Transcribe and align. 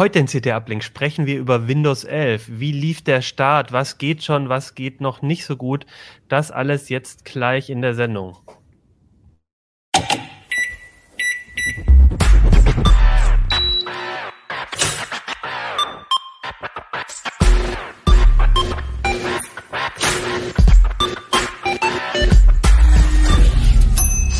Heute 0.00 0.18
in 0.18 0.26
CT 0.28 0.46
Uplink 0.46 0.82
sprechen 0.82 1.26
wir 1.26 1.38
über 1.38 1.68
Windows 1.68 2.04
11. 2.04 2.58
Wie 2.58 2.72
lief 2.72 3.02
der 3.02 3.20
Start? 3.20 3.70
Was 3.70 3.98
geht 3.98 4.24
schon? 4.24 4.48
Was 4.48 4.74
geht 4.74 5.02
noch 5.02 5.20
nicht 5.20 5.44
so 5.44 5.58
gut? 5.58 5.84
Das 6.26 6.50
alles 6.50 6.88
jetzt 6.88 7.26
gleich 7.26 7.68
in 7.68 7.82
der 7.82 7.92
Sendung. 7.92 8.38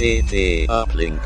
CT 0.00 0.66
Uplink. 0.70 1.20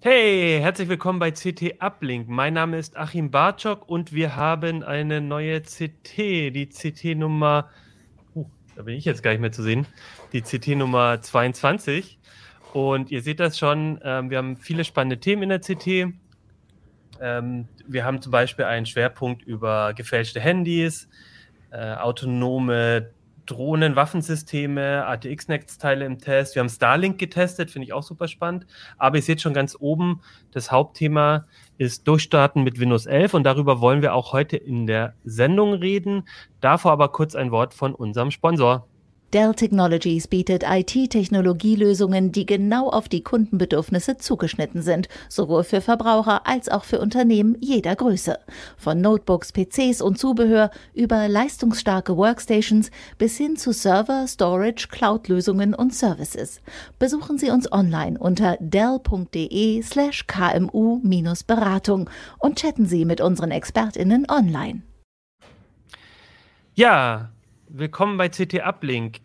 Hey, 0.00 0.60
herzlich 0.60 0.88
willkommen 0.88 1.18
bei 1.18 1.32
CT 1.32 1.80
Uplink. 1.80 2.28
Mein 2.28 2.54
Name 2.54 2.78
ist 2.78 2.96
Achim 2.96 3.32
Bartschok 3.32 3.88
und 3.88 4.12
wir 4.12 4.36
haben 4.36 4.84
eine 4.84 5.20
neue 5.20 5.60
CT, 5.60 6.18
die 6.54 6.68
CT 6.68 7.18
Nummer, 7.18 7.68
uh, 8.36 8.46
da 8.76 8.82
bin 8.82 8.94
ich 8.94 9.04
jetzt 9.04 9.24
gar 9.24 9.32
nicht 9.32 9.40
mehr 9.40 9.50
zu 9.50 9.64
sehen, 9.64 9.88
die 10.32 10.42
CT 10.42 10.76
Nummer 10.76 11.20
22. 11.20 12.20
Und 12.72 13.10
ihr 13.10 13.20
seht 13.20 13.40
das 13.40 13.58
schon, 13.58 13.98
ähm, 14.04 14.30
wir 14.30 14.38
haben 14.38 14.56
viele 14.56 14.84
spannende 14.84 15.18
Themen 15.18 15.42
in 15.42 15.48
der 15.48 15.58
CT. 15.58 16.14
Ähm, 17.20 17.66
wir 17.88 18.04
haben 18.04 18.22
zum 18.22 18.30
Beispiel 18.30 18.66
einen 18.66 18.86
Schwerpunkt 18.86 19.42
über 19.42 19.94
gefälschte 19.94 20.38
Handys, 20.38 21.08
äh, 21.72 21.94
autonome 21.94 23.10
Drohnen, 23.50 23.96
Waffensysteme, 23.96 25.04
ATX-Next-Teile 25.06 26.04
im 26.04 26.18
Test. 26.18 26.54
Wir 26.54 26.60
haben 26.60 26.68
Starlink 26.68 27.18
getestet, 27.18 27.70
finde 27.70 27.86
ich 27.86 27.92
auch 27.92 28.04
super 28.04 28.28
spannend. 28.28 28.66
Aber 28.96 29.16
ihr 29.16 29.22
seht 29.22 29.40
schon 29.40 29.54
ganz 29.54 29.76
oben, 29.78 30.20
das 30.52 30.70
Hauptthema 30.70 31.46
ist 31.76 32.06
Durchstarten 32.06 32.62
mit 32.62 32.78
Windows 32.78 33.06
11 33.06 33.34
und 33.34 33.42
darüber 33.42 33.80
wollen 33.80 34.02
wir 34.02 34.14
auch 34.14 34.32
heute 34.32 34.56
in 34.56 34.86
der 34.86 35.14
Sendung 35.24 35.74
reden. 35.74 36.28
Davor 36.60 36.92
aber 36.92 37.08
kurz 37.08 37.34
ein 37.34 37.50
Wort 37.50 37.74
von 37.74 37.94
unserem 37.94 38.30
Sponsor. 38.30 38.86
Dell 39.32 39.54
Technologies 39.54 40.26
bietet 40.26 40.64
IT-Technologielösungen, 40.66 42.32
die 42.32 42.46
genau 42.46 42.88
auf 42.88 43.08
die 43.08 43.22
Kundenbedürfnisse 43.22 44.16
zugeschnitten 44.16 44.82
sind, 44.82 45.08
sowohl 45.28 45.62
für 45.62 45.80
Verbraucher 45.80 46.48
als 46.48 46.68
auch 46.68 46.82
für 46.82 46.98
Unternehmen 46.98 47.56
jeder 47.60 47.94
Größe. 47.94 48.40
Von 48.76 49.00
Notebooks, 49.00 49.52
PCs 49.52 50.02
und 50.02 50.18
Zubehör 50.18 50.72
über 50.94 51.28
leistungsstarke 51.28 52.16
Workstations 52.16 52.90
bis 53.18 53.36
hin 53.36 53.56
zu 53.56 53.72
Server, 53.72 54.26
Storage, 54.26 54.88
Cloud-Lösungen 54.90 55.74
und 55.74 55.94
Services. 55.94 56.60
Besuchen 56.98 57.38
Sie 57.38 57.50
uns 57.50 57.70
online 57.70 58.18
unter 58.18 58.56
dell.de 58.58 59.80
slash 59.82 60.26
kmu-beratung 60.26 62.10
und 62.40 62.58
chatten 62.58 62.86
Sie 62.86 63.04
mit 63.04 63.20
unseren 63.20 63.52
ExpertInnen 63.52 64.26
online. 64.28 64.82
Ja, 66.74 67.30
Willkommen 67.72 68.16
bei 68.16 68.28
CT 68.28 68.64
Uplink. 68.64 69.20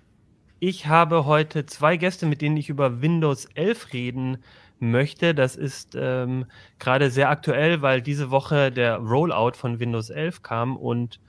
Ich 0.60 0.86
habe 0.86 1.26
heute 1.26 1.66
zwei 1.66 1.98
Gäste, 1.98 2.28
mit 2.28 2.44
denen 2.44 2.58
ich 2.58 2.70
über 2.70 3.02
Windows 3.02 3.46
11 3.56 3.92
reden 3.92 4.38
möchte. 4.80 5.34
Das 5.34 5.56
ist 5.56 5.98
ähm, 6.00 6.46
gerade 6.78 7.10
sehr 7.10 7.32
aktuell, 7.32 7.82
weil 7.82 8.04
diese 8.04 8.30
Woche 8.30 8.72
der 8.72 8.98
Rollout 8.98 9.54
von 9.56 9.80
Windows 9.80 10.12
11 10.12 10.44
kam 10.44 10.78
und 10.78 11.20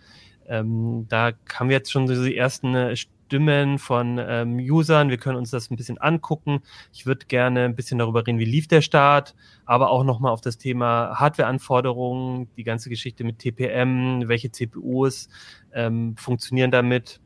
ähm, 0.46 1.06
da 1.08 1.32
kamen 1.32 1.70
jetzt 1.70 1.90
schon 1.90 2.06
so 2.06 2.22
die 2.22 2.36
ersten 2.36 2.74
äh, 2.74 2.96
Stimmen 3.26 3.78
von 3.78 4.20
ähm, 4.20 4.58
Usern. 4.58 5.10
Wir 5.10 5.18
können 5.18 5.36
uns 5.36 5.50
das 5.50 5.70
ein 5.70 5.76
bisschen 5.76 5.98
angucken. 5.98 6.62
Ich 6.92 7.06
würde 7.06 7.26
gerne 7.26 7.64
ein 7.64 7.74
bisschen 7.74 7.98
darüber 7.98 8.24
reden, 8.24 8.38
wie 8.38 8.44
lief 8.44 8.68
der 8.68 8.82
Start, 8.82 9.34
aber 9.64 9.90
auch 9.90 10.04
nochmal 10.04 10.32
auf 10.32 10.40
das 10.40 10.58
Thema 10.58 11.18
Hardwareanforderungen, 11.18 12.48
die 12.56 12.62
ganze 12.62 12.88
Geschichte 12.88 13.24
mit 13.24 13.40
TPM, 13.40 14.28
welche 14.28 14.52
CPUs 14.52 15.28
ähm, 15.72 16.16
funktionieren 16.16 16.70
damit. 16.70 17.20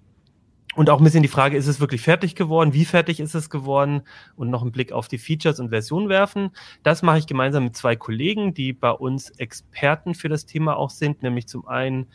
Und 0.76 0.88
auch 0.88 0.98
ein 0.98 1.04
bisschen 1.04 1.22
die 1.22 1.28
Frage, 1.28 1.56
ist 1.56 1.66
es 1.66 1.80
wirklich 1.80 2.00
fertig 2.00 2.36
geworden? 2.36 2.72
Wie 2.72 2.84
fertig 2.84 3.18
ist 3.18 3.34
es 3.34 3.50
geworden? 3.50 4.02
Und 4.36 4.50
noch 4.50 4.62
einen 4.62 4.70
Blick 4.70 4.92
auf 4.92 5.08
die 5.08 5.18
Features 5.18 5.58
und 5.58 5.70
Versionen 5.70 6.08
werfen. 6.08 6.50
Das 6.84 7.02
mache 7.02 7.18
ich 7.18 7.26
gemeinsam 7.26 7.64
mit 7.64 7.76
zwei 7.76 7.96
Kollegen, 7.96 8.54
die 8.54 8.72
bei 8.72 8.92
uns 8.92 9.30
Experten 9.30 10.14
für 10.14 10.28
das 10.28 10.46
Thema 10.46 10.76
auch 10.76 10.90
sind, 10.90 11.22
nämlich 11.22 11.48
zum 11.48 11.66
einen 11.66 12.06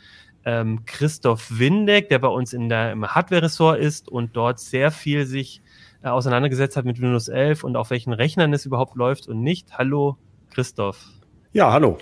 ähm, 0.46 0.86
Christoph 0.86 1.58
Windeck, 1.58 2.08
der 2.08 2.20
bei 2.20 2.28
uns 2.28 2.52
in 2.52 2.68
der, 2.68 2.92
im 2.92 3.04
Hardware-Ressort 3.04 3.80
ist 3.80 4.08
und 4.08 4.36
dort 4.36 4.60
sehr 4.60 4.92
viel 4.92 5.26
sich 5.26 5.60
äh, 6.02 6.08
auseinandergesetzt 6.08 6.76
hat 6.76 6.84
mit 6.84 7.00
Windows 7.00 7.26
11 7.26 7.64
und 7.64 7.76
auf 7.76 7.90
welchen 7.90 8.12
Rechnern 8.12 8.54
es 8.54 8.64
überhaupt 8.64 8.94
läuft 8.94 9.26
und 9.26 9.42
nicht. 9.42 9.76
Hallo, 9.76 10.16
Christoph. 10.50 11.04
Ja, 11.52 11.72
hallo. 11.72 11.98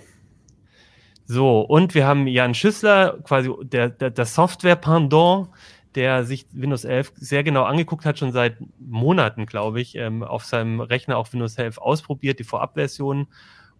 So, 1.24 1.62
und 1.62 1.94
wir 1.94 2.06
haben 2.06 2.26
Jan 2.26 2.52
Schüssler, 2.52 3.18
quasi 3.24 3.50
der, 3.62 3.88
der, 3.88 4.10
der 4.10 4.26
Software-Pendant, 4.26 5.48
der 5.94 6.24
sich 6.24 6.46
Windows 6.52 6.84
11 6.84 7.12
sehr 7.16 7.44
genau 7.44 7.62
angeguckt 7.62 8.04
hat, 8.04 8.18
schon 8.18 8.32
seit 8.32 8.58
Monaten, 8.78 9.46
glaube 9.46 9.80
ich, 9.80 9.94
ähm, 9.94 10.22
auf 10.22 10.44
seinem 10.44 10.80
Rechner 10.80 11.16
auch 11.16 11.32
Windows 11.32 11.56
11 11.56 11.78
ausprobiert, 11.78 12.40
die 12.40 12.44
Vorabversion, 12.44 13.26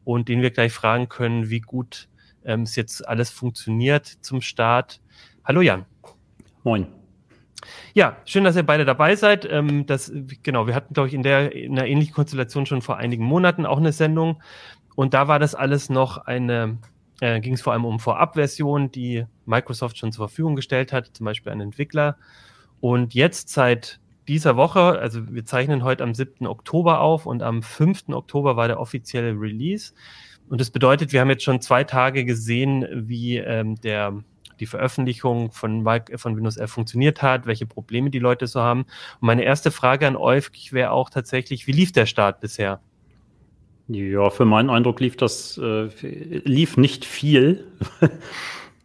und 0.04 0.28
den 0.28 0.41
wir 0.41 0.52
gleich 0.52 0.72
fragen 0.72 1.10
können, 1.10 1.50
wie 1.50 1.60
gut 1.60 2.08
ähm, 2.44 2.62
es 2.62 2.77
jetzt 2.77 3.06
alles 3.06 3.31
funktioniert 3.31 4.06
zum 4.06 4.41
Start. 4.41 5.00
Hallo 5.44 5.60
Jan. 5.60 5.84
Moin. 6.62 6.87
Ja, 7.94 8.16
schön, 8.25 8.44
dass 8.44 8.56
ihr 8.56 8.62
beide 8.62 8.84
dabei 8.84 9.16
seid. 9.16 9.50
Ähm, 9.50 9.87
das, 9.87 10.12
genau, 10.43 10.66
wir 10.66 10.75
hatten, 10.75 10.94
glaube 10.94 11.09
ich, 11.09 11.15
in 11.15 11.22
der 11.22 11.55
in 11.55 11.78
einer 11.78 11.87
ähnlichen 11.87 12.15
Konstellation 12.15 12.66
schon 12.66 12.82
vor 12.82 12.97
einigen 12.97 13.25
Monaten 13.25 13.66
auch 13.66 13.78
eine 13.78 13.93
Sendung. 13.93 14.43
Und 14.94 15.15
da 15.15 15.28
war 15.28 15.38
das 15.38 15.55
alles 15.55 15.91
noch 15.91 16.19
eine, 16.19 16.78
äh, 17.21 17.41
ging 17.41 17.55
es 17.55 17.62
vor 17.62 17.72
allem 17.72 17.84
um 17.84 18.00
Vorabversion, 18.00 18.91
die 18.91 19.25
Microsoft 19.47 19.99
schon 19.99 20.12
zur 20.12 20.28
Verfügung 20.28 20.56
gestellt 20.56 20.93
hat, 20.93 21.11
zum 21.12 21.25
Beispiel 21.25 21.53
an 21.53 21.61
Entwickler. 21.61 22.16
Und 22.81 23.15
jetzt 23.15 23.49
seit 23.49 24.00
dieser 24.28 24.56
Woche, 24.56 24.99
also 24.99 25.32
wir 25.32 25.44
zeichnen 25.44 25.84
heute 25.84 26.03
am 26.03 26.15
7. 26.15 26.47
Oktober 26.47 27.00
auf 27.00 27.26
und 27.26 27.43
am 27.43 27.62
5. 27.62 28.09
Oktober 28.11 28.56
war 28.56 28.69
der 28.69 28.81
offizielle 28.81 29.38
Release. 29.38 29.93
Und 30.49 30.60
das 30.60 30.71
bedeutet, 30.71 31.12
wir 31.12 31.21
haben 31.21 31.31
jetzt 31.31 31.44
schon 31.44 31.60
zwei 31.60 31.84
Tage 31.84 32.25
gesehen, 32.25 32.87
wie 32.93 33.38
ähm, 33.38 33.77
der, 33.81 34.22
die 34.60 34.66
Veröffentlichung 34.66 35.50
von, 35.50 35.84
von 36.16 36.37
Windows 36.37 36.56
11 36.56 36.71
funktioniert 36.71 37.22
hat, 37.22 37.47
welche 37.47 37.66
Probleme 37.66 38.10
die 38.10 38.19
Leute 38.19 38.47
so 38.47 38.60
haben. 38.60 38.82
Und 39.21 39.27
meine 39.27 39.44
erste 39.44 39.71
Frage 39.71 40.06
an 40.06 40.16
euch 40.16 40.72
wäre 40.72 40.91
auch 40.91 41.10
tatsächlich, 41.10 41.66
wie 41.66 41.72
lief 41.72 41.93
der 41.93 42.06
Start 42.06 42.41
bisher? 42.41 42.81
Ja, 43.88 44.31
für 44.31 44.47
meinen 44.47 44.71
Eindruck 44.71 45.00
lief 45.00 45.16
das 45.16 45.59
äh, 45.59 45.88
lief 46.00 46.78
nicht 46.78 47.05
viel, 47.05 47.66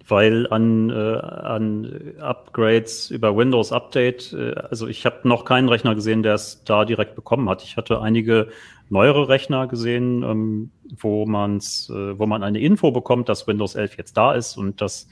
weil 0.10 0.48
an, 0.48 0.90
äh, 0.90 0.94
an 0.94 2.14
Upgrades 2.20 3.10
über 3.10 3.36
Windows 3.36 3.72
Update, 3.72 4.34
äh, 4.34 4.54
also 4.56 4.88
ich 4.88 5.06
habe 5.06 5.28
noch 5.28 5.46
keinen 5.46 5.70
Rechner 5.70 5.96
gesehen, 5.96 6.24
der 6.24 6.36
es 6.36 6.64
da 6.64 6.86
direkt 6.86 7.16
bekommen 7.16 7.50
hat. 7.50 7.64
Ich 7.64 7.78
hatte 7.78 8.02
einige 8.02 8.50
neuere 8.90 9.30
Rechner 9.30 9.68
gesehen, 9.68 10.24
ähm, 10.24 10.72
wo 10.98 11.26
man's, 11.26 11.90
äh, 11.90 12.18
wo 12.18 12.26
man 12.26 12.44
eine 12.44 12.60
Info 12.60 12.92
bekommt, 12.92 13.30
dass 13.30 13.48
Windows 13.48 13.76
11 13.76 13.98
jetzt 13.98 14.18
da 14.18 14.34
ist 14.34 14.58
und 14.58 14.82
dass 14.82 15.08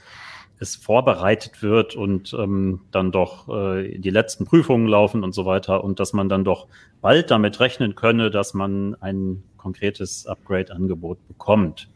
es 0.60 0.74
vorbereitet 0.74 1.62
wird 1.62 1.94
und 1.94 2.34
ähm, 2.34 2.80
dann 2.90 3.12
doch 3.12 3.48
äh, 3.48 3.98
die 3.98 4.10
letzten 4.10 4.44
Prüfungen 4.44 4.88
laufen 4.88 5.22
und 5.22 5.32
so 5.32 5.46
weiter 5.46 5.84
und 5.84 6.00
dass 6.00 6.12
man 6.12 6.28
dann 6.28 6.44
doch 6.44 6.66
bald 7.00 7.30
damit 7.30 7.60
rechnen 7.60 7.94
könne, 7.94 8.30
dass 8.30 8.54
man 8.54 8.96
ein 9.00 9.44
konkretes 9.56 10.26
Upgrade-Angebot 10.26 11.26
bekommt. 11.28 11.88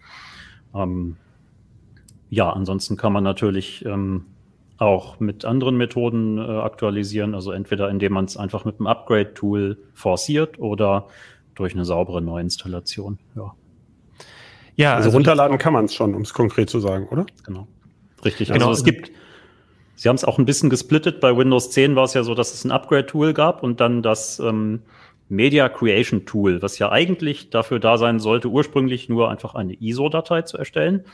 Ähm, 0.74 1.16
ja, 2.32 2.48
ansonsten 2.48 2.96
kann 2.96 3.12
man 3.12 3.22
natürlich 3.22 3.84
ähm, 3.84 4.24
auch 4.78 5.20
mit 5.20 5.44
anderen 5.44 5.76
Methoden 5.76 6.38
äh, 6.38 6.40
aktualisieren, 6.40 7.34
also 7.34 7.52
entweder 7.52 7.90
indem 7.90 8.14
man 8.14 8.24
es 8.24 8.38
einfach 8.38 8.64
mit 8.64 8.80
einem 8.80 8.86
Upgrade-Tool 8.86 9.76
forciert 9.92 10.58
oder 10.58 11.08
durch 11.54 11.74
eine 11.74 11.84
saubere 11.84 12.22
Neuinstallation. 12.22 13.18
Ja. 13.36 13.54
Ja, 14.76 14.94
also, 14.94 15.08
also 15.08 15.18
runterladen 15.18 15.58
kann 15.58 15.74
man 15.74 15.84
es 15.84 15.94
schon, 15.94 16.14
um 16.14 16.22
es 16.22 16.32
konkret 16.32 16.70
zu 16.70 16.80
sagen, 16.80 17.06
oder? 17.08 17.26
Genau. 17.44 17.68
Richtig. 18.24 18.48
Genau. 18.48 18.68
Also 18.68 18.78
es 18.78 18.84
gibt 18.84 19.12
Sie 19.94 20.08
haben 20.08 20.16
es 20.16 20.24
auch 20.24 20.38
ein 20.38 20.46
bisschen 20.46 20.70
gesplittet. 20.70 21.20
Bei 21.20 21.36
Windows 21.36 21.70
10 21.70 21.94
war 21.96 22.04
es 22.04 22.14
ja 22.14 22.22
so, 22.22 22.34
dass 22.34 22.54
es 22.54 22.64
ein 22.64 22.72
Upgrade-Tool 22.72 23.34
gab 23.34 23.62
und 23.62 23.78
dann 23.78 24.02
das 24.02 24.38
ähm, 24.38 24.80
Media 25.28 25.68
Creation 25.68 26.24
Tool, 26.24 26.62
was 26.62 26.78
ja 26.78 26.90
eigentlich 26.90 27.50
dafür 27.50 27.78
da 27.78 27.98
sein 27.98 28.20
sollte, 28.20 28.48
ursprünglich 28.48 29.10
nur 29.10 29.30
einfach 29.30 29.54
eine 29.54 29.74
ISO-Datei 29.74 30.42
zu 30.42 30.56
erstellen, 30.56 31.04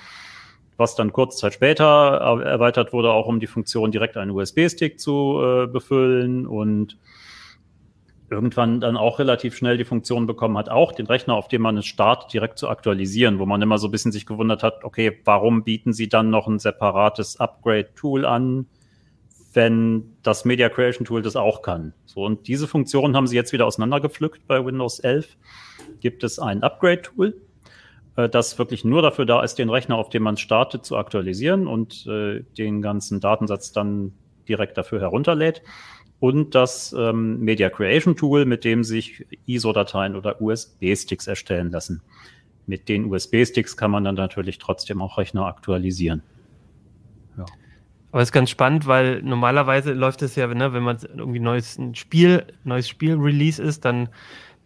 was 0.78 0.94
dann 0.94 1.12
kurz 1.12 1.36
Zeit 1.36 1.52
später 1.52 1.84
erweitert 1.84 2.92
wurde, 2.92 3.10
auch 3.10 3.26
um 3.26 3.40
die 3.40 3.46
Funktion 3.46 3.90
direkt 3.90 4.16
einen 4.16 4.30
USB-Stick 4.30 4.98
zu 4.98 5.42
äh, 5.42 5.66
befüllen 5.66 6.46
und 6.46 6.96
irgendwann 8.30 8.80
dann 8.80 8.96
auch 8.96 9.18
relativ 9.18 9.56
schnell 9.56 9.76
die 9.76 9.84
Funktion 9.84 10.26
bekommen 10.26 10.56
hat, 10.56 10.68
auch 10.68 10.92
den 10.92 11.06
Rechner, 11.06 11.34
auf 11.34 11.48
dem 11.48 11.62
man 11.62 11.76
es 11.78 11.86
startet, 11.86 12.32
direkt 12.32 12.58
zu 12.58 12.68
aktualisieren, 12.68 13.38
wo 13.38 13.46
man 13.46 13.60
immer 13.60 13.78
so 13.78 13.88
ein 13.88 13.90
bisschen 13.90 14.12
sich 14.12 14.26
gewundert 14.26 14.62
hat, 14.62 14.84
okay, 14.84 15.18
warum 15.24 15.64
bieten 15.64 15.92
sie 15.92 16.08
dann 16.08 16.30
noch 16.30 16.46
ein 16.46 16.58
separates 16.58 17.38
Upgrade-Tool 17.38 18.24
an? 18.24 18.66
wenn 19.54 20.14
das 20.22 20.44
Media 20.44 20.68
Creation 20.68 21.06
Tool 21.06 21.22
das 21.22 21.34
auch 21.34 21.62
kann. 21.62 21.94
So, 22.04 22.22
und 22.24 22.46
diese 22.46 22.68
Funktion 22.68 23.16
haben 23.16 23.26
sie 23.26 23.34
jetzt 23.34 23.52
wieder 23.52 23.66
auseinandergepflückt 23.66 24.46
bei 24.46 24.64
Windows 24.64 25.00
11. 25.00 25.36
Gibt 26.00 26.22
es 26.22 26.38
ein 26.38 26.62
Upgrade 26.62 27.02
Tool, 27.02 27.40
äh, 28.18 28.28
das 28.28 28.58
wirklich 28.58 28.84
nur 28.84 29.00
dafür 29.00 29.24
da 29.24 29.42
ist, 29.42 29.54
den 29.54 29.70
Rechner, 29.70 29.96
auf 29.96 30.10
dem 30.10 30.24
man 30.24 30.36
startet, 30.36 30.84
zu 30.84 30.96
aktualisieren 30.96 31.66
und 31.66 32.06
äh, 32.06 32.42
den 32.58 32.82
ganzen 32.82 33.20
Datensatz 33.20 33.72
dann 33.72 34.12
direkt 34.48 34.76
dafür 34.76 35.00
herunterlädt. 35.00 35.62
Und 36.20 36.56
das 36.56 36.92
ähm, 36.98 37.38
Media 37.38 37.70
Creation 37.70 38.16
Tool, 38.16 38.44
mit 38.44 38.64
dem 38.64 38.82
sich 38.82 39.24
ISO-Dateien 39.46 40.16
oder 40.16 40.42
USB-Sticks 40.42 41.28
erstellen 41.28 41.70
lassen. 41.70 42.02
Mit 42.66 42.88
den 42.88 43.04
USB-Sticks 43.04 43.76
kann 43.76 43.92
man 43.92 44.02
dann 44.02 44.16
natürlich 44.16 44.58
trotzdem 44.58 45.00
auch 45.00 45.16
Rechner 45.16 45.46
aktualisieren. 45.46 46.22
Aber 48.10 48.22
es 48.22 48.28
ist 48.28 48.32
ganz 48.32 48.50
spannend, 48.50 48.86
weil 48.86 49.22
normalerweise 49.22 49.92
läuft 49.92 50.22
es 50.22 50.34
ja, 50.34 50.46
ne, 50.48 50.72
wenn 50.72 50.82
man 50.82 50.98
irgendwie 51.16 51.38
neues 51.38 51.78
Spiel, 51.92 52.46
neues 52.64 52.88
Spiel-Release 52.88 53.62
ist, 53.62 53.84
dann 53.84 54.08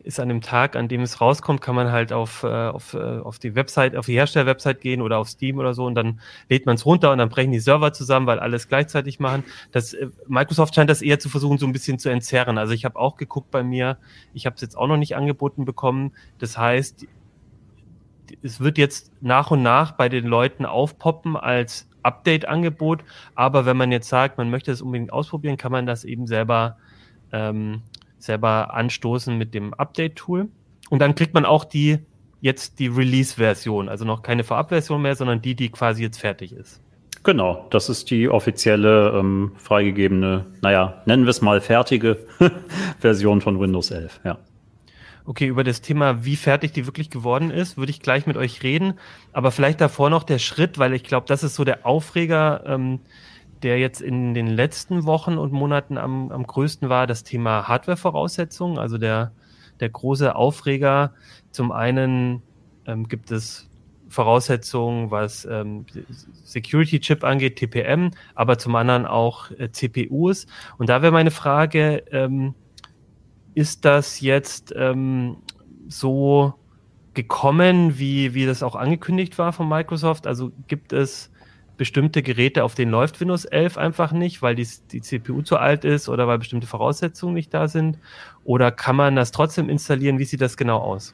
ist 0.05 0.21
an 0.21 0.29
dem 0.29 0.41
Tag, 0.41 0.77
an 0.77 0.89
dem 0.89 1.03
es 1.03 1.21
rauskommt, 1.21 1.61
kann 1.61 1.75
man 1.75 1.93
halt 1.93 2.13
auf, 2.13 2.43
äh, 2.43 2.47
auf, 2.47 2.95
äh, 2.95 2.99
auf 2.99 3.39
die 3.39 3.55
Website, 3.55 3.97
auf 3.97 4.07
die 4.07 4.15
Hersteller-Website 4.15 4.81
gehen 4.81 5.01
oder 5.01 5.19
auf 5.19 5.29
Steam 5.29 5.59
oder 5.59 5.75
so 5.75 5.87
und 5.87 5.95
dann 5.95 6.21
lädt 6.49 6.67
man 6.67 6.75
es 6.77 6.85
runter 6.87 7.13
und 7.13 7.19
dann 7.19 7.29
brechen 7.29 7.53
die 7.53 7.61
Server 7.61 7.93
zusammen, 7.93 8.27
weil 8.27 8.39
alles 8.39 8.69
gleichzeitig 8.69 9.21
machen. 9.21 9.45
Das, 9.71 9.95
äh, 9.95 10.09
Microsoft 10.27 10.75
scheint 10.75 10.91
das 10.91 11.03
eher 11.03 11.19
zu 11.19 11.29
versuchen, 11.29 11.59
so 11.59 11.67
ein 11.67 11.73
bisschen 11.73 11.99
zu 11.99 12.09
entzerren. 12.09 12.59
Also 12.59 12.73
ich 12.73 12.85
habe 12.85 12.99
auch 12.99 13.17
geguckt 13.17 13.51
bei 13.51 13.63
mir, 13.63 13.99
ich 14.35 14.47
habe 14.47 14.57
es 14.57 14.63
jetzt 14.63 14.77
auch 14.77 14.87
noch 14.87 14.97
nicht 14.97 15.17
angeboten 15.17 15.65
bekommen. 15.65 16.13
Das 16.39 16.59
heißt, 16.59 17.07
es 18.43 18.61
wird 18.61 18.79
jetzt 18.79 19.13
nach 19.21 19.51
und 19.51 19.63
nach 19.63 19.93
bei 19.93 20.09
den 20.09 20.27
Leuten 20.27 20.65
aufpoppen 20.65 21.37
als 21.37 21.89
Update-Angebot. 22.03 23.05
Aber 23.35 23.67
wenn 23.67 23.77
man 23.77 23.93
jetzt 23.93 24.09
sagt, 24.09 24.39
man 24.39 24.51
möchte 24.51 24.73
es 24.73 24.83
unbedingt 24.83 25.13
ausprobieren, 25.13 25.57
kann 25.57 25.73
man 25.73 25.87
das 25.87 26.05
eben 26.05 26.27
selber, 26.27 26.77
ähm, 27.33 27.83
selber 28.23 28.75
anstoßen 28.75 29.37
mit 29.37 29.55
dem 29.55 29.75
Update-Tool. 29.75 30.49
Und 30.91 30.99
dann 30.99 31.15
kriegt 31.15 31.35
man 31.35 31.45
auch 31.45 31.65
die 31.65 31.99
jetzt 32.41 32.79
die 32.79 32.89
Release-Version, 32.89 33.89
also 33.89 34.05
noch 34.05 34.23
keine 34.23 34.45
Vorab-Version 34.45 35.01
mehr, 35.01 35.15
sondern 35.15 35.43
die, 35.43 35.55
die 35.55 35.71
quasi 35.71 36.03
jetzt 36.03 36.19
fertig 36.19 36.53
ist. 36.53 36.81
Genau, 37.25 37.67
das 37.71 37.89
ist 37.89 38.11
die 38.11 38.29
offizielle 38.29 39.17
ähm, 39.17 39.53
freigegebene, 39.57 40.47
naja, 40.61 41.03
nennen 41.07 41.25
wir 41.25 41.31
es 41.31 41.41
mal 41.41 41.61
fertige 41.61 42.19
Version 42.99 43.41
von 43.41 43.61
Windows 43.61 43.93
11, 43.93 44.21
ja. 44.25 44.39
Okay, 45.25 45.47
über 45.47 45.63
das 45.63 45.83
Thema, 45.83 46.25
wie 46.25 46.35
fertig 46.35 46.73
die 46.73 46.85
wirklich 46.87 47.09
geworden 47.09 47.53
ist, 47.53 47.77
würde 47.77 47.91
ich 47.91 48.01
gleich 48.01 48.27
mit 48.27 48.37
euch 48.37 48.65
reden. 48.65 48.95
Aber 49.33 49.53
vielleicht 49.53 49.81
davor 49.81 50.11
noch 50.11 50.25
der 50.25 50.41
Schritt, 50.41 50.81
weil 50.81 50.95
ich 50.95 51.05
glaube, 51.05 51.27
das 51.29 51.45
ist 51.45 51.55
so 51.55 51.63
der 51.63 51.87
Aufreger, 51.87 52.65
ähm, 52.67 52.99
der 53.62 53.79
jetzt 53.79 54.00
in 54.00 54.35
den 54.35 54.47
letzten 54.47 55.05
Wochen 55.05 55.38
und 55.38 55.53
Monaten 55.53 55.99
am, 55.99 56.31
am 56.31 56.47
größten 56.47 56.88
war, 56.88 57.06
das 57.06 57.25
Thema 57.25 57.69
Hardware-Voraussetzungen. 57.69 58.79
Also 58.79 58.99
der, 58.99 59.32
der 59.81 59.88
große 59.88 60.35
Aufreger. 60.35 61.14
Zum 61.50 61.73
einen 61.73 62.43
ähm, 62.87 63.09
gibt 63.09 63.31
es 63.31 63.69
Voraussetzungen, 64.09 65.11
was 65.11 65.44
ähm, 65.47 65.87
Security-Chip 66.44 67.25
angeht, 67.25 67.56
TPM, 67.56 68.11
aber 68.35 68.59
zum 68.59 68.76
anderen 68.76 69.06
auch 69.06 69.50
äh, 69.53 69.70
CPUs. 69.70 70.47
Und 70.76 70.88
da 70.88 71.00
wäre 71.03 71.12
meine 71.12 71.31
Frage, 71.31 72.05
ähm, 72.12 72.55
ist 73.55 73.85
das 73.85 74.20
jetzt 74.20 74.73
ähm, 74.76 75.38
so 75.88 76.55
gekommen, 77.15 77.99
wie, 77.99 78.35
wie 78.35 78.47
das 78.47 78.62
auch 78.62 78.76
angekündigt 78.76 79.38
war 79.38 79.53
von 79.53 79.69
Microsoft? 79.69 80.26
Also 80.26 80.53
gibt 80.69 80.93
es 80.93 81.31
bestimmte 81.82 82.23
Geräte, 82.23 82.62
auf 82.62 82.76
denen 82.76 82.93
läuft 82.93 83.20
Windows 83.20 83.44
11 83.44 83.76
einfach 83.76 84.12
nicht, 84.12 84.40
weil 84.40 84.55
die, 84.55 84.69
die 84.93 85.00
CPU 85.00 85.43
zu 85.43 85.56
alt 85.56 85.84
ist 85.84 86.08
oder 86.08 86.29
weil 86.29 86.38
bestimmte 86.38 86.69
Voraussetzungen 86.69 87.34
nicht 87.34 87.52
da 87.52 87.67
sind? 87.67 87.99
Oder 88.44 88.70
kann 88.70 88.94
man 88.94 89.17
das 89.17 89.32
trotzdem 89.32 89.69
installieren? 89.69 90.20
Wie 90.20 90.25
sieht 90.25 90.40
das 90.40 90.56
genau 90.56 90.79
aus? 90.79 91.12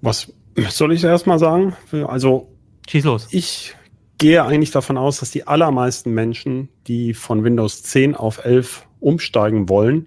Was 0.00 0.32
soll 0.68 0.92
ich 0.92 1.02
erstmal 1.02 1.40
sagen? 1.40 1.74
Also, 2.06 2.52
Schieß 2.88 3.02
los. 3.02 3.26
Ich 3.32 3.74
gehe 4.18 4.44
eigentlich 4.44 4.70
davon 4.70 4.96
aus, 4.96 5.18
dass 5.18 5.32
die 5.32 5.48
allermeisten 5.48 6.12
Menschen, 6.14 6.68
die 6.86 7.14
von 7.14 7.42
Windows 7.42 7.82
10 7.82 8.14
auf 8.14 8.44
11 8.44 8.86
umsteigen 9.00 9.68
wollen, 9.68 10.06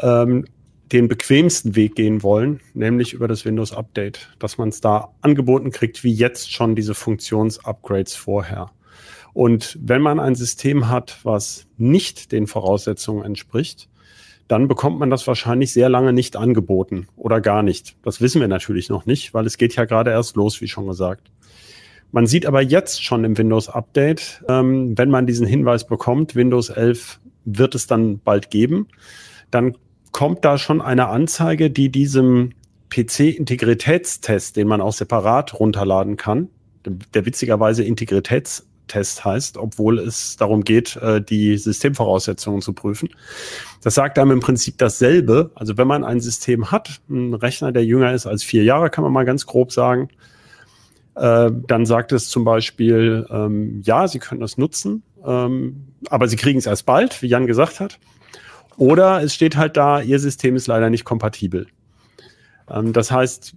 ähm, 0.00 0.46
den 0.94 1.08
bequemsten 1.08 1.74
Weg 1.74 1.96
gehen 1.96 2.22
wollen, 2.22 2.60
nämlich 2.72 3.14
über 3.14 3.26
das 3.26 3.44
Windows 3.44 3.72
Update, 3.72 4.28
dass 4.38 4.58
man 4.58 4.68
es 4.68 4.80
da 4.80 5.12
angeboten 5.22 5.72
kriegt, 5.72 6.04
wie 6.04 6.12
jetzt 6.12 6.52
schon 6.52 6.76
diese 6.76 6.94
Funktionsupgrades 6.94 8.14
vorher. 8.14 8.70
Und 9.32 9.76
wenn 9.82 10.00
man 10.00 10.20
ein 10.20 10.36
System 10.36 10.88
hat, 10.88 11.18
was 11.24 11.66
nicht 11.76 12.30
den 12.30 12.46
Voraussetzungen 12.46 13.24
entspricht, 13.24 13.88
dann 14.46 14.68
bekommt 14.68 15.00
man 15.00 15.10
das 15.10 15.26
wahrscheinlich 15.26 15.72
sehr 15.72 15.88
lange 15.88 16.12
nicht 16.12 16.36
angeboten 16.36 17.08
oder 17.16 17.40
gar 17.40 17.64
nicht. 17.64 17.96
Das 18.04 18.20
wissen 18.20 18.40
wir 18.40 18.46
natürlich 18.46 18.88
noch 18.88 19.04
nicht, 19.04 19.34
weil 19.34 19.46
es 19.46 19.58
geht 19.58 19.74
ja 19.74 19.86
gerade 19.86 20.12
erst 20.12 20.36
los, 20.36 20.60
wie 20.60 20.68
schon 20.68 20.86
gesagt. 20.86 21.28
Man 22.12 22.28
sieht 22.28 22.46
aber 22.46 22.62
jetzt 22.62 23.02
schon 23.02 23.24
im 23.24 23.36
Windows 23.36 23.68
Update, 23.68 24.44
ähm, 24.48 24.96
wenn 24.96 25.10
man 25.10 25.26
diesen 25.26 25.48
Hinweis 25.48 25.88
bekommt, 25.88 26.36
Windows 26.36 26.68
11 26.68 27.18
wird 27.44 27.74
es 27.74 27.88
dann 27.88 28.20
bald 28.20 28.50
geben, 28.50 28.86
dann 29.50 29.76
kommt 30.14 30.44
da 30.44 30.58
schon 30.58 30.80
eine 30.80 31.08
Anzeige, 31.08 31.70
die 31.70 31.90
diesem 31.90 32.52
PC-Integritätstest, 32.88 34.56
den 34.56 34.68
man 34.68 34.80
auch 34.80 34.92
separat 34.92 35.58
runterladen 35.58 36.16
kann, 36.16 36.48
der 36.86 37.26
witzigerweise 37.26 37.82
Integritätstest 37.82 39.24
heißt, 39.24 39.56
obwohl 39.58 39.98
es 39.98 40.36
darum 40.36 40.62
geht, 40.62 40.94
äh, 40.96 41.20
die 41.20 41.58
Systemvoraussetzungen 41.58 42.62
zu 42.62 42.74
prüfen. 42.74 43.08
Das 43.82 43.94
sagt 43.94 44.16
einem 44.20 44.30
im 44.30 44.40
Prinzip 44.40 44.78
dasselbe. 44.78 45.50
Also 45.56 45.76
wenn 45.78 45.88
man 45.88 46.04
ein 46.04 46.20
System 46.20 46.70
hat, 46.70 47.00
ein 47.10 47.34
Rechner, 47.34 47.72
der 47.72 47.84
jünger 47.84 48.14
ist 48.14 48.26
als 48.26 48.44
vier 48.44 48.62
Jahre, 48.62 48.90
kann 48.90 49.02
man 49.02 49.12
mal 49.12 49.24
ganz 49.24 49.46
grob 49.46 49.72
sagen, 49.72 50.10
äh, 51.16 51.50
dann 51.66 51.86
sagt 51.86 52.12
es 52.12 52.28
zum 52.28 52.44
Beispiel, 52.44 53.26
ähm, 53.30 53.82
ja, 53.84 54.06
Sie 54.06 54.20
können 54.20 54.40
das 54.40 54.58
nutzen, 54.58 55.02
ähm, 55.26 55.88
aber 56.08 56.28
Sie 56.28 56.36
kriegen 56.36 56.60
es 56.60 56.66
erst 56.66 56.86
bald, 56.86 57.20
wie 57.20 57.26
Jan 57.26 57.48
gesagt 57.48 57.80
hat. 57.80 57.98
Oder 58.76 59.22
es 59.22 59.34
steht 59.34 59.56
halt 59.56 59.76
da, 59.76 60.00
Ihr 60.00 60.18
System 60.18 60.56
ist 60.56 60.66
leider 60.66 60.90
nicht 60.90 61.04
kompatibel. 61.04 61.66
Ähm, 62.68 62.92
das 62.92 63.10
heißt, 63.10 63.54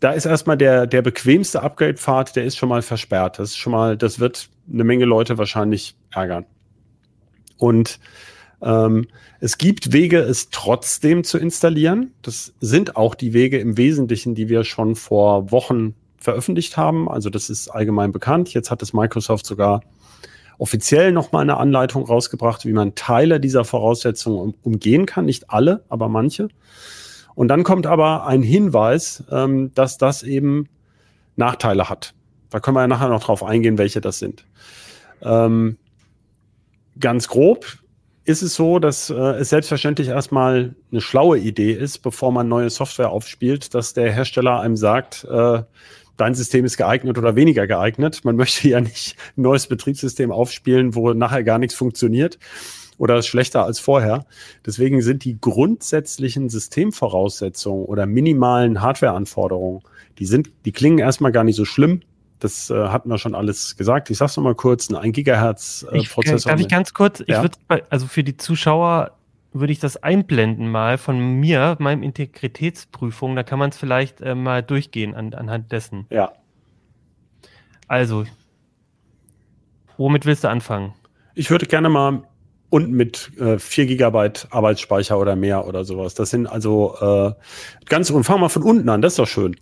da 0.00 0.10
ist 0.10 0.26
erstmal 0.26 0.56
der, 0.56 0.86
der 0.86 1.02
bequemste 1.02 1.62
Upgrade-Pfad, 1.62 2.34
der 2.34 2.44
ist 2.44 2.56
schon 2.56 2.68
mal 2.68 2.82
versperrt. 2.82 3.38
Das 3.38 3.50
ist 3.50 3.58
schon 3.58 3.72
mal, 3.72 3.96
das 3.96 4.18
wird 4.18 4.48
eine 4.72 4.84
Menge 4.84 5.04
Leute 5.04 5.38
wahrscheinlich 5.38 5.96
ärgern. 6.10 6.44
Und 7.56 8.00
ähm, 8.62 9.06
es 9.40 9.58
gibt 9.58 9.92
Wege, 9.92 10.18
es 10.18 10.50
trotzdem 10.50 11.24
zu 11.24 11.38
installieren. 11.38 12.12
Das 12.22 12.52
sind 12.60 12.96
auch 12.96 13.14
die 13.14 13.32
Wege 13.32 13.58
im 13.58 13.76
Wesentlichen, 13.76 14.34
die 14.34 14.48
wir 14.48 14.64
schon 14.64 14.96
vor 14.96 15.50
Wochen 15.50 15.94
veröffentlicht 16.18 16.76
haben. 16.76 17.08
Also 17.08 17.30
das 17.30 17.50
ist 17.50 17.68
allgemein 17.68 18.12
bekannt. 18.12 18.54
Jetzt 18.54 18.70
hat 18.70 18.82
es 18.82 18.92
Microsoft 18.92 19.46
sogar 19.46 19.82
offiziell 20.62 21.10
nochmal 21.10 21.42
eine 21.42 21.56
Anleitung 21.56 22.04
rausgebracht, 22.04 22.64
wie 22.64 22.72
man 22.72 22.94
Teile 22.94 23.40
dieser 23.40 23.64
Voraussetzungen 23.64 24.54
umgehen 24.62 25.06
kann. 25.06 25.24
Nicht 25.24 25.50
alle, 25.50 25.82
aber 25.88 26.08
manche. 26.08 26.46
Und 27.34 27.48
dann 27.48 27.64
kommt 27.64 27.84
aber 27.84 28.28
ein 28.28 28.44
Hinweis, 28.44 29.24
ähm, 29.28 29.72
dass 29.74 29.98
das 29.98 30.22
eben 30.22 30.68
Nachteile 31.34 31.90
hat. 31.90 32.14
Da 32.48 32.60
können 32.60 32.76
wir 32.76 32.82
ja 32.82 32.86
nachher 32.86 33.08
noch 33.08 33.24
drauf 33.24 33.42
eingehen, 33.42 33.76
welche 33.76 34.00
das 34.00 34.20
sind. 34.20 34.44
Ähm, 35.20 35.78
ganz 37.00 37.26
grob 37.26 37.66
ist 38.22 38.42
es 38.42 38.54
so, 38.54 38.78
dass 38.78 39.10
äh, 39.10 39.14
es 39.14 39.48
selbstverständlich 39.48 40.08
erstmal 40.08 40.76
eine 40.92 41.00
schlaue 41.00 41.38
Idee 41.38 41.72
ist, 41.72 41.98
bevor 41.98 42.30
man 42.30 42.46
neue 42.46 42.70
Software 42.70 43.10
aufspielt, 43.10 43.74
dass 43.74 43.94
der 43.94 44.12
Hersteller 44.12 44.60
einem 44.60 44.76
sagt, 44.76 45.24
äh, 45.24 45.64
dein 46.16 46.34
System 46.34 46.64
ist 46.64 46.76
geeignet 46.76 47.18
oder 47.18 47.36
weniger 47.36 47.66
geeignet. 47.66 48.20
Man 48.24 48.36
möchte 48.36 48.68
ja 48.68 48.80
nicht 48.80 49.16
ein 49.36 49.42
neues 49.42 49.66
Betriebssystem 49.66 50.30
aufspielen, 50.30 50.94
wo 50.94 51.12
nachher 51.12 51.44
gar 51.44 51.58
nichts 51.58 51.74
funktioniert 51.74 52.38
oder 52.98 53.18
ist 53.18 53.26
schlechter 53.26 53.64
als 53.64 53.80
vorher. 53.80 54.26
Deswegen 54.64 55.02
sind 55.02 55.24
die 55.24 55.40
grundsätzlichen 55.40 56.48
Systemvoraussetzungen 56.48 57.84
oder 57.84 58.06
minimalen 58.06 58.80
Hardwareanforderungen, 58.80 59.82
die 60.18 60.26
sind, 60.26 60.50
die 60.64 60.72
klingen 60.72 60.98
erstmal 60.98 61.32
gar 61.32 61.44
nicht 61.44 61.56
so 61.56 61.64
schlimm. 61.64 62.02
Das 62.38 62.70
äh, 62.70 62.74
hatten 62.74 63.08
wir 63.08 63.18
schon 63.18 63.34
alles 63.34 63.76
gesagt. 63.76 64.10
Ich 64.10 64.18
sag's 64.18 64.36
noch 64.36 64.44
mal 64.44 64.54
kurz, 64.54 64.90
ein 64.90 64.96
1 64.96 65.14
Gigahertz 65.14 65.86
äh, 65.90 66.02
Prozessor. 66.02 66.52
Darf 66.52 66.60
ich 66.60 66.68
ganz 66.68 66.92
kurz, 66.92 67.20
ja? 67.26 67.36
ich 67.36 67.42
würde, 67.68 67.84
also 67.90 68.06
für 68.06 68.24
die 68.24 68.36
Zuschauer 68.36 69.12
würde 69.52 69.72
ich 69.72 69.80
das 69.80 70.02
einblenden 70.02 70.70
mal 70.70 70.98
von 70.98 71.18
mir, 71.18 71.76
meinem 71.78 72.02
Integritätsprüfung, 72.02 73.36
da 73.36 73.42
kann 73.42 73.58
man 73.58 73.70
es 73.70 73.76
vielleicht 73.76 74.20
äh, 74.20 74.34
mal 74.34 74.62
durchgehen 74.62 75.14
an, 75.14 75.34
anhand 75.34 75.72
dessen. 75.72 76.06
Ja. 76.10 76.32
Also, 77.88 78.24
womit 79.96 80.24
willst 80.24 80.44
du 80.44 80.48
anfangen? 80.48 80.94
Ich 81.34 81.50
würde 81.50 81.66
gerne 81.66 81.88
mal 81.88 82.22
unten 82.70 82.92
mit 82.92 83.30
äh, 83.38 83.58
4 83.58 83.86
Gigabyte 83.86 84.48
Arbeitsspeicher 84.50 85.18
oder 85.18 85.36
mehr 85.36 85.66
oder 85.66 85.84
sowas. 85.84 86.14
Das 86.14 86.30
sind 86.30 86.46
also 86.46 86.96
äh, 87.00 87.32
ganz 87.86 88.08
und 88.10 88.24
fangen 88.24 88.40
wir 88.40 88.48
von 88.48 88.62
unten 88.62 88.88
an, 88.88 89.02
das 89.02 89.12
ist 89.12 89.18
doch 89.18 89.28
schön. 89.28 89.56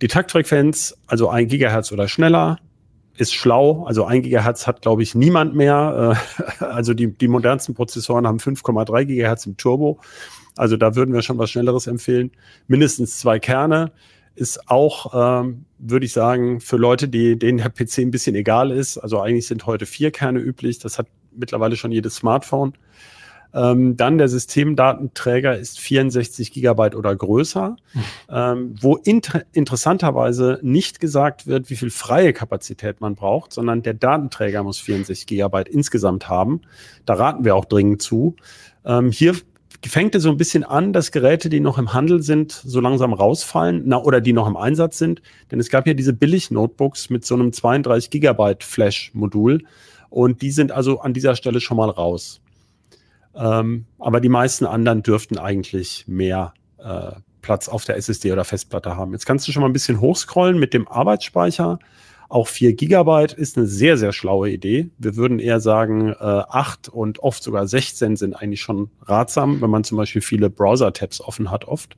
Die 0.00 0.08
Taktfrequenz, 0.08 0.96
also 1.06 1.28
1 1.28 1.48
Gigahertz 1.48 1.92
oder 1.92 2.08
schneller, 2.08 2.58
ist 3.16 3.34
schlau. 3.34 3.84
Also 3.84 4.04
1 4.04 4.24
Gigahertz 4.24 4.66
hat, 4.66 4.82
glaube 4.82 5.02
ich, 5.02 5.14
niemand 5.14 5.54
mehr. 5.54 6.16
Äh, 6.60 6.64
also 6.64 6.94
die, 6.94 7.08
die 7.08 7.28
modernsten 7.28 7.74
Prozessoren 7.74 8.26
haben 8.26 8.38
5,3 8.38 9.04
Gigahertz 9.04 9.46
im 9.46 9.56
Turbo. 9.56 10.00
Also 10.56 10.76
da 10.76 10.94
würden 10.94 11.14
wir 11.14 11.22
schon 11.22 11.38
was 11.38 11.50
Schnelleres 11.50 11.86
empfehlen. 11.86 12.30
Mindestens 12.66 13.18
zwei 13.18 13.38
Kerne 13.38 13.92
ist 14.34 14.70
auch, 14.70 15.42
ähm, 15.42 15.64
würde 15.78 16.06
ich 16.06 16.12
sagen, 16.12 16.60
für 16.60 16.76
Leute, 16.76 17.08
die, 17.08 17.38
denen 17.38 17.58
der 17.58 17.68
PC 17.68 17.98
ein 17.98 18.10
bisschen 18.10 18.34
egal 18.34 18.70
ist. 18.70 18.98
Also 18.98 19.20
eigentlich 19.20 19.46
sind 19.46 19.66
heute 19.66 19.86
vier 19.86 20.10
Kerne 20.10 20.40
üblich. 20.40 20.78
Das 20.78 20.98
hat 20.98 21.06
mittlerweile 21.32 21.76
schon 21.76 21.92
jedes 21.92 22.16
Smartphone. 22.16 22.74
Ähm, 23.54 23.96
dann 23.96 24.18
der 24.18 24.28
Systemdatenträger 24.28 25.56
ist 25.58 25.78
64 25.80 26.52
Gigabyte 26.52 26.94
oder 26.94 27.14
größer, 27.14 27.76
mhm. 27.92 28.00
ähm, 28.30 28.74
wo 28.80 28.96
inter 28.96 29.42
interessanterweise 29.52 30.58
nicht 30.62 31.00
gesagt 31.00 31.46
wird, 31.46 31.68
wie 31.68 31.76
viel 31.76 31.90
freie 31.90 32.32
Kapazität 32.32 33.00
man 33.00 33.14
braucht, 33.14 33.52
sondern 33.52 33.82
der 33.82 33.94
Datenträger 33.94 34.62
muss 34.62 34.78
64 34.78 35.26
Gigabyte 35.26 35.68
insgesamt 35.68 36.28
haben. 36.28 36.62
Da 37.04 37.14
raten 37.14 37.44
wir 37.44 37.54
auch 37.54 37.66
dringend 37.66 38.00
zu. 38.00 38.36
Ähm, 38.84 39.10
hier 39.10 39.34
fängt 39.84 40.14
es 40.14 40.22
so 40.22 40.30
ein 40.30 40.36
bisschen 40.36 40.64
an, 40.64 40.92
dass 40.92 41.12
Geräte, 41.12 41.48
die 41.48 41.60
noch 41.60 41.78
im 41.78 41.92
Handel 41.92 42.22
sind, 42.22 42.52
so 42.52 42.80
langsam 42.80 43.12
rausfallen, 43.12 43.82
na, 43.84 44.00
oder 44.00 44.20
die 44.20 44.32
noch 44.32 44.46
im 44.46 44.56
Einsatz 44.56 44.98
sind. 44.98 45.22
Denn 45.50 45.60
es 45.60 45.70
gab 45.70 45.86
ja 45.86 45.94
diese 45.94 46.12
Billig-Notebooks 46.12 47.10
mit 47.10 47.24
so 47.24 47.34
einem 47.34 47.52
32 47.52 48.10
Gigabyte 48.10 48.64
Flash-Modul. 48.64 49.64
Und 50.08 50.42
die 50.42 50.50
sind 50.50 50.72
also 50.72 51.00
an 51.00 51.14
dieser 51.14 51.36
Stelle 51.36 51.60
schon 51.60 51.78
mal 51.78 51.90
raus. 51.90 52.41
Ähm, 53.34 53.86
aber 53.98 54.20
die 54.20 54.28
meisten 54.28 54.66
anderen 54.66 55.02
dürften 55.02 55.38
eigentlich 55.38 56.04
mehr 56.06 56.54
äh, 56.78 57.12
Platz 57.40 57.68
auf 57.68 57.84
der 57.84 57.96
SSD 57.96 58.32
oder 58.32 58.44
Festplatte 58.44 58.96
haben. 58.96 59.12
Jetzt 59.12 59.26
kannst 59.26 59.46
du 59.46 59.52
schon 59.52 59.62
mal 59.62 59.68
ein 59.68 59.72
bisschen 59.72 60.00
hochscrollen 60.00 60.58
mit 60.58 60.74
dem 60.74 60.88
Arbeitsspeicher. 60.88 61.78
Auch 62.28 62.48
4 62.48 62.72
Gigabyte 62.74 63.34
ist 63.34 63.58
eine 63.58 63.66
sehr, 63.66 63.98
sehr 63.98 64.12
schlaue 64.12 64.48
Idee. 64.48 64.88
Wir 64.96 65.16
würden 65.16 65.38
eher 65.38 65.60
sagen, 65.60 66.08
äh, 66.12 66.14
8 66.18 66.88
und 66.88 67.18
oft 67.18 67.42
sogar 67.42 67.66
16 67.66 68.16
sind 68.16 68.34
eigentlich 68.34 68.62
schon 68.62 68.90
ratsam, 69.02 69.60
wenn 69.60 69.68
man 69.68 69.84
zum 69.84 69.98
Beispiel 69.98 70.22
viele 70.22 70.48
Browser-Tabs 70.48 71.20
offen 71.20 71.50
hat 71.50 71.66
oft. 71.66 71.96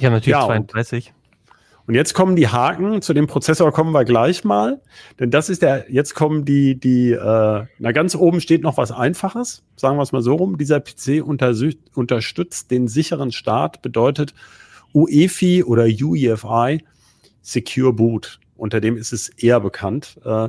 Ja, 0.00 0.10
natürlich 0.10 0.32
ja, 0.32 0.46
32. 0.46 1.12
Und 1.90 1.96
jetzt 1.96 2.14
kommen 2.14 2.36
die 2.36 2.46
Haken, 2.46 3.02
zu 3.02 3.14
dem 3.14 3.26
Prozessor 3.26 3.72
kommen 3.72 3.90
wir 3.90 4.04
gleich 4.04 4.44
mal, 4.44 4.80
denn 5.18 5.32
das 5.32 5.48
ist 5.48 5.60
der, 5.60 5.86
jetzt 5.88 6.14
kommen 6.14 6.44
die, 6.44 6.78
die, 6.78 7.10
äh, 7.10 7.64
na 7.80 7.90
ganz 7.92 8.14
oben 8.14 8.40
steht 8.40 8.62
noch 8.62 8.76
was 8.76 8.92
Einfaches, 8.92 9.64
sagen 9.74 9.96
wir 9.96 10.04
es 10.04 10.12
mal 10.12 10.22
so 10.22 10.36
rum, 10.36 10.56
dieser 10.56 10.78
PC 10.78 11.20
unterstützt 11.20 12.70
den 12.70 12.86
sicheren 12.86 13.32
Start, 13.32 13.82
bedeutet 13.82 14.34
UEFI 14.94 15.64
oder 15.64 15.82
UEFI 15.82 16.84
Secure 17.42 17.92
Boot. 17.92 18.38
Unter 18.54 18.80
dem 18.80 18.96
ist 18.96 19.12
es 19.12 19.28
eher 19.30 19.58
bekannt. 19.58 20.20
Äh, 20.24 20.48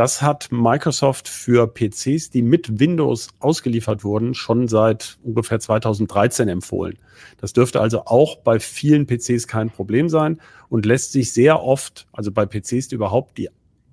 das 0.00 0.22
hat 0.22 0.48
Microsoft 0.50 1.28
für 1.28 1.66
PCs, 1.66 2.30
die 2.30 2.40
mit 2.40 2.80
Windows 2.80 3.28
ausgeliefert 3.38 4.02
wurden, 4.02 4.32
schon 4.32 4.66
seit 4.66 5.18
ungefähr 5.22 5.60
2013 5.60 6.48
empfohlen. 6.48 6.96
Das 7.36 7.52
dürfte 7.52 7.82
also 7.82 8.06
auch 8.06 8.38
bei 8.38 8.60
vielen 8.60 9.06
PCs 9.06 9.46
kein 9.46 9.68
Problem 9.68 10.08
sein 10.08 10.40
und 10.70 10.86
lässt 10.86 11.12
sich 11.12 11.34
sehr 11.34 11.62
oft, 11.62 12.06
also 12.12 12.32
bei 12.32 12.46
PCs, 12.46 12.88
die 12.88 12.94
überhaupt 12.94 13.36
die 13.36 13.50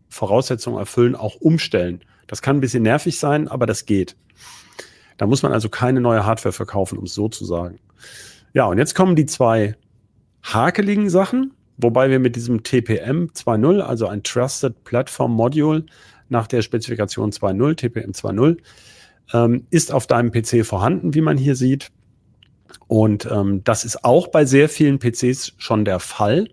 Voraussetzungen 0.08 0.80
erfüllen, 0.80 1.14
auch 1.14 1.36
umstellen. 1.42 2.00
Das 2.28 2.42
kann 2.42 2.56
ein 2.56 2.62
bisschen 2.62 2.84
nervig 2.84 3.20
sein, 3.20 3.50
aber 3.50 3.66
das 3.66 3.86
geht. 3.86 4.16
Da 5.18 5.28
muss 5.28 5.44
man 5.44 5.52
also 5.52 5.68
keine 5.68 6.00
neue 6.00 6.26
Hardware 6.26 6.54
verkaufen, 6.54 6.98
um 6.98 7.04
es 7.04 7.16
so 7.16 7.28
zu 7.28 7.44
sagen. 7.44 7.80
Ja, 8.54 8.64
und 8.68 8.78
jetzt 8.78 8.96
kommen 8.96 9.18
die 9.18 9.26
zwei 9.26 9.76
hakeligen 10.42 11.10
Sachen. 11.10 11.52
Wobei 11.78 12.10
wir 12.10 12.20
mit 12.20 12.36
diesem 12.36 12.64
TPM 12.64 13.30
2.0, 13.34 13.82
also 13.82 14.08
ein 14.08 14.24
Trusted 14.24 14.84
Platform 14.84 15.34
Module 15.34 15.86
nach 16.30 16.48
der 16.48 16.62
Spezifikation 16.62 17.32
2.0, 17.32 17.76
TPM 17.76 18.12
2.0, 18.12 18.58
ähm, 19.34 19.68
ist 19.70 19.92
auf 19.92 20.08
deinem 20.08 20.32
PC 20.32 20.66
vorhanden, 20.66 21.14
wie 21.14 21.22
man 21.22 21.38
hier 21.38 21.56
sieht. 21.56 21.90
Und 22.88 23.28
ähm, 23.32 23.64
das 23.64 23.86
ist 23.86 24.04
auch 24.04 24.28
bei 24.28 24.46
sehr 24.46 24.70
vielen 24.70 25.00
PCs 25.00 25.54
schon 25.58 25.86
der 25.86 26.00
Fall. 26.00 26.50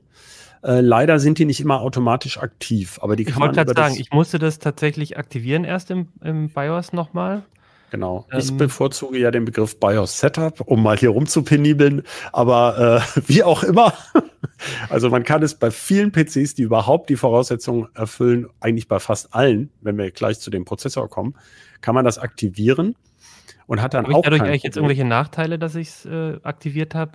Äh, 0.62 0.80
leider 0.80 1.18
sind 1.18 1.38
die 1.38 1.44
nicht 1.44 1.60
immer 1.60 1.80
automatisch 1.80 2.38
aktiv, 2.38 2.98
aber 3.02 3.16
die 3.16 3.28
ich 3.28 3.36
wollte 3.36 3.54
gerade 3.54 3.74
sagen, 3.74 3.96
ich 3.98 4.10
musste 4.12 4.38
das 4.38 4.58
tatsächlich 4.58 5.16
aktivieren 5.18 5.64
erst 5.64 5.90
im, 5.90 6.08
im 6.22 6.48
BIOS 6.48 6.92
nochmal. 6.92 7.44
Genau. 7.90 8.26
Ähm, 8.32 8.38
ich 8.40 8.56
bevorzuge 8.56 9.18
ja 9.18 9.30
den 9.30 9.44
Begriff 9.44 9.78
BIOS 9.78 10.18
Setup, 10.18 10.60
um 10.60 10.82
mal 10.82 10.96
hier 10.96 11.10
rumzupenibeln. 11.10 12.02
Aber 12.32 13.02
äh, 13.16 13.20
wie 13.26 13.42
auch 13.42 13.62
immer. 13.62 13.92
also 14.88 15.10
man 15.10 15.24
kann 15.24 15.42
es 15.42 15.54
bei 15.54 15.70
vielen 15.70 16.12
PCs, 16.12 16.54
die 16.54 16.62
überhaupt 16.62 17.10
die 17.10 17.16
Voraussetzungen 17.16 17.88
erfüllen, 17.94 18.48
eigentlich 18.60 18.88
bei 18.88 18.98
fast 18.98 19.34
allen, 19.34 19.70
wenn 19.80 19.96
wir 19.98 20.10
gleich 20.10 20.40
zu 20.40 20.50
dem 20.50 20.64
Prozessor 20.64 21.08
kommen, 21.08 21.34
kann 21.80 21.94
man 21.94 22.04
das 22.04 22.18
aktivieren 22.18 22.96
und 23.66 23.80
hat 23.80 23.94
dann 23.94 24.06
auch. 24.06 24.22
Dadurch 24.22 24.42
eigentlich 24.42 24.62
jetzt 24.62 24.76
irgendwelche 24.76 25.04
Nachteile, 25.04 25.58
dass 25.58 25.74
ich 25.74 25.88
es 25.88 26.06
äh, 26.06 26.38
aktiviert 26.42 26.94
habe? 26.94 27.12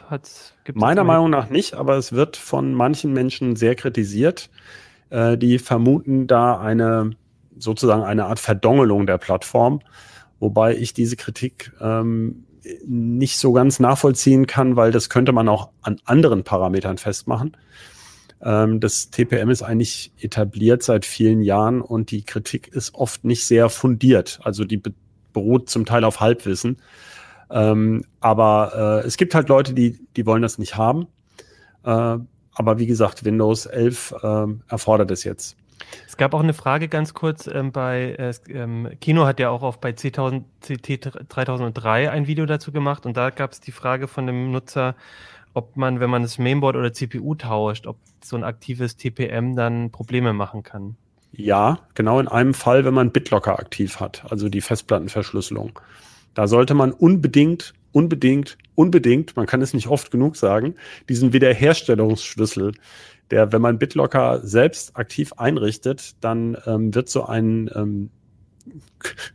Meiner 0.74 1.04
Meinung 1.04 1.30
nach 1.30 1.50
nicht, 1.50 1.74
aber 1.74 1.98
es 1.98 2.12
wird 2.12 2.38
von 2.38 2.74
manchen 2.74 3.14
Menschen 3.14 3.56
sehr 3.56 3.76
kritisiert. 3.76 4.50
Äh, 5.10 5.38
die 5.38 5.60
vermuten 5.60 6.28
da 6.28 6.60
eine 6.60 7.12
sozusagen 7.58 8.04
eine 8.04 8.26
Art 8.26 8.40
Verdongelung 8.40 9.06
der 9.06 9.18
Plattform 9.18 9.82
wobei 10.40 10.76
ich 10.76 10.94
diese 10.94 11.16
Kritik 11.16 11.72
ähm, 11.82 12.46
nicht 12.86 13.38
so 13.38 13.54
ganz 13.54 13.80
nachvollziehen 13.80 14.48
kann, 14.48 14.76
weil 14.76 14.92
das 14.92 15.10
könnte 15.10 15.32
man 15.32 15.48
auch 15.48 15.70
an 15.82 16.00
anderen 16.06 16.44
Parametern 16.44 16.98
festmachen. 16.98 17.56
Ähm, 18.42 18.80
das 18.80 19.10
TPM 19.10 19.50
ist 19.50 19.62
eigentlich 19.62 20.12
etabliert 20.20 20.84
seit 20.84 21.06
vielen 21.06 21.42
Jahren 21.42 21.82
und 21.82 22.12
die 22.12 22.24
Kritik 22.24 22.68
ist 22.68 22.96
oft 22.96 23.24
nicht 23.24 23.46
sehr 23.46 23.70
fundiert. 23.70 24.40
Also 24.44 24.66
die 24.66 24.82
beruht 25.34 25.70
zum 25.70 25.86
Teil 25.86 26.04
auf 26.04 26.20
Halbwissen. 26.20 26.78
Ähm, 27.52 28.06
aber 28.20 29.02
äh, 29.04 29.08
es 29.08 29.18
gibt 29.18 29.34
halt 29.34 29.50
Leute, 29.50 29.74
die, 29.74 30.00
die 30.16 30.26
wollen 30.26 30.42
das 30.42 30.58
nicht 30.58 30.78
haben. 30.78 31.08
Äh, 31.84 32.18
aber 32.54 32.78
wie 32.78 32.86
gesagt, 32.86 33.24
Windows 33.26 33.66
11 33.66 34.16
äh, 34.22 34.46
erfordert 34.68 35.12
es 35.12 35.24
jetzt. 35.24 35.56
Es 36.08 36.18
gab 36.18 36.34
auch 36.34 36.42
eine 36.42 36.54
Frage 36.54 36.88
ganz 36.88 37.14
kurz 37.14 37.48
ähm, 37.48 37.72
bei 37.72 38.16
äh, 38.18 38.34
ähm, 38.52 38.90
Kino 39.00 39.26
hat 39.26 39.40
ja 39.40 39.50
auch 39.50 39.62
auf 39.62 39.80
bei 39.80 39.94
CT 39.94 40.20
3003 41.30 42.12
ein 42.12 42.28
Video 42.28 42.46
dazu 42.46 42.72
gemacht 42.72 43.06
und 43.06 43.16
da 43.16 43.30
gab 43.30 43.52
es 43.52 43.60
die 43.60 43.72
Frage 43.72 44.08
von 44.08 44.28
dem 44.28 44.52
Nutzer, 44.52 44.96
ob 45.54 45.78
man, 45.78 46.00
wenn 46.00 46.10
man 46.10 46.22
das 46.22 46.38
Mainboard 46.38 46.76
oder 46.76 46.94
CPU 46.94 47.36
tauscht, 47.36 47.88
ob 47.88 47.98
so 48.24 48.36
ein 48.36 48.44
aktives 48.44 48.98
TPM 48.98 49.56
dann 49.56 49.92
Probleme 49.92 50.34
machen 50.34 50.64
kann. 50.64 50.96
Ja, 51.32 51.80
genau 51.94 52.20
in 52.20 52.28
einem 52.28 52.54
Fall, 52.54 52.86
wenn 52.86 52.94
man 52.94 53.12
BitLocker 53.12 53.60
aktiv 53.60 54.00
hat, 54.00 54.24
also 54.30 54.50
die 54.50 54.62
Festplattenverschlüsselung. 54.62 55.80
Da 56.34 56.48
sollte 56.48 56.74
man 56.74 56.92
unbedingt, 56.92 57.74
unbedingt, 57.92 58.58
unbedingt, 58.76 59.36
man 59.36 59.46
kann 59.46 59.62
es 59.62 59.74
nicht 59.74 59.88
oft 59.88 60.12
genug 60.12 60.36
sagen, 60.36 60.76
diesen 61.08 61.34
Wiederherstellungsschlüssel 61.34 62.74
der, 63.32 63.52
wenn 63.52 63.62
man 63.62 63.80
BitLocker 63.80 64.42
selbst 64.44 64.96
aktiv 64.96 65.34
einrichtet, 65.38 66.16
dann 66.22 66.58
ähm, 66.66 66.94
wird 66.96 67.10
so 67.10 67.26
ein 67.26 67.70
ähm, 67.76 68.10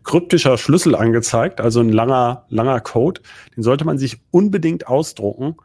kryptischer 0.03 0.59
Schlüssel 0.59 0.95
angezeigt, 0.95 1.61
also 1.61 1.81
ein 1.81 1.91
langer, 1.91 2.45
langer 2.49 2.81
Code. 2.81 3.21
Den 3.57 3.63
sollte 3.63 3.85
man 3.85 3.99
sich 3.99 4.21
unbedingt 4.31 4.87
ausdrucken 4.87 5.57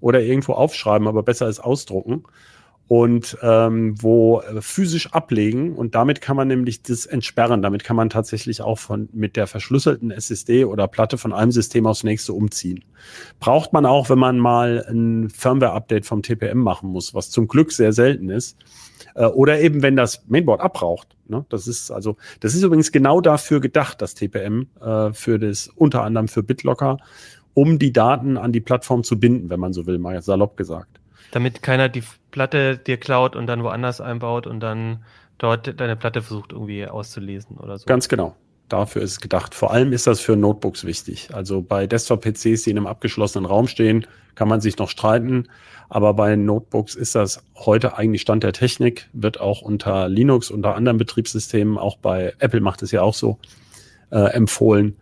oder 0.00 0.20
irgendwo 0.20 0.52
aufschreiben, 0.52 1.08
aber 1.08 1.22
besser 1.22 1.48
ist 1.48 1.60
ausdrucken 1.60 2.24
und 2.88 3.36
ähm, 3.42 3.94
wo 4.02 4.40
äh, 4.40 4.62
physisch 4.62 5.12
ablegen 5.12 5.74
und 5.74 5.94
damit 5.94 6.22
kann 6.22 6.36
man 6.36 6.48
nämlich 6.48 6.82
das 6.82 7.04
entsperren. 7.04 7.60
Damit 7.60 7.84
kann 7.84 7.96
man 7.96 8.08
tatsächlich 8.08 8.62
auch 8.62 8.78
von 8.78 9.10
mit 9.12 9.36
der 9.36 9.46
verschlüsselten 9.46 10.10
SSD 10.10 10.64
oder 10.64 10.88
Platte 10.88 11.18
von 11.18 11.34
einem 11.34 11.52
System 11.52 11.86
aufs 11.86 12.02
nächste 12.02 12.32
umziehen. 12.32 12.82
Braucht 13.40 13.74
man 13.74 13.84
auch, 13.84 14.08
wenn 14.08 14.18
man 14.18 14.38
mal 14.38 14.86
ein 14.88 15.28
Firmware-Update 15.28 16.06
vom 16.06 16.22
TPM 16.22 16.58
machen 16.58 16.88
muss, 16.88 17.12
was 17.12 17.30
zum 17.30 17.46
Glück 17.46 17.72
sehr 17.72 17.92
selten 17.92 18.30
ist. 18.30 18.56
Äh, 19.14 19.26
oder 19.26 19.60
eben, 19.60 19.82
wenn 19.82 19.94
das 19.94 20.24
Mainboard 20.26 20.62
abbraucht. 20.62 21.08
Ne? 21.26 21.44
Das 21.50 21.68
ist 21.68 21.90
also, 21.90 22.16
das 22.40 22.54
ist 22.54 22.62
übrigens 22.62 22.90
genau 22.90 23.20
dafür 23.20 23.60
gedacht, 23.60 24.00
das 24.00 24.14
TPM, 24.14 24.66
äh, 24.80 25.12
für 25.12 25.38
das, 25.38 25.68
unter 25.68 26.04
anderem 26.04 26.28
für 26.28 26.42
BitLocker, 26.42 26.96
um 27.52 27.78
die 27.78 27.92
Daten 27.92 28.38
an 28.38 28.52
die 28.52 28.60
Plattform 28.60 29.04
zu 29.04 29.20
binden, 29.20 29.50
wenn 29.50 29.60
man 29.60 29.74
so 29.74 29.86
will, 29.86 29.98
mal 29.98 30.22
salopp 30.22 30.56
gesagt. 30.56 30.97
Damit 31.30 31.62
keiner 31.62 31.88
die 31.88 32.02
Platte 32.30 32.78
dir 32.78 32.96
klaut 32.96 33.36
und 33.36 33.46
dann 33.46 33.62
woanders 33.62 34.00
einbaut 34.00 34.46
und 34.46 34.60
dann 34.60 35.04
dort 35.38 35.80
deine 35.80 35.96
Platte 35.96 36.22
versucht 36.22 36.52
irgendwie 36.52 36.86
auszulesen 36.86 37.56
oder 37.58 37.78
so. 37.78 37.86
Ganz 37.86 38.08
genau. 38.08 38.34
Dafür 38.68 39.00
ist 39.00 39.12
es 39.12 39.20
gedacht. 39.20 39.54
Vor 39.54 39.72
allem 39.72 39.92
ist 39.92 40.06
das 40.06 40.20
für 40.20 40.36
Notebooks 40.36 40.84
wichtig. 40.84 41.30
Also 41.32 41.62
bei 41.62 41.86
Desktop-PCs, 41.86 42.64
die 42.64 42.70
in 42.70 42.76
einem 42.76 42.86
abgeschlossenen 42.86 43.46
Raum 43.46 43.66
stehen, 43.66 44.06
kann 44.34 44.48
man 44.48 44.60
sich 44.60 44.76
noch 44.76 44.90
streiten. 44.90 45.48
Aber 45.88 46.12
bei 46.12 46.36
Notebooks 46.36 46.94
ist 46.94 47.14
das 47.14 47.42
heute 47.56 47.96
eigentlich 47.96 48.20
Stand 48.20 48.44
der 48.44 48.52
Technik, 48.52 49.08
wird 49.14 49.40
auch 49.40 49.62
unter 49.62 50.08
Linux, 50.08 50.50
unter 50.50 50.74
anderen 50.74 50.98
Betriebssystemen, 50.98 51.78
auch 51.78 51.96
bei 51.96 52.34
Apple 52.40 52.60
macht 52.60 52.82
es 52.82 52.92
ja 52.92 53.00
auch 53.00 53.14
so, 53.14 53.38
äh, 54.10 54.32
empfohlen. 54.32 54.96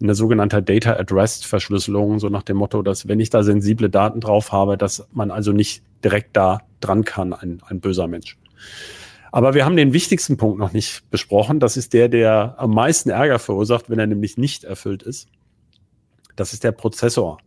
Eine 0.00 0.14
sogenannte 0.14 0.62
Data 0.62 0.92
at 0.92 1.12
Rest 1.12 1.46
Verschlüsselung, 1.46 2.20
so 2.20 2.28
nach 2.28 2.42
dem 2.42 2.56
Motto, 2.56 2.82
dass 2.82 3.08
wenn 3.08 3.20
ich 3.20 3.30
da 3.30 3.42
sensible 3.42 3.90
Daten 3.90 4.20
drauf 4.20 4.52
habe, 4.52 4.78
dass 4.78 5.08
man 5.12 5.30
also 5.30 5.52
nicht 5.52 5.82
direkt 6.04 6.36
da 6.36 6.60
dran 6.80 7.04
kann, 7.04 7.32
ein, 7.32 7.60
ein 7.66 7.80
böser 7.80 8.06
Mensch. 8.06 8.36
Aber 9.32 9.54
wir 9.54 9.64
haben 9.64 9.76
den 9.76 9.92
wichtigsten 9.92 10.36
Punkt 10.36 10.58
noch 10.58 10.72
nicht 10.72 11.10
besprochen. 11.10 11.60
Das 11.60 11.76
ist 11.76 11.92
der, 11.92 12.08
der 12.08 12.54
am 12.58 12.70
meisten 12.70 13.10
Ärger 13.10 13.38
verursacht, 13.38 13.90
wenn 13.90 13.98
er 13.98 14.06
nämlich 14.06 14.38
nicht 14.38 14.64
erfüllt 14.64 15.02
ist. 15.02 15.28
Das 16.36 16.52
ist 16.52 16.64
der 16.64 16.72
Prozessor. 16.72 17.38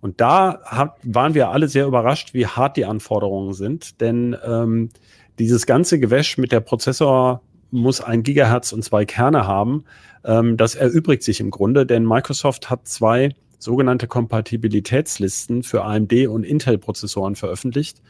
Und 0.00 0.20
da 0.20 0.60
hat, 0.64 0.96
waren 1.02 1.34
wir 1.34 1.50
alle 1.50 1.68
sehr 1.68 1.86
überrascht, 1.86 2.34
wie 2.34 2.46
hart 2.46 2.76
die 2.76 2.84
Anforderungen 2.84 3.52
sind. 3.52 4.00
Denn 4.00 4.36
ähm, 4.44 4.90
dieses 5.38 5.66
ganze 5.66 5.98
Gewäsch 6.00 6.38
mit 6.38 6.50
der 6.50 6.60
Prozessor 6.60 7.42
muss 7.70 8.00
ein 8.00 8.22
Gigahertz 8.22 8.72
und 8.72 8.82
zwei 8.82 9.04
Kerne 9.04 9.46
haben. 9.46 9.84
Ähm, 10.24 10.56
das 10.56 10.74
erübrigt 10.74 11.22
sich 11.22 11.40
im 11.40 11.50
Grunde, 11.50 11.86
denn 11.86 12.06
Microsoft 12.06 12.70
hat 12.70 12.86
zwei 12.86 13.34
sogenannte 13.58 14.08
Kompatibilitätslisten 14.08 15.62
für 15.62 15.84
AMD 15.84 16.26
und 16.26 16.44
Intel-Prozessoren 16.44 17.36
veröffentlicht. 17.36 18.02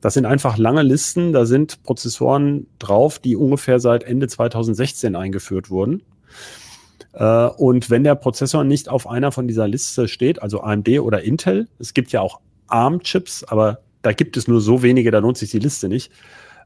Das 0.00 0.14
sind 0.14 0.26
einfach 0.26 0.56
lange 0.58 0.82
Listen. 0.82 1.32
Da 1.32 1.44
sind 1.46 1.82
Prozessoren 1.82 2.66
drauf, 2.78 3.18
die 3.18 3.36
ungefähr 3.36 3.80
seit 3.80 4.02
Ende 4.04 4.28
2016 4.28 5.16
eingeführt 5.16 5.70
wurden. 5.70 6.02
Äh, 7.12 7.46
und 7.46 7.90
wenn 7.90 8.04
der 8.04 8.14
Prozessor 8.14 8.64
nicht 8.64 8.88
auf 8.88 9.06
einer 9.06 9.32
von 9.32 9.48
dieser 9.48 9.68
Liste 9.68 10.08
steht, 10.08 10.42
also 10.42 10.60
AMD 10.60 10.88
oder 11.00 11.22
Intel, 11.22 11.68
es 11.78 11.94
gibt 11.94 12.12
ja 12.12 12.20
auch 12.20 12.40
ARM-Chips, 12.68 13.44
aber 13.44 13.80
da 14.02 14.12
gibt 14.12 14.36
es 14.36 14.48
nur 14.48 14.60
so 14.60 14.82
wenige, 14.82 15.10
da 15.10 15.18
lohnt 15.18 15.36
sich 15.36 15.50
die 15.50 15.58
Liste 15.58 15.88
nicht. 15.88 16.10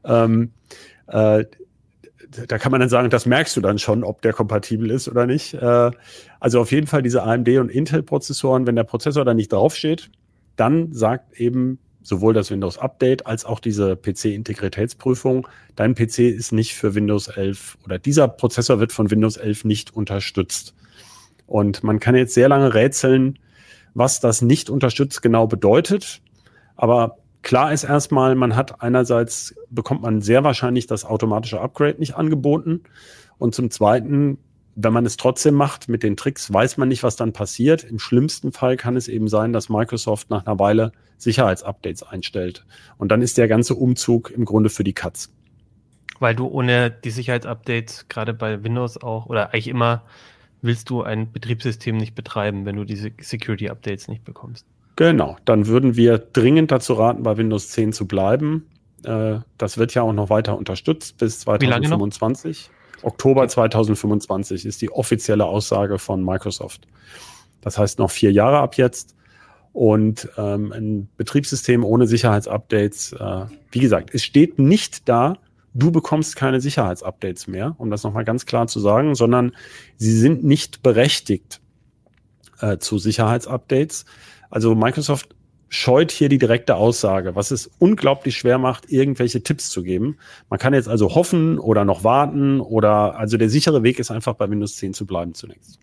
Ähm, 0.05 0.51
äh, 1.07 1.45
da 2.47 2.57
kann 2.57 2.71
man 2.71 2.79
dann 2.81 2.89
sagen, 2.89 3.09
das 3.09 3.25
merkst 3.25 3.55
du 3.55 3.61
dann 3.61 3.79
schon, 3.79 4.03
ob 4.03 4.21
der 4.21 4.33
kompatibel 4.33 4.91
ist 4.91 5.07
oder 5.07 5.25
nicht. 5.25 5.53
Äh, 5.53 5.91
also 6.39 6.61
auf 6.61 6.71
jeden 6.71 6.87
Fall 6.87 7.01
diese 7.01 7.23
AMD 7.23 7.49
und 7.57 7.69
Intel-Prozessoren, 7.69 8.67
wenn 8.67 8.75
der 8.75 8.83
Prozessor 8.83 9.25
da 9.25 9.33
nicht 9.33 9.51
draufsteht, 9.51 10.09
dann 10.55 10.93
sagt 10.93 11.39
eben 11.39 11.79
sowohl 12.01 12.33
das 12.33 12.51
Windows 12.51 12.77
Update 12.77 13.25
als 13.25 13.45
auch 13.45 13.59
diese 13.59 13.95
PC-Integritätsprüfung. 13.95 15.47
Dein 15.75 15.95
PC 15.95 16.19
ist 16.19 16.51
nicht 16.51 16.75
für 16.75 16.93
Windows 16.93 17.27
11 17.27 17.77
oder 17.83 17.97
dieser 17.97 18.27
Prozessor 18.27 18.79
wird 18.79 18.91
von 18.91 19.09
Windows 19.09 19.37
11 19.37 19.65
nicht 19.65 19.95
unterstützt. 19.95 20.75
Und 21.47 21.83
man 21.83 21.99
kann 21.99 22.15
jetzt 22.15 22.33
sehr 22.33 22.49
lange 22.49 22.73
rätseln, 22.73 23.39
was 23.93 24.19
das 24.19 24.41
nicht 24.41 24.69
unterstützt 24.69 25.21
genau 25.21 25.47
bedeutet. 25.47 26.21
Aber 26.75 27.17
klar 27.45 27.71
ist 27.71 27.85
erstmal, 27.85 28.35
man 28.35 28.57
hat 28.57 28.81
einerseits 28.81 29.55
bekommt 29.69 30.01
man 30.01 30.21
sehr 30.21 30.43
wahrscheinlich 30.43 30.87
das 30.87 31.05
automatische 31.05 31.61
Upgrade 31.61 31.99
nicht 31.99 32.15
angeboten. 32.15 32.81
Und 33.37 33.55
zum 33.55 33.71
zweiten 33.71 34.37
wenn 34.75 34.93
man 34.93 35.05
es 35.05 35.15
trotzdem 35.15 35.55
macht 35.55 35.87
mit 35.87 36.03
den 36.03 36.17
Tricks, 36.17 36.51
weiß 36.51 36.77
man 36.77 36.89
nicht, 36.89 37.01
was 37.01 37.15
dann 37.15 37.31
passiert. 37.31 37.83
Im 37.85 37.97
schlimmsten 37.97 38.51
Fall 38.51 38.75
kann 38.75 38.97
es 38.97 39.07
eben 39.07 39.29
sein, 39.29 39.53
dass 39.53 39.69
Microsoft 39.69 40.29
nach 40.29 40.45
einer 40.45 40.59
Weile 40.59 40.91
Sicherheitsupdates 41.17 42.03
einstellt. 42.03 42.65
Und 42.97 43.09
dann 43.09 43.21
ist 43.21 43.37
der 43.37 43.47
ganze 43.47 43.75
Umzug 43.75 44.31
im 44.31 44.43
Grunde 44.43 44.69
für 44.69 44.83
die 44.83 44.93
Katz. 44.93 45.31
Weil 46.19 46.35
du 46.35 46.47
ohne 46.47 46.91
die 46.91 47.09
Sicherheitsupdates, 47.09 48.07
gerade 48.09 48.33
bei 48.33 48.63
Windows 48.63 49.01
auch, 49.01 49.27
oder 49.27 49.53
eigentlich 49.53 49.69
immer, 49.69 50.03
willst 50.61 50.89
du 50.89 51.03
ein 51.03 51.31
Betriebssystem 51.31 51.95
nicht 51.95 52.15
betreiben, 52.15 52.65
wenn 52.65 52.75
du 52.75 52.83
diese 52.83 53.11
Security-Updates 53.17 54.09
nicht 54.09 54.25
bekommst. 54.25 54.65
Genau, 54.95 55.37
dann 55.45 55.67
würden 55.67 55.95
wir 55.95 56.17
dringend 56.17 56.71
dazu 56.71 56.93
raten, 56.93 57.23
bei 57.23 57.37
Windows 57.37 57.69
10 57.69 57.91
zu 57.93 58.07
bleiben. 58.07 58.67
Äh, 59.03 59.39
das 59.57 59.77
wird 59.77 59.93
ja 59.93 60.03
auch 60.03 60.13
noch 60.13 60.29
weiter 60.29 60.57
unterstützt 60.57 61.17
bis 61.17 61.39
2025. 61.41 62.69
Oktober 63.01 63.47
2025 63.47 64.65
ist 64.65 64.81
die 64.81 64.91
offizielle 64.91 65.45
Aussage 65.45 65.99
von 65.99 66.23
Microsoft. 66.23 66.87
Das 67.61 67.77
heißt 67.77 67.99
noch 67.99 68.11
vier 68.11 68.31
Jahre 68.31 68.59
ab 68.59 68.77
jetzt. 68.77 69.15
Und 69.73 70.29
ähm, 70.37 70.71
ein 70.71 71.09
Betriebssystem 71.17 71.83
ohne 71.83 72.07
Sicherheitsupdates, 72.07 73.11
äh, 73.13 73.45
wie 73.71 73.79
gesagt, 73.79 74.11
es 74.13 74.23
steht 74.23 74.57
nicht 74.57 75.09
da, 75.09 75.37
du 75.73 75.91
bekommst 75.91 76.37
keine 76.37 76.61
Sicherheitsupdates 76.61 77.47
mehr, 77.47 77.75
um 77.77 77.91
das 77.91 78.03
nochmal 78.03 78.23
ganz 78.23 78.45
klar 78.45 78.67
zu 78.67 78.79
sagen, 78.79 79.15
sondern 79.15 79.51
sie 79.97 80.17
sind 80.17 80.45
nicht 80.45 80.81
berechtigt 80.81 81.59
äh, 82.61 82.77
zu 82.77 82.97
Sicherheitsupdates. 82.97 84.05
Also 84.49 84.75
Microsoft 84.75 85.35
scheut 85.69 86.11
hier 86.11 86.29
die 86.29 86.37
direkte 86.37 86.75
Aussage, 86.75 87.35
was 87.35 87.51
es 87.51 87.69
unglaublich 87.79 88.37
schwer 88.37 88.57
macht, 88.57 88.91
irgendwelche 88.91 89.43
Tipps 89.43 89.69
zu 89.69 89.83
geben. 89.83 90.17
Man 90.49 90.59
kann 90.59 90.73
jetzt 90.73 90.87
also 90.87 91.15
hoffen 91.15 91.59
oder 91.59 91.85
noch 91.85 92.03
warten 92.03 92.61
oder 92.61 93.17
also 93.17 93.37
der 93.37 93.49
sichere 93.49 93.83
Weg 93.83 93.99
ist 93.99 94.11
einfach 94.11 94.35
bei 94.35 94.49
Windows 94.49 94.77
10 94.77 94.93
zu 94.93 95.05
bleiben 95.05 95.33
zunächst. 95.33 95.79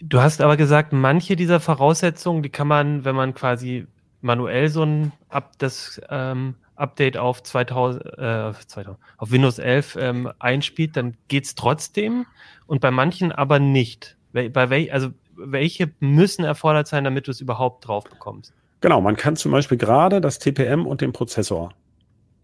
Du 0.00 0.20
hast 0.20 0.40
aber 0.40 0.56
gesagt, 0.56 0.92
manche 0.92 1.36
dieser 1.36 1.60
Voraussetzungen, 1.60 2.42
die 2.42 2.48
kann 2.48 2.66
man, 2.66 3.04
wenn 3.04 3.14
man 3.14 3.34
quasi 3.34 3.86
manuell 4.22 4.68
so 4.68 4.82
ein 4.82 5.12
Up, 5.28 5.52
das 5.58 6.00
ähm, 6.08 6.54
Update 6.74 7.16
auf 7.16 7.42
2000, 7.42 8.04
äh, 8.18 8.52
2000, 8.66 8.98
auf 9.18 9.30
Windows 9.30 9.58
11 9.58 9.96
ähm, 10.00 10.32
einspielt, 10.38 10.96
dann 10.96 11.16
geht 11.28 11.44
es 11.44 11.54
trotzdem 11.54 12.26
und 12.66 12.80
bei 12.80 12.90
manchen 12.90 13.30
aber 13.30 13.58
nicht. 13.58 14.16
Bei 14.32 14.70
wel, 14.70 14.90
also 14.90 15.10
welche 15.36 15.92
müssen 16.00 16.44
erfordert 16.44 16.88
sein, 16.88 17.04
damit 17.04 17.26
du 17.26 17.30
es 17.30 17.40
überhaupt 17.40 17.86
drauf 17.86 18.04
bekommst? 18.04 18.52
Genau, 18.80 19.00
man 19.00 19.16
kann 19.16 19.36
zum 19.36 19.52
Beispiel 19.52 19.78
gerade 19.78 20.20
das 20.20 20.38
TPM 20.38 20.86
und 20.86 21.00
den 21.00 21.12
Prozessor. 21.12 21.72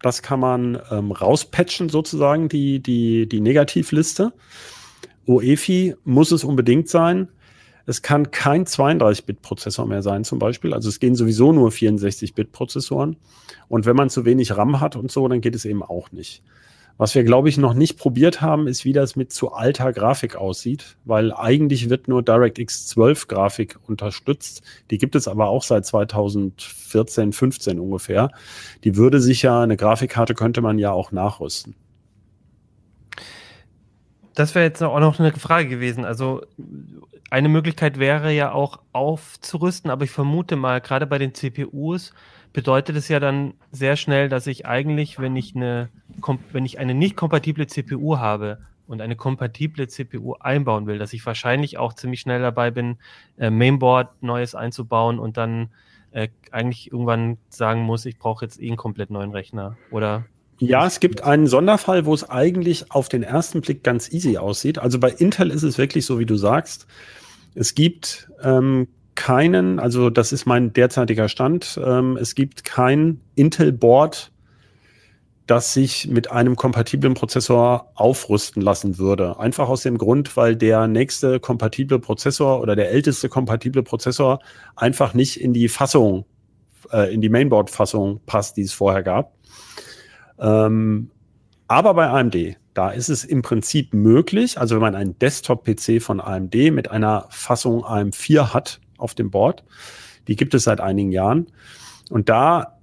Das 0.01 0.23
kann 0.23 0.39
man 0.39 0.81
ähm, 0.89 1.11
rauspatchen, 1.11 1.89
sozusagen, 1.89 2.49
die, 2.49 2.81
die, 2.81 3.29
die 3.29 3.41
Negativliste. 3.41 4.33
UEFI 5.27 5.95
muss 6.03 6.31
es 6.31 6.43
unbedingt 6.43 6.89
sein. 6.89 7.27
Es 7.85 8.01
kann 8.01 8.31
kein 8.31 8.65
32-Bit-Prozessor 8.65 9.85
mehr 9.85 10.01
sein, 10.01 10.23
zum 10.23 10.39
Beispiel. 10.39 10.73
Also 10.73 10.89
es 10.89 10.99
gehen 10.99 11.15
sowieso 11.15 11.51
nur 11.51 11.69
64-Bit-Prozessoren. 11.69 13.17
Und 13.67 13.85
wenn 13.85 13.95
man 13.95 14.09
zu 14.09 14.25
wenig 14.25 14.55
RAM 14.55 14.79
hat 14.79 14.95
und 14.95 15.11
so, 15.11 15.27
dann 15.27 15.41
geht 15.41 15.55
es 15.55 15.65
eben 15.65 15.83
auch 15.83 16.11
nicht. 16.11 16.43
Was 16.97 17.15
wir, 17.15 17.23
glaube 17.23 17.49
ich, 17.49 17.57
noch 17.57 17.73
nicht 17.73 17.97
probiert 17.97 18.41
haben, 18.41 18.67
ist, 18.67 18.85
wie 18.85 18.93
das 18.93 19.15
mit 19.15 19.31
zu 19.31 19.51
alter 19.51 19.91
Grafik 19.91 20.35
aussieht, 20.35 20.97
weil 21.05 21.33
eigentlich 21.33 21.89
wird 21.89 22.07
nur 22.07 22.21
DirectX 22.21 22.87
12 22.87 23.27
Grafik 23.27 23.79
unterstützt. 23.87 24.61
Die 24.91 24.97
gibt 24.97 25.15
es 25.15 25.27
aber 25.27 25.47
auch 25.47 25.63
seit 25.63 25.85
2014, 25.85 27.33
15 27.33 27.79
ungefähr. 27.79 28.29
Die 28.83 28.95
würde 28.95 29.19
sich 29.19 29.41
ja, 29.41 29.61
eine 29.61 29.77
Grafikkarte 29.77 30.35
könnte 30.35 30.61
man 30.61 30.77
ja 30.77 30.91
auch 30.91 31.11
nachrüsten. 31.11 31.75
Das 34.33 34.55
wäre 34.55 34.65
jetzt 34.65 34.81
auch 34.81 34.99
noch 34.99 35.19
eine 35.19 35.33
Frage 35.33 35.67
gewesen. 35.67 36.05
Also 36.05 36.41
eine 37.29 37.49
Möglichkeit 37.49 37.99
wäre 37.99 38.31
ja 38.31 38.51
auch 38.51 38.79
aufzurüsten, 38.91 39.89
aber 39.89 40.03
ich 40.03 40.11
vermute 40.11 40.55
mal, 40.55 40.81
gerade 40.81 41.07
bei 41.07 41.17
den 41.17 41.33
CPUs, 41.33 42.13
bedeutet 42.53 42.95
es 42.95 43.07
ja 43.07 43.19
dann 43.19 43.53
sehr 43.71 43.95
schnell, 43.95 44.29
dass 44.29 44.47
ich 44.47 44.65
eigentlich, 44.65 45.19
wenn 45.19 45.35
ich 45.35 45.55
eine, 45.55 45.89
wenn 46.51 46.65
ich 46.65 46.79
eine 46.79 46.93
nicht 46.93 47.15
kompatible 47.15 47.67
CPU 47.67 48.17
habe 48.17 48.59
und 48.87 49.01
eine 49.01 49.15
kompatible 49.15 49.87
CPU 49.87 50.33
einbauen 50.39 50.85
will, 50.85 50.97
dass 50.97 51.13
ich 51.13 51.25
wahrscheinlich 51.25 51.77
auch 51.77 51.93
ziemlich 51.93 52.19
schnell 52.19 52.41
dabei 52.41 52.71
bin, 52.71 52.97
äh, 53.37 53.49
Mainboard 53.49 54.21
Neues 54.21 54.53
einzubauen 54.53 55.19
und 55.19 55.37
dann 55.37 55.69
äh, 56.11 56.27
eigentlich 56.51 56.91
irgendwann 56.91 57.37
sagen 57.49 57.81
muss, 57.83 58.05
ich 58.05 58.17
brauche 58.17 58.43
jetzt 58.43 58.61
eh 58.61 58.67
einen 58.67 58.77
komplett 58.77 59.09
neuen 59.09 59.31
Rechner, 59.31 59.77
oder? 59.91 60.25
Ja, 60.59 60.85
es 60.85 60.99
gibt 60.99 61.23
einen 61.23 61.47
Sonderfall, 61.47 62.05
wo 62.05 62.13
es 62.13 62.29
eigentlich 62.29 62.91
auf 62.91 63.09
den 63.09 63.23
ersten 63.23 63.61
Blick 63.61 63.83
ganz 63.83 64.11
easy 64.11 64.37
aussieht. 64.37 64.77
Also 64.77 64.99
bei 64.99 65.09
Intel 65.09 65.49
ist 65.49 65.63
es 65.63 65.77
wirklich 65.77 66.05
so, 66.05 66.19
wie 66.19 66.25
du 66.25 66.35
sagst. 66.35 66.85
Es 67.55 67.73
gibt 67.73 68.29
ähm, 68.43 68.87
keinen, 69.15 69.79
also 69.79 70.09
das 70.09 70.31
ist 70.31 70.45
mein 70.45 70.73
derzeitiger 70.73 71.27
Stand, 71.29 71.79
ähm, 71.83 72.17
es 72.19 72.35
gibt 72.35 72.63
kein 72.63 73.21
Intel-Board, 73.35 74.31
das 75.47 75.73
sich 75.73 76.07
mit 76.07 76.31
einem 76.31 76.55
kompatiblen 76.55 77.13
Prozessor 77.13 77.91
aufrüsten 77.95 78.61
lassen 78.61 78.97
würde. 78.97 79.37
Einfach 79.37 79.67
aus 79.67 79.83
dem 79.83 79.97
Grund, 79.97 80.37
weil 80.37 80.55
der 80.55 80.87
nächste 80.87 81.39
kompatible 81.41 81.99
Prozessor 81.99 82.61
oder 82.61 82.75
der 82.75 82.91
älteste 82.91 83.27
kompatible 83.27 83.83
Prozessor 83.83 84.39
einfach 84.75 85.13
nicht 85.13 85.41
in 85.41 85.51
die 85.51 85.67
Fassung, 85.67 86.25
äh, 86.93 87.13
in 87.13 87.19
die 87.19 87.27
Mainboard-Fassung 87.29 88.21
passt, 88.25 88.55
die 88.55 88.61
es 88.61 88.71
vorher 88.71 89.03
gab. 89.03 89.33
Ähm, 90.39 91.11
aber 91.67 91.93
bei 91.95 92.07
AMD, 92.07 92.55
da 92.73 92.91
ist 92.91 93.09
es 93.09 93.25
im 93.25 93.41
Prinzip 93.41 93.93
möglich, 93.93 94.57
also 94.57 94.75
wenn 94.75 94.81
man 94.81 94.95
einen 94.95 95.19
Desktop-PC 95.19 96.01
von 96.01 96.21
AMD 96.21 96.55
mit 96.71 96.89
einer 96.89 97.27
Fassung 97.29 97.83
AM4 97.83 98.53
hat, 98.53 98.79
auf 99.01 99.15
dem 99.15 99.31
Board. 99.31 99.63
Die 100.27 100.35
gibt 100.35 100.53
es 100.53 100.63
seit 100.63 100.79
einigen 100.79 101.11
Jahren. 101.11 101.47
Und 102.09 102.29
da 102.29 102.77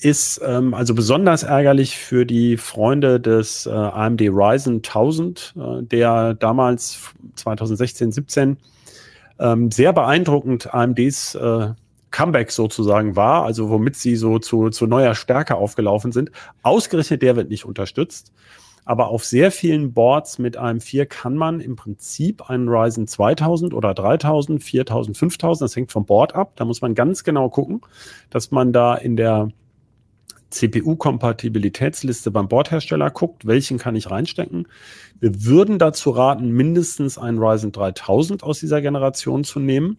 ist 0.00 0.40
ähm, 0.44 0.74
also 0.74 0.94
besonders 0.94 1.44
ärgerlich 1.44 1.96
für 1.96 2.26
die 2.26 2.56
Freunde 2.56 3.20
des 3.20 3.66
äh, 3.66 3.70
AMD 3.70 4.20
Ryzen 4.22 4.76
1000, 4.76 5.54
äh, 5.56 5.82
der 5.82 6.34
damals 6.34 7.12
2016, 7.36 8.12
17 8.12 8.56
ähm, 9.38 9.70
sehr 9.70 9.92
beeindruckend 9.92 10.72
AMDs 10.74 11.34
äh, 11.36 11.68
Comeback 12.10 12.50
sozusagen 12.50 13.16
war, 13.16 13.44
also 13.44 13.70
womit 13.70 13.96
sie 13.96 14.16
so 14.16 14.38
zu, 14.38 14.70
zu 14.70 14.86
neuer 14.86 15.14
Stärke 15.14 15.56
aufgelaufen 15.56 16.12
sind. 16.12 16.30
Ausgerechnet 16.62 17.22
der 17.22 17.36
wird 17.36 17.48
nicht 17.48 17.64
unterstützt. 17.64 18.32
Aber 18.84 19.08
auf 19.08 19.24
sehr 19.24 19.52
vielen 19.52 19.92
Boards 19.92 20.38
mit 20.38 20.56
einem 20.56 20.80
4 20.80 21.06
kann 21.06 21.36
man 21.36 21.60
im 21.60 21.76
Prinzip 21.76 22.50
einen 22.50 22.68
Ryzen 22.68 23.06
2000 23.06 23.74
oder 23.74 23.94
3000, 23.94 24.62
4000, 24.62 25.16
5000, 25.16 25.64
das 25.64 25.76
hängt 25.76 25.92
vom 25.92 26.04
Board 26.04 26.34
ab. 26.34 26.52
Da 26.56 26.64
muss 26.64 26.80
man 26.80 26.94
ganz 26.94 27.22
genau 27.22 27.48
gucken, 27.48 27.82
dass 28.30 28.50
man 28.50 28.72
da 28.72 28.94
in 28.94 29.16
der 29.16 29.50
CPU-Kompatibilitätsliste 30.50 32.30
beim 32.30 32.48
Bordhersteller 32.48 33.10
guckt, 33.10 33.46
welchen 33.46 33.78
kann 33.78 33.96
ich 33.96 34.10
reinstecken. 34.10 34.66
Wir 35.20 35.44
würden 35.44 35.78
dazu 35.78 36.10
raten, 36.10 36.50
mindestens 36.50 37.18
einen 37.18 37.38
Ryzen 37.38 37.72
3000 37.72 38.42
aus 38.42 38.60
dieser 38.60 38.82
Generation 38.82 39.44
zu 39.44 39.60
nehmen, 39.60 39.96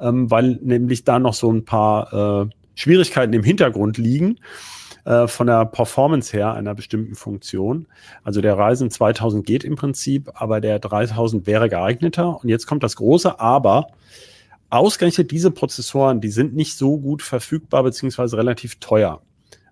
ähm, 0.00 0.30
weil 0.30 0.58
nämlich 0.62 1.04
da 1.04 1.18
noch 1.18 1.34
so 1.34 1.52
ein 1.52 1.64
paar 1.64 2.46
äh, 2.46 2.50
Schwierigkeiten 2.74 3.34
im 3.34 3.42
Hintergrund 3.44 3.98
liegen 3.98 4.38
äh, 5.08 5.26
von 5.26 5.46
der 5.46 5.64
Performance 5.64 6.36
her 6.36 6.52
einer 6.52 6.74
bestimmten 6.74 7.14
Funktion. 7.14 7.86
Also 8.24 8.42
der 8.42 8.58
Ryzen 8.58 8.90
2000 8.90 9.46
geht 9.46 9.64
im 9.64 9.74
Prinzip, 9.74 10.30
aber 10.34 10.60
der 10.60 10.78
3000 10.78 11.46
wäre 11.46 11.70
geeigneter. 11.70 12.38
Und 12.42 12.50
jetzt 12.50 12.66
kommt 12.66 12.82
das 12.82 12.96
große 12.96 13.40
Aber. 13.40 13.86
Ausgerechnet 14.68 15.30
diese 15.30 15.50
Prozessoren, 15.50 16.20
die 16.20 16.28
sind 16.28 16.54
nicht 16.54 16.76
so 16.76 16.98
gut 16.98 17.22
verfügbar 17.22 17.84
beziehungsweise 17.84 18.36
relativ 18.36 18.80
teuer. 18.80 19.22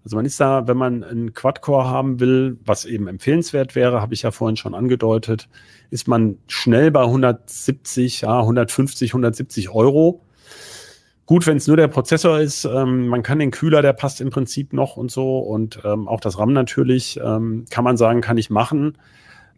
Also 0.02 0.16
man 0.16 0.24
ist 0.24 0.40
da, 0.40 0.66
wenn 0.68 0.78
man 0.78 1.04
einen 1.04 1.34
Quad-Core 1.34 1.84
haben 1.84 2.18
will, 2.18 2.58
was 2.64 2.86
eben 2.86 3.06
empfehlenswert 3.06 3.74
wäre, 3.74 4.00
habe 4.00 4.14
ich 4.14 4.22
ja 4.22 4.30
vorhin 4.30 4.56
schon 4.56 4.74
angedeutet, 4.74 5.50
ist 5.90 6.08
man 6.08 6.38
schnell 6.46 6.90
bei 6.90 7.02
170, 7.02 8.22
ja, 8.22 8.40
150, 8.40 9.10
170 9.10 9.68
Euro. 9.68 10.22
Gut, 11.26 11.44
wenn 11.46 11.56
es 11.56 11.66
nur 11.66 11.76
der 11.76 11.88
Prozessor 11.88 12.38
ist, 12.38 12.64
ähm, 12.64 13.08
man 13.08 13.24
kann 13.24 13.40
den 13.40 13.50
Kühler, 13.50 13.82
der 13.82 13.92
passt 13.92 14.20
im 14.20 14.30
Prinzip 14.30 14.72
noch 14.72 14.96
und 14.96 15.10
so 15.10 15.38
und 15.38 15.80
ähm, 15.84 16.06
auch 16.06 16.20
das 16.20 16.38
RAM 16.38 16.52
natürlich, 16.52 17.18
ähm, 17.22 17.64
kann 17.68 17.82
man 17.82 17.96
sagen, 17.96 18.20
kann 18.20 18.38
ich 18.38 18.48
machen. 18.48 18.96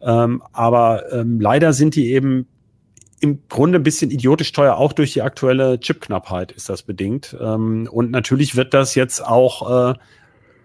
Ähm, 0.01 0.41
aber 0.51 1.11
ähm, 1.13 1.39
leider 1.39 1.73
sind 1.73 1.95
die 1.95 2.11
eben 2.11 2.47
im 3.19 3.43
Grunde 3.49 3.79
ein 3.79 3.83
bisschen 3.83 4.09
idiotisch 4.09 4.51
teuer, 4.51 4.77
auch 4.77 4.93
durch 4.93 5.13
die 5.13 5.21
aktuelle 5.21 5.79
Chipknappheit 5.79 6.51
ist 6.51 6.69
das 6.69 6.81
bedingt. 6.81 7.37
Ähm, 7.39 7.87
und 7.91 8.09
natürlich 8.09 8.55
wird 8.55 8.73
das 8.73 8.95
jetzt 8.95 9.23
auch 9.23 9.91
äh, 9.91 9.93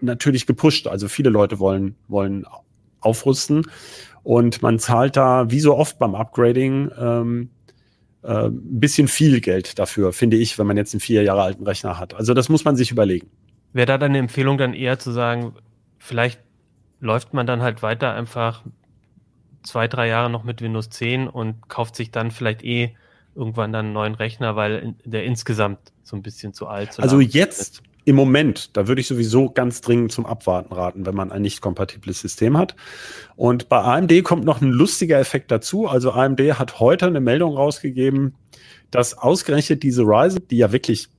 natürlich 0.01 0.47
gepusht. 0.47 0.87
Also 0.87 1.07
viele 1.07 1.29
Leute 1.29 1.59
wollen, 1.59 1.95
wollen 2.07 2.45
aufrüsten 2.99 3.67
und 4.23 4.63
man 4.63 4.79
zahlt 4.79 5.15
da, 5.17 5.51
wie 5.51 5.59
so 5.59 5.75
oft 5.77 5.99
beim 5.99 6.15
Upgrading, 6.15 6.89
ähm, 6.97 7.49
äh, 8.25 8.47
ein 8.47 8.79
bisschen 8.79 9.07
viel 9.07 9.39
Geld 9.41 9.77
dafür, 9.79 10.13
finde 10.13 10.37
ich, 10.37 10.57
wenn 10.57 10.67
man 10.67 10.77
jetzt 10.77 10.93
einen 10.93 11.01
vier 11.01 11.23
Jahre 11.23 11.43
alten 11.43 11.63
Rechner 11.63 11.99
hat. 11.99 12.13
Also 12.13 12.33
das 12.33 12.49
muss 12.49 12.65
man 12.65 12.75
sich 12.75 12.91
überlegen. 12.91 13.29
Wäre 13.73 13.85
da 13.85 13.97
deine 13.97 14.17
Empfehlung 14.17 14.57
dann 14.57 14.73
eher 14.73 14.99
zu 14.99 15.11
sagen, 15.11 15.53
vielleicht 15.99 16.39
läuft 16.99 17.33
man 17.33 17.45
dann 17.45 17.61
halt 17.61 17.83
weiter 17.83 18.13
einfach 18.13 18.63
zwei, 19.63 19.87
drei 19.87 20.07
Jahre 20.07 20.29
noch 20.29 20.43
mit 20.43 20.61
Windows 20.61 20.89
10 20.89 21.27
und 21.27 21.67
kauft 21.69 21.95
sich 21.95 22.11
dann 22.11 22.31
vielleicht 22.31 22.63
eh 22.63 22.95
irgendwann 23.35 23.73
dann 23.73 23.85
einen 23.85 23.93
neuen 23.93 24.15
Rechner, 24.15 24.55
weil 24.55 24.95
der 25.03 25.25
insgesamt 25.25 25.79
so 26.03 26.15
ein 26.15 26.21
bisschen 26.21 26.53
zu 26.53 26.67
alt 26.67 26.91
ist. 26.91 26.99
Also 26.99 27.19
jetzt, 27.19 27.61
ist 27.61 27.83
im 28.05 28.15
Moment, 28.15 28.77
da 28.77 28.87
würde 28.87 29.01
ich 29.01 29.07
sowieso 29.07 29.49
ganz 29.49 29.81
dringend 29.81 30.11
zum 30.11 30.27
Abwarten 30.27 30.73
raten, 30.73 31.07
wenn 31.07 31.15
man 31.15 31.31
ein 31.31 31.41
nicht 31.41 31.59
kompatibles 31.59 32.21
System 32.21 32.55
hat. 32.55 32.75
Und 33.35 33.67
bei 33.67 33.81
AMD 33.81 34.23
kommt 34.23 34.45
noch 34.45 34.61
ein 34.61 34.69
lustiger 34.69 35.19
Effekt 35.19 35.49
dazu. 35.49 35.87
Also 35.87 36.11
AMD 36.11 36.39
hat 36.59 36.79
heute 36.79 37.07
eine 37.07 37.19
Meldung 37.19 37.55
rausgegeben, 37.55 38.35
dass 38.91 39.17
ausgerechnet 39.17 39.81
diese 39.81 40.03
Ryzen, 40.03 40.47
die 40.49 40.57
ja 40.57 40.71
wirklich 40.71 41.09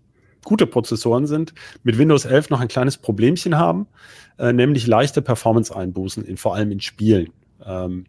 gute 0.44 0.66
Prozessoren 0.66 1.26
sind, 1.26 1.54
mit 1.82 1.98
Windows 1.98 2.24
11 2.24 2.50
noch 2.50 2.60
ein 2.60 2.68
kleines 2.68 2.98
Problemchen 2.98 3.58
haben, 3.58 3.88
äh, 4.38 4.52
nämlich 4.52 4.86
leichte 4.86 5.22
Performance-Einbußen, 5.22 6.24
in, 6.24 6.36
vor 6.36 6.54
allem 6.54 6.70
in 6.70 6.80
Spielen. 6.80 7.30
Ähm, 7.64 8.04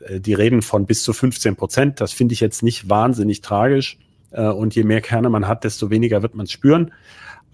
äh, 0.00 0.18
die 0.18 0.32
reden 0.32 0.62
von 0.62 0.86
bis 0.86 1.02
zu 1.02 1.12
15 1.12 1.56
Prozent. 1.56 2.00
Das 2.00 2.14
finde 2.14 2.32
ich 2.32 2.40
jetzt 2.40 2.62
nicht 2.62 2.88
wahnsinnig 2.88 3.42
tragisch. 3.42 3.98
Äh, 4.30 4.48
und 4.48 4.74
je 4.74 4.82
mehr 4.82 5.02
Kerne 5.02 5.28
man 5.28 5.46
hat, 5.46 5.64
desto 5.64 5.90
weniger 5.90 6.22
wird 6.22 6.34
man 6.34 6.46
spüren. 6.46 6.92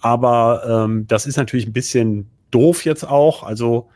Aber 0.00 0.86
ähm, 0.86 1.06
das 1.06 1.26
ist 1.26 1.36
natürlich 1.36 1.66
ein 1.66 1.72
bisschen 1.72 2.30
doof 2.50 2.84
jetzt 2.84 3.04
auch. 3.04 3.42
Also 3.42 3.88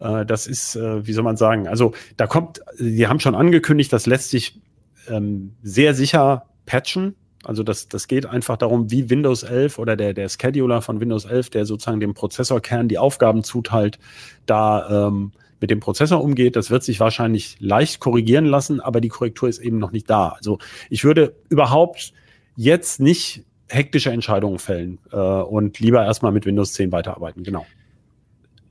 äh, 0.00 0.26
das 0.26 0.46
ist, 0.46 0.76
äh, 0.76 1.06
wie 1.06 1.12
soll 1.12 1.24
man 1.24 1.36
sagen, 1.36 1.68
also 1.68 1.92
da 2.16 2.26
kommt, 2.26 2.60
die 2.78 3.06
haben 3.06 3.20
schon 3.20 3.34
angekündigt, 3.34 3.92
das 3.92 4.06
lässt 4.06 4.30
sich 4.30 4.60
ähm, 5.08 5.54
sehr 5.62 5.94
sicher 5.94 6.46
patchen. 6.66 7.14
Also 7.44 7.62
das, 7.62 7.88
das 7.88 8.06
geht 8.06 8.26
einfach 8.26 8.56
darum, 8.56 8.90
wie 8.90 9.10
Windows 9.10 9.42
11 9.42 9.78
oder 9.78 9.96
der, 9.96 10.14
der 10.14 10.28
Scheduler 10.28 10.80
von 10.80 11.00
Windows 11.00 11.24
11, 11.24 11.50
der 11.50 11.66
sozusagen 11.66 11.98
dem 11.98 12.14
Prozessorkern 12.14 12.88
die 12.88 12.98
Aufgaben 12.98 13.42
zuteilt, 13.42 13.98
da 14.46 15.08
ähm, 15.08 15.32
mit 15.60 15.70
dem 15.70 15.80
Prozessor 15.80 16.22
umgeht. 16.22 16.54
Das 16.54 16.70
wird 16.70 16.84
sich 16.84 17.00
wahrscheinlich 17.00 17.56
leicht 17.58 18.00
korrigieren 18.00 18.44
lassen, 18.44 18.80
aber 18.80 19.00
die 19.00 19.08
Korrektur 19.08 19.48
ist 19.48 19.58
eben 19.58 19.78
noch 19.78 19.90
nicht 19.90 20.08
da. 20.08 20.28
Also 20.30 20.58
ich 20.88 21.04
würde 21.04 21.34
überhaupt 21.48 22.12
jetzt 22.54 23.00
nicht 23.00 23.44
hektische 23.72 24.10
Entscheidungen 24.10 24.58
fällen 24.58 24.98
äh, 25.12 25.16
und 25.16 25.78
lieber 25.80 26.04
erstmal 26.04 26.32
mit 26.32 26.46
Windows 26.46 26.72
10 26.74 26.92
weiterarbeiten, 26.92 27.42
genau. 27.42 27.66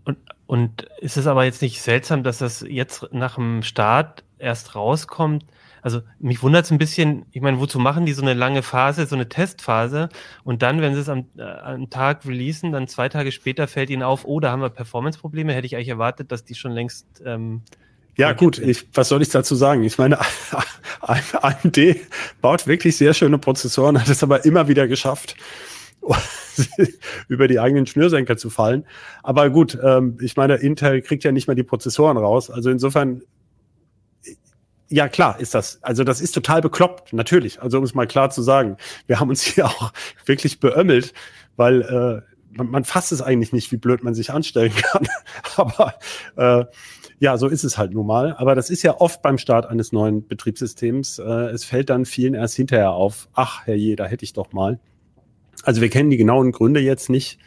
Und, 0.03 0.17
und 0.47 0.83
ist 0.99 1.17
es 1.17 1.27
aber 1.27 1.45
jetzt 1.45 1.61
nicht 1.61 1.81
seltsam, 1.81 2.23
dass 2.23 2.39
das 2.39 2.65
jetzt 2.67 3.07
nach 3.11 3.35
dem 3.35 3.63
Start 3.63 4.23
erst 4.37 4.75
rauskommt? 4.75 5.45
Also 5.81 6.01
mich 6.19 6.43
wundert 6.43 6.65
es 6.65 6.71
ein 6.71 6.77
bisschen, 6.77 7.25
ich 7.31 7.41
meine, 7.41 7.59
wozu 7.59 7.79
machen 7.79 8.05
die 8.05 8.13
so 8.13 8.21
eine 8.21 8.35
lange 8.35 8.61
Phase, 8.61 9.07
so 9.07 9.15
eine 9.15 9.29
Testphase 9.29 10.09
und 10.43 10.61
dann, 10.61 10.81
wenn 10.81 10.93
sie 10.93 11.01
es 11.01 11.09
am, 11.09 11.25
äh, 11.37 11.41
am 11.41 11.89
Tag 11.89 12.25
releasen, 12.25 12.71
dann 12.71 12.87
zwei 12.87 13.09
Tage 13.09 13.31
später 13.31 13.67
fällt 13.67 13.89
ihnen 13.89 14.03
auf, 14.03 14.25
oh, 14.25 14.39
da 14.39 14.51
haben 14.51 14.61
wir 14.61 14.69
Performance-Probleme, 14.69 15.53
hätte 15.53 15.65
ich 15.65 15.75
eigentlich 15.75 15.89
erwartet, 15.89 16.31
dass 16.31 16.45
die 16.45 16.53
schon 16.55 16.71
längst 16.71 17.23
ähm, 17.25 17.63
ja, 18.17 18.33
gut, 18.33 18.59
ich, 18.59 18.87
was 18.93 19.09
soll 19.09 19.21
ich 19.21 19.29
dazu 19.29 19.55
sagen? 19.55 19.83
Ich 19.83 19.97
meine, 19.97 20.19
AMD 21.01 21.77
baut 22.41 22.67
wirklich 22.67 22.97
sehr 22.97 23.13
schöne 23.13 23.37
Prozessoren, 23.37 23.99
hat 23.99 24.09
es 24.09 24.21
aber 24.21 24.45
immer 24.45 24.67
wieder 24.67 24.87
geschafft, 24.87 25.35
über 27.27 27.47
die 27.47 27.59
eigenen 27.59 27.85
Schnürsenker 27.85 28.37
zu 28.37 28.49
fallen. 28.49 28.85
Aber 29.23 29.49
gut, 29.49 29.77
ähm, 29.81 30.17
ich 30.21 30.35
meine, 30.35 30.55
Intel 30.55 31.01
kriegt 31.01 31.23
ja 31.23 31.31
nicht 31.31 31.47
mal 31.47 31.55
die 31.55 31.63
Prozessoren 31.63 32.17
raus. 32.17 32.49
Also 32.49 32.69
insofern, 32.69 33.21
ja 34.89 35.07
klar, 35.07 35.39
ist 35.39 35.53
das. 35.53 35.81
Also 35.81 36.03
das 36.03 36.19
ist 36.19 36.33
total 36.33 36.61
bekloppt, 36.61 37.13
natürlich. 37.13 37.61
Also 37.61 37.77
um 37.77 37.83
es 37.83 37.93
mal 37.93 38.07
klar 38.07 38.29
zu 38.29 38.41
sagen, 38.41 38.77
wir 39.07 39.19
haben 39.19 39.29
uns 39.29 39.41
hier 39.43 39.65
auch 39.65 39.93
wirklich 40.25 40.59
beömmelt, 40.59 41.13
weil 41.55 41.81
äh, 41.81 42.57
man, 42.57 42.69
man 42.69 42.83
fasst 42.83 43.11
es 43.13 43.21
eigentlich 43.21 43.53
nicht, 43.53 43.71
wie 43.71 43.77
blöd 43.77 44.03
man 44.03 44.13
sich 44.13 44.31
anstellen 44.31 44.73
kann. 44.75 45.07
Aber 45.55 45.95
äh, 46.35 46.65
ja, 47.21 47.37
so 47.37 47.47
ist 47.47 47.63
es 47.63 47.77
halt 47.77 47.93
nun 47.93 48.07
mal. 48.07 48.33
Aber 48.37 48.55
das 48.55 48.71
ist 48.71 48.81
ja 48.81 48.99
oft 48.99 49.21
beim 49.21 49.37
Start 49.37 49.67
eines 49.67 49.91
neuen 49.91 50.27
Betriebssystems. 50.27 51.19
Äh, 51.19 51.51
es 51.51 51.63
fällt 51.63 51.91
dann 51.91 52.05
vielen 52.05 52.33
erst 52.33 52.55
hinterher 52.55 52.93
auf, 52.93 53.29
ach 53.33 53.67
herrje, 53.67 53.95
da 53.95 54.05
hätte 54.05 54.25
ich 54.25 54.33
doch 54.33 54.53
mal. 54.53 54.79
Also 55.61 55.81
wir 55.81 55.89
kennen 55.89 56.09
die 56.09 56.17
genauen 56.17 56.51
Gründe 56.51 56.79
jetzt 56.79 57.11
nicht. 57.11 57.37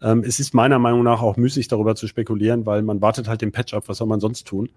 Ähm, 0.00 0.22
es 0.24 0.38
ist 0.38 0.54
meiner 0.54 0.78
Meinung 0.78 1.02
nach 1.02 1.22
auch 1.22 1.36
müßig, 1.36 1.66
darüber 1.66 1.96
zu 1.96 2.06
spekulieren, 2.06 2.66
weil 2.66 2.82
man 2.82 3.02
wartet 3.02 3.26
halt 3.26 3.42
den 3.42 3.50
Patch 3.50 3.74
ab, 3.74 3.88
was 3.88 3.98
soll 3.98 4.06
man 4.06 4.20
sonst 4.20 4.46
tun? 4.46 4.70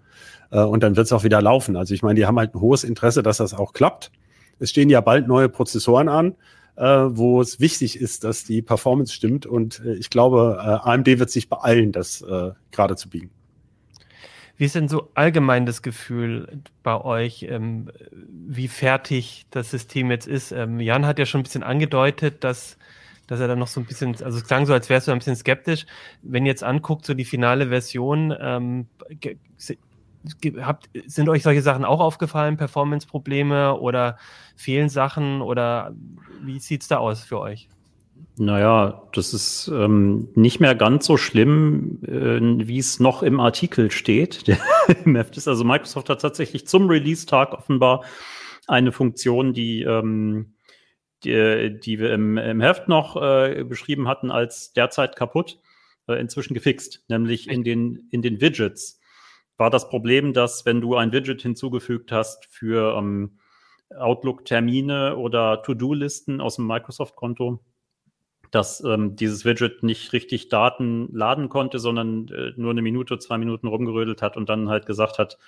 Äh, 0.50 0.64
und 0.64 0.82
dann 0.82 0.96
wird 0.96 1.06
es 1.06 1.12
auch 1.12 1.22
wieder 1.22 1.40
laufen. 1.40 1.76
Also 1.76 1.94
ich 1.94 2.02
meine, 2.02 2.18
die 2.18 2.26
haben 2.26 2.36
halt 2.36 2.52
ein 2.52 2.60
hohes 2.60 2.82
Interesse, 2.82 3.22
dass 3.22 3.36
das 3.36 3.54
auch 3.54 3.72
klappt. 3.72 4.10
Es 4.58 4.70
stehen 4.70 4.90
ja 4.90 5.00
bald 5.00 5.28
neue 5.28 5.48
Prozessoren 5.48 6.08
an, 6.08 6.34
äh, 6.74 6.84
wo 6.84 7.40
es 7.40 7.60
wichtig 7.60 8.00
ist, 8.00 8.24
dass 8.24 8.42
die 8.42 8.62
Performance 8.62 9.12
stimmt. 9.12 9.46
Und 9.46 9.80
ich 9.84 10.10
glaube, 10.10 10.82
AMD 10.84 11.06
wird 11.20 11.30
sich 11.30 11.48
beeilen, 11.48 11.92
das 11.92 12.24
gerade 12.72 12.96
zu 12.96 13.08
biegen. 13.08 13.30
Wie 14.60 14.66
ist 14.66 14.74
denn 14.74 14.88
so 14.88 15.08
allgemein 15.14 15.64
das 15.64 15.80
Gefühl 15.80 16.60
bei 16.82 17.00
euch, 17.00 17.44
ähm, 17.44 17.90
wie 18.12 18.68
fertig 18.68 19.46
das 19.50 19.70
System 19.70 20.10
jetzt 20.10 20.28
ist? 20.28 20.52
Ähm, 20.52 20.80
Jan 20.80 21.06
hat 21.06 21.18
ja 21.18 21.24
schon 21.24 21.40
ein 21.40 21.44
bisschen 21.44 21.62
angedeutet, 21.62 22.44
dass, 22.44 22.76
dass 23.26 23.40
er 23.40 23.48
da 23.48 23.56
noch 23.56 23.68
so 23.68 23.80
ein 23.80 23.86
bisschen, 23.86 24.22
also 24.22 24.36
es 24.36 24.44
klang 24.44 24.66
so, 24.66 24.74
als 24.74 24.90
wärst 24.90 25.08
du 25.08 25.12
ein 25.12 25.18
bisschen 25.18 25.34
skeptisch. 25.34 25.86
Wenn 26.20 26.44
ihr 26.44 26.50
jetzt 26.50 26.62
anguckt, 26.62 27.06
so 27.06 27.14
die 27.14 27.24
finale 27.24 27.68
Version, 27.68 28.36
ähm, 28.38 28.86
habt, 30.60 30.90
sind 31.06 31.30
euch 31.30 31.42
solche 31.42 31.62
Sachen 31.62 31.86
auch 31.86 32.00
aufgefallen, 32.00 32.58
Performance-Probleme 32.58 33.80
oder 33.80 34.18
fehlen 34.56 34.90
Sachen 34.90 35.40
oder 35.40 35.94
wie 36.42 36.58
sieht's 36.58 36.86
da 36.86 36.98
aus 36.98 37.24
für 37.24 37.40
euch? 37.40 37.70
Naja, 38.36 39.08
das 39.12 39.34
ist 39.34 39.68
ähm, 39.68 40.28
nicht 40.34 40.60
mehr 40.60 40.74
ganz 40.74 41.06
so 41.06 41.16
schlimm, 41.16 42.00
äh, 42.04 42.66
wie 42.66 42.78
es 42.78 43.00
noch 43.00 43.22
im 43.22 43.40
Artikel 43.40 43.90
steht. 43.90 44.44
Im 45.04 45.16
Heft 45.16 45.36
ist 45.36 45.48
also 45.48 45.64
Microsoft 45.64 46.08
hat 46.08 46.22
tatsächlich 46.22 46.66
zum 46.66 46.88
Release-Tag 46.88 47.52
offenbar 47.52 48.04
eine 48.66 48.92
Funktion, 48.92 49.52
die, 49.52 49.82
ähm, 49.82 50.54
die, 51.24 51.78
die 51.78 51.98
wir 51.98 52.12
im, 52.12 52.38
im 52.38 52.60
Heft 52.60 52.88
noch 52.88 53.16
äh, 53.20 53.64
beschrieben 53.64 54.08
hatten 54.08 54.30
als 54.30 54.72
derzeit 54.72 55.16
kaputt. 55.16 55.58
äh, 56.08 56.14
inzwischen 56.14 56.54
gefixt, 56.54 57.04
nämlich 57.08 57.48
in 57.48 57.62
den, 57.62 58.08
in 58.10 58.22
den 58.22 58.40
Widgets 58.40 59.00
war 59.56 59.70
das 59.70 59.88
Problem, 59.88 60.32
dass 60.32 60.64
wenn 60.64 60.80
du 60.80 60.96
ein 60.96 61.12
Widget 61.12 61.42
hinzugefügt 61.42 62.12
hast 62.12 62.46
für 62.46 62.96
ähm, 62.96 63.38
Outlook-Termine 63.94 65.16
oder 65.16 65.62
To-Do-Listen 65.62 66.40
aus 66.40 66.56
dem 66.56 66.66
Microsoft-Konto, 66.66 67.60
dass 68.50 68.82
ähm, 68.84 69.16
dieses 69.16 69.44
Widget 69.44 69.82
nicht 69.82 70.12
richtig 70.12 70.48
Daten 70.48 71.08
laden 71.12 71.48
konnte, 71.48 71.78
sondern 71.78 72.28
äh, 72.28 72.52
nur 72.56 72.72
eine 72.72 72.82
Minute, 72.82 73.18
zwei 73.18 73.38
Minuten 73.38 73.68
rumgerödelt 73.68 74.22
hat 74.22 74.36
und 74.36 74.48
dann 74.48 74.68
halt 74.68 74.86
gesagt 74.86 75.18
hat, 75.18 75.38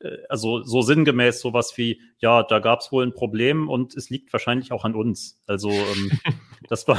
äh, 0.00 0.18
also 0.28 0.62
so 0.62 0.82
sinngemäß 0.82 1.40
sowas 1.40 1.76
wie, 1.76 2.00
ja, 2.18 2.42
da 2.42 2.58
gab 2.58 2.80
es 2.80 2.90
wohl 2.90 3.04
ein 3.04 3.14
Problem 3.14 3.68
und 3.68 3.94
es 3.94 4.10
liegt 4.10 4.32
wahrscheinlich 4.32 4.72
auch 4.72 4.84
an 4.84 4.94
uns. 4.94 5.40
Also 5.46 5.70
ähm, 5.70 6.10
das 6.68 6.88
war, 6.88 6.98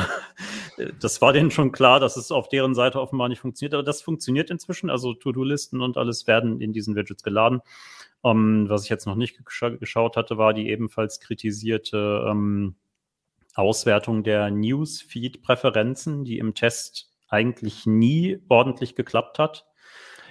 das 1.00 1.22
war 1.22 1.34
denen 1.34 1.52
schon 1.52 1.72
klar, 1.72 2.00
dass 2.00 2.18
es 2.18 2.32
auf 2.32 2.48
deren 2.48 2.76
Seite 2.76 3.02
offenbar 3.02 3.30
nicht 3.30 3.40
funktioniert, 3.40 3.74
aber 3.74 3.84
das 3.84 4.02
funktioniert 4.02 4.50
inzwischen. 4.50 4.90
Also 4.90 5.14
To-Do-Listen 5.14 5.82
und 5.82 5.98
alles 5.98 6.28
werden 6.28 6.62
in 6.62 6.74
diesen 6.74 6.96
Widgets 6.96 7.24
geladen. 7.24 7.62
Ähm, 8.24 8.66
was 8.70 8.84
ich 8.84 8.90
jetzt 8.90 9.06
noch 9.06 9.16
nicht 9.16 9.44
gescha 9.46 9.70
geschaut 9.70 10.18
hatte, 10.18 10.38
war 10.38 10.54
die 10.54 10.70
ebenfalls 10.70 11.20
kritisierte 11.20 12.26
ähm, 12.30 12.76
Auswertung 13.56 14.24
der 14.24 14.52
Newsfeed-Präferenzen, 14.52 16.24
die 16.24 16.38
im 16.38 16.54
Test 16.54 17.12
eigentlich 17.28 17.86
nie 17.86 18.40
ordentlich 18.50 18.96
geklappt 18.96 19.40
hat. 19.40 19.66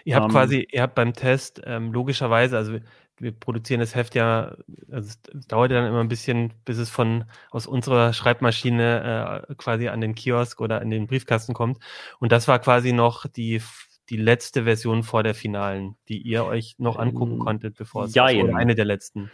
Ihr 0.04 0.16
habt 0.16 0.26
ähm, 0.26 0.30
quasi, 0.30 0.68
ihr 0.70 0.82
habt 0.82 0.94
beim 0.94 1.14
Test 1.14 1.62
ähm, 1.64 1.92
logischerweise, 1.92 2.56
also 2.56 2.72
wir, 2.74 2.82
wir, 3.18 3.32
produzieren 3.32 3.80
das 3.80 3.94
Heft 3.94 4.14
ja, 4.14 4.56
also 4.90 5.08
es 5.08 5.46
dauert 5.48 5.70
ja 5.70 5.78
dann 5.80 5.88
immer 5.88 6.00
ein 6.00 6.08
bisschen, 6.08 6.52
bis 6.64 6.78
es 6.78 6.90
von 6.90 7.24
aus 7.50 7.66
unserer 7.66 8.12
Schreibmaschine 8.12 9.46
äh, 9.48 9.54
quasi 9.54 9.88
an 9.88 10.02
den 10.02 10.14
Kiosk 10.14 10.60
oder 10.60 10.80
an 10.80 10.90
den 10.90 11.06
Briefkasten 11.06 11.54
kommt. 11.54 11.78
Und 12.18 12.32
das 12.32 12.48
war 12.48 12.58
quasi 12.58 12.92
noch 12.92 13.26
die 13.26 13.62
die 14.10 14.16
letzte 14.16 14.64
Version 14.64 15.02
vor 15.02 15.22
der 15.22 15.34
finalen, 15.34 15.96
die 16.08 16.18
ihr 16.18 16.44
euch 16.44 16.76
noch 16.78 16.98
angucken 16.98 17.34
ähm, 17.34 17.38
konntet, 17.38 17.76
bevor 17.76 18.04
es 18.04 18.14
ja, 18.14 18.24
eine 18.24 18.74
der 18.74 18.84
letzten. 18.84 19.30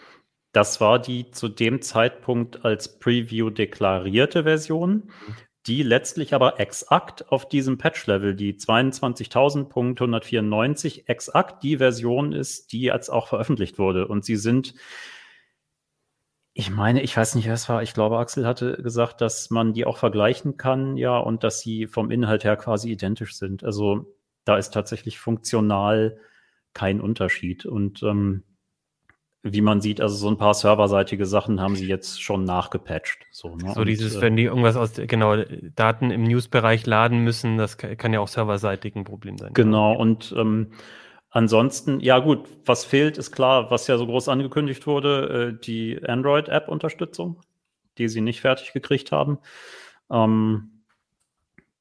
Das 0.52 0.80
war 0.80 0.98
die 0.98 1.30
zu 1.30 1.48
dem 1.48 1.80
Zeitpunkt 1.82 2.64
als 2.64 2.98
Preview 2.98 3.50
deklarierte 3.50 4.42
Version, 4.42 4.94
mhm. 4.94 5.36
die 5.66 5.84
letztlich 5.84 6.34
aber 6.34 6.58
exakt 6.58 7.30
auf 7.30 7.48
diesem 7.48 7.78
Patch-Level, 7.78 8.34
die 8.34 8.54
22.194, 8.54 11.06
exakt 11.06 11.62
die 11.62 11.76
Version 11.76 12.32
ist, 12.32 12.72
die 12.72 12.82
jetzt 12.82 13.10
auch 13.10 13.28
veröffentlicht 13.28 13.78
wurde. 13.78 14.08
Und 14.08 14.24
sie 14.24 14.34
sind, 14.36 14.74
ich 16.52 16.70
meine, 16.70 17.00
ich 17.02 17.16
weiß 17.16 17.36
nicht, 17.36 17.46
wer 17.46 17.54
es 17.54 17.68
war, 17.68 17.84
ich 17.84 17.94
glaube, 17.94 18.18
Axel 18.18 18.44
hatte 18.44 18.82
gesagt, 18.82 19.20
dass 19.20 19.50
man 19.50 19.72
die 19.72 19.84
auch 19.84 19.98
vergleichen 19.98 20.56
kann, 20.56 20.96
ja, 20.96 21.16
und 21.16 21.44
dass 21.44 21.60
sie 21.60 21.86
vom 21.86 22.10
Inhalt 22.10 22.42
her 22.42 22.56
quasi 22.56 22.90
identisch 22.90 23.36
sind. 23.36 23.62
Also 23.62 24.16
da 24.44 24.56
ist 24.56 24.74
tatsächlich 24.74 25.20
funktional 25.20 26.18
kein 26.74 27.00
Unterschied. 27.00 27.66
Und 27.66 28.02
ähm, 28.02 28.42
wie 29.42 29.62
man 29.62 29.81
sieht, 29.81 30.00
also 30.00 30.14
so 30.16 30.29
ein 30.29 30.37
paar 30.37 30.53
serverseitige 30.55 31.24
Sachen 31.24 31.61
haben 31.61 31.74
sie 31.74 31.87
jetzt 31.87 32.22
schon 32.22 32.44
nachgepatcht. 32.44 33.24
So, 33.31 33.57
ne? 33.57 33.72
so 33.74 33.85
dieses, 33.85 34.16
äh, 34.16 34.20
wenn 34.20 34.37
die 34.37 34.44
irgendwas 34.44 34.76
aus, 34.76 34.92
genau, 34.94 35.37
Daten 35.74 36.11
im 36.11 36.24
News-Bereich 36.24 36.87
laden 36.87 37.20
müssen, 37.24 37.57
das 37.57 37.79
kann 37.79 38.12
ja 38.12 38.20
auch 38.20 38.29
serverseitig 38.29 38.94
ein 38.96 39.05
Problem 39.05 39.38
sein. 39.38 39.55
Genau, 39.55 39.94
und 39.94 40.35
ähm, 40.37 40.72
ansonsten, 41.31 42.00
ja 42.00 42.18
gut, 42.18 42.46
was 42.66 42.85
fehlt, 42.85 43.16
ist 43.16 43.33
klar, 43.33 43.70
was 43.70 43.87
ja 43.87 43.96
so 43.96 44.07
groß 44.07 44.29
angekündigt 44.29 44.87
wurde, 44.87 45.55
äh, 45.55 45.61
die 45.61 46.03
Android-App-Unterstützung, 46.07 47.40
die 47.96 48.09
sie 48.09 48.20
nicht 48.20 48.42
fertig 48.42 48.74
gekriegt 48.74 49.11
haben. 49.11 49.38
Ähm, 50.11 50.81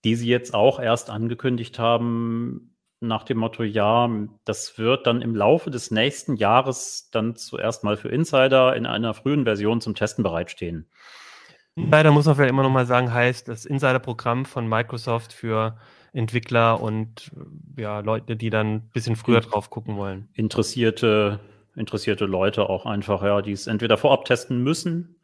die 0.03 0.15
sie 0.15 0.29
jetzt 0.29 0.53
auch 0.53 0.79
erst 0.79 1.09
angekündigt 1.09 1.77
haben, 1.77 2.68
nach 3.01 3.23
dem 3.23 3.37
Motto, 3.37 3.63
ja, 3.63 4.09
das 4.45 4.77
wird 4.77 5.07
dann 5.07 5.21
im 5.21 5.35
Laufe 5.35 5.71
des 5.71 5.91
nächsten 5.91 6.35
Jahres 6.35 7.09
dann 7.11 7.35
zuerst 7.35 7.83
mal 7.83 7.97
für 7.97 8.09
Insider 8.09 8.75
in 8.75 8.85
einer 8.85 9.13
frühen 9.13 9.45
Version 9.45 9.81
zum 9.81 9.95
Testen 9.95 10.23
bereitstehen. 10.23 10.89
Insider 11.75 12.11
muss 12.11 12.25
man 12.25 12.35
vielleicht 12.35 12.51
immer 12.51 12.63
noch 12.63 12.69
mal 12.69 12.85
sagen, 12.85 13.13
heißt 13.13 13.47
das 13.47 13.65
Insider-Programm 13.65 14.45
von 14.45 14.67
Microsoft 14.67 15.31
für 15.31 15.77
Entwickler 16.11 16.81
und 16.81 17.31
ja, 17.77 17.99
Leute, 17.99 18.35
die 18.35 18.49
dann 18.49 18.75
ein 18.75 18.89
bisschen 18.93 19.15
früher 19.15 19.41
drauf 19.41 19.69
gucken 19.69 19.95
wollen. 19.95 20.27
Interessierte, 20.33 21.39
interessierte 21.75 22.25
Leute 22.25 22.69
auch 22.69 22.85
einfach, 22.85 23.23
ja, 23.23 23.41
die 23.41 23.51
es 23.51 23.67
entweder 23.67 23.97
vorab 23.97 24.25
testen 24.25 24.61
müssen 24.61 25.19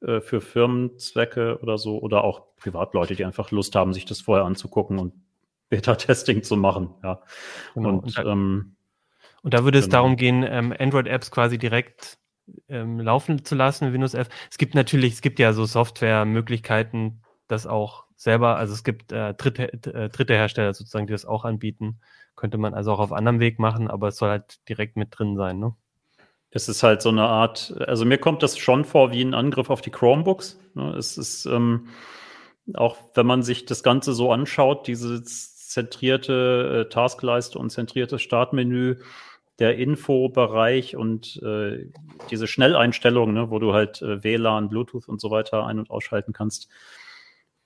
äh, 0.00 0.20
für 0.20 0.40
Firmenzwecke 0.40 1.58
oder 1.60 1.76
so 1.76 1.98
oder 1.98 2.24
auch 2.24 2.42
Privatleute, 2.56 3.14
die 3.14 3.24
einfach 3.24 3.50
Lust 3.50 3.74
haben, 3.74 3.92
sich 3.92 4.06
das 4.06 4.20
vorher 4.20 4.46
anzugucken 4.46 4.98
und 4.98 5.12
Beta-Testing 5.70 6.42
zu 6.42 6.56
machen. 6.56 6.90
Ja. 7.02 7.22
Genau. 7.74 7.88
Und, 7.88 8.00
und, 8.00 8.18
da, 8.18 8.24
ähm, 8.24 8.76
und, 9.42 9.54
da, 9.54 9.64
würde 9.64 9.78
es 9.78 9.86
genau. 9.86 9.98
darum 9.98 10.16
gehen, 10.16 10.44
ähm, 10.46 10.74
Android-Apps 10.78 11.30
quasi 11.30 11.56
direkt 11.56 12.18
ähm, 12.68 13.00
laufen 13.00 13.44
zu 13.44 13.54
lassen, 13.54 13.92
Windows 13.92 14.14
11. 14.14 14.28
Es 14.50 14.58
gibt 14.58 14.74
natürlich, 14.74 15.14
es 15.14 15.22
gibt 15.22 15.38
ja 15.38 15.52
so 15.52 15.64
Software-Möglichkeiten, 15.64 17.22
das 17.46 17.66
auch 17.66 18.04
selber, 18.16 18.56
also 18.56 18.74
es 18.74 18.84
gibt 18.84 19.12
äh, 19.12 19.34
dritte, 19.34 19.72
äh, 19.72 20.08
dritte 20.08 20.34
Hersteller 20.34 20.74
sozusagen, 20.74 21.06
die 21.06 21.12
das 21.12 21.24
auch 21.24 21.44
anbieten. 21.44 22.00
Könnte 22.36 22.58
man 22.58 22.74
also 22.74 22.92
auch 22.92 23.00
auf 23.00 23.12
anderem 23.12 23.40
Weg 23.40 23.58
machen, 23.58 23.88
aber 23.88 24.08
es 24.08 24.16
soll 24.16 24.30
halt 24.30 24.68
direkt 24.68 24.96
mit 24.96 25.08
drin 25.18 25.36
sein, 25.36 25.58
ne? 25.58 25.74
Es 26.52 26.68
ist 26.68 26.82
halt 26.82 27.00
so 27.00 27.10
eine 27.10 27.22
Art, 27.22 27.72
also 27.86 28.04
mir 28.04 28.18
kommt 28.18 28.42
das 28.42 28.58
schon 28.58 28.84
vor 28.84 29.12
wie 29.12 29.22
ein 29.22 29.34
Angriff 29.34 29.70
auf 29.70 29.82
die 29.82 29.90
Chromebooks. 29.90 30.58
Ne? 30.74 30.96
Es 30.96 31.16
ist, 31.16 31.46
ähm, 31.46 31.86
auch 32.74 32.96
wenn 33.14 33.26
man 33.26 33.44
sich 33.44 33.66
das 33.66 33.84
Ganze 33.84 34.14
so 34.14 34.32
anschaut, 34.32 34.88
dieses 34.88 35.59
zentrierte 35.70 36.86
äh, 36.86 36.92
Taskleiste 36.92 37.58
und 37.58 37.70
zentriertes 37.70 38.20
Startmenü, 38.22 38.96
der 39.60 39.76
Infobereich 39.76 40.96
und 40.96 41.40
äh, 41.42 41.86
diese 42.30 42.46
Schnelleinstellungen, 42.46 43.34
ne, 43.34 43.50
wo 43.50 43.58
du 43.58 43.72
halt 43.72 44.02
äh, 44.02 44.24
WLAN, 44.24 44.68
Bluetooth 44.68 45.06
und 45.08 45.20
so 45.20 45.30
weiter 45.30 45.66
ein- 45.66 45.78
und 45.78 45.90
ausschalten 45.90 46.32
kannst. 46.32 46.68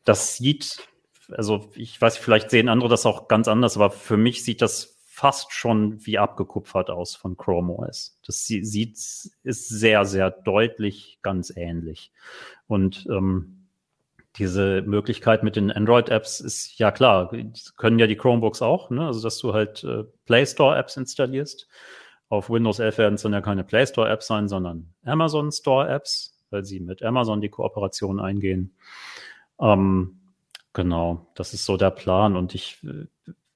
Das 0.04 0.36
sieht, 0.36 0.86
also 1.30 1.70
ich 1.74 1.98
weiß, 1.98 2.18
vielleicht 2.18 2.50
sehen 2.50 2.68
andere 2.68 2.90
das 2.90 3.06
auch 3.06 3.28
ganz 3.28 3.48
anders, 3.48 3.76
aber 3.76 3.90
für 3.90 4.16
mich 4.16 4.44
sieht 4.44 4.60
das 4.60 4.98
fast 5.06 5.52
schon 5.52 6.04
wie 6.04 6.18
abgekupfert 6.18 6.90
aus 6.90 7.14
von 7.14 7.36
Chrome 7.36 7.72
OS. 7.72 8.18
Das 8.26 8.44
sieht, 8.44 8.96
ist 8.96 9.68
sehr, 9.68 10.04
sehr 10.04 10.30
deutlich 10.30 11.20
ganz 11.22 11.56
ähnlich. 11.56 12.12
Und 12.66 13.06
ähm, 13.08 13.63
diese 14.36 14.82
Möglichkeit 14.82 15.44
mit 15.44 15.56
den 15.56 15.70
Android-Apps 15.70 16.40
ist 16.40 16.78
ja 16.78 16.90
klar, 16.90 17.30
können 17.76 17.98
ja 17.98 18.06
die 18.06 18.16
Chromebooks 18.16 18.62
auch, 18.62 18.90
ne? 18.90 19.06
also 19.06 19.22
dass 19.22 19.38
du 19.38 19.54
halt 19.54 19.84
äh, 19.84 20.04
Play 20.26 20.44
Store-Apps 20.44 20.96
installierst. 20.96 21.68
Auf 22.28 22.50
Windows 22.50 22.80
11 22.80 22.98
werden 22.98 23.14
es 23.14 23.22
dann 23.22 23.32
ja 23.32 23.40
keine 23.40 23.62
Play 23.62 23.86
Store-Apps 23.86 24.26
sein, 24.26 24.48
sondern 24.48 24.92
Amazon 25.04 25.52
Store-Apps, 25.52 26.36
weil 26.50 26.64
sie 26.64 26.80
mit 26.80 27.02
Amazon 27.02 27.40
die 27.40 27.48
Kooperation 27.48 28.18
eingehen. 28.18 28.74
Ähm, 29.60 30.18
genau, 30.72 31.28
das 31.36 31.54
ist 31.54 31.64
so 31.64 31.76
der 31.76 31.90
Plan 31.90 32.36
und 32.36 32.56
ich 32.56 32.82
äh, 32.82 33.06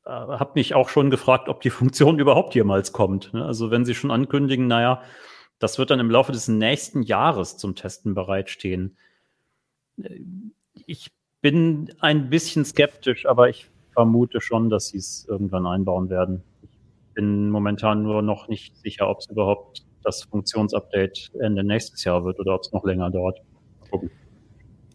habe 0.05 0.53
mich 0.55 0.75
auch 0.75 0.91
schon 0.91 1.11
gefragt, 1.11 1.49
ob 1.49 1.61
die 1.61 1.71
Funktion 1.71 2.21
überhaupt 2.21 2.55
jemals 2.55 2.93
kommt. 2.93 3.35
Ne? 3.35 3.45
Also 3.45 3.73
wenn 3.73 3.85
sie 3.85 3.97
schon 3.97 4.13
ankündigen, 4.13 4.69
naja, 4.69 5.03
das 5.59 5.77
wird 5.77 5.91
dann 5.91 5.99
im 5.99 6.11
Laufe 6.11 6.31
des 6.31 6.47
nächsten 6.47 7.03
Jahres 7.03 7.57
zum 7.57 7.75
Testen 7.75 8.15
bereitstehen 8.15 8.97
äh, 10.01 10.21
ich 10.89 11.11
bin 11.41 11.93
ein 12.01 12.31
bisschen 12.31 12.65
skeptisch, 12.65 13.27
aber 13.27 13.49
ich 13.49 13.71
vermute 13.93 14.41
schon, 14.41 14.71
dass 14.71 14.89
sie 14.89 14.99
es 14.99 15.27
irgendwann 15.29 15.67
einbauen 15.67 16.09
werden. 16.09 16.43
Ich 16.63 16.71
bin 17.15 17.51
momentan 17.51 18.03
nur 18.03 18.23
noch 18.23 18.49
nicht 18.49 18.77
sicher, 18.79 19.09
ob 19.09 19.19
es 19.19 19.29
überhaupt 19.29 19.85
das 20.03 20.25
Funktionsupdate 20.25 21.31
Ende 21.41 21.63
nächstes 21.63 22.03
Jahr 22.05 22.25
wird 22.25 22.41
oder 22.41 22.55
ob 22.55 22.63
es 22.63 22.73
noch 22.73 22.85
länger 22.85 23.11
dauert. 23.11 23.41
Gucken. 23.91 24.11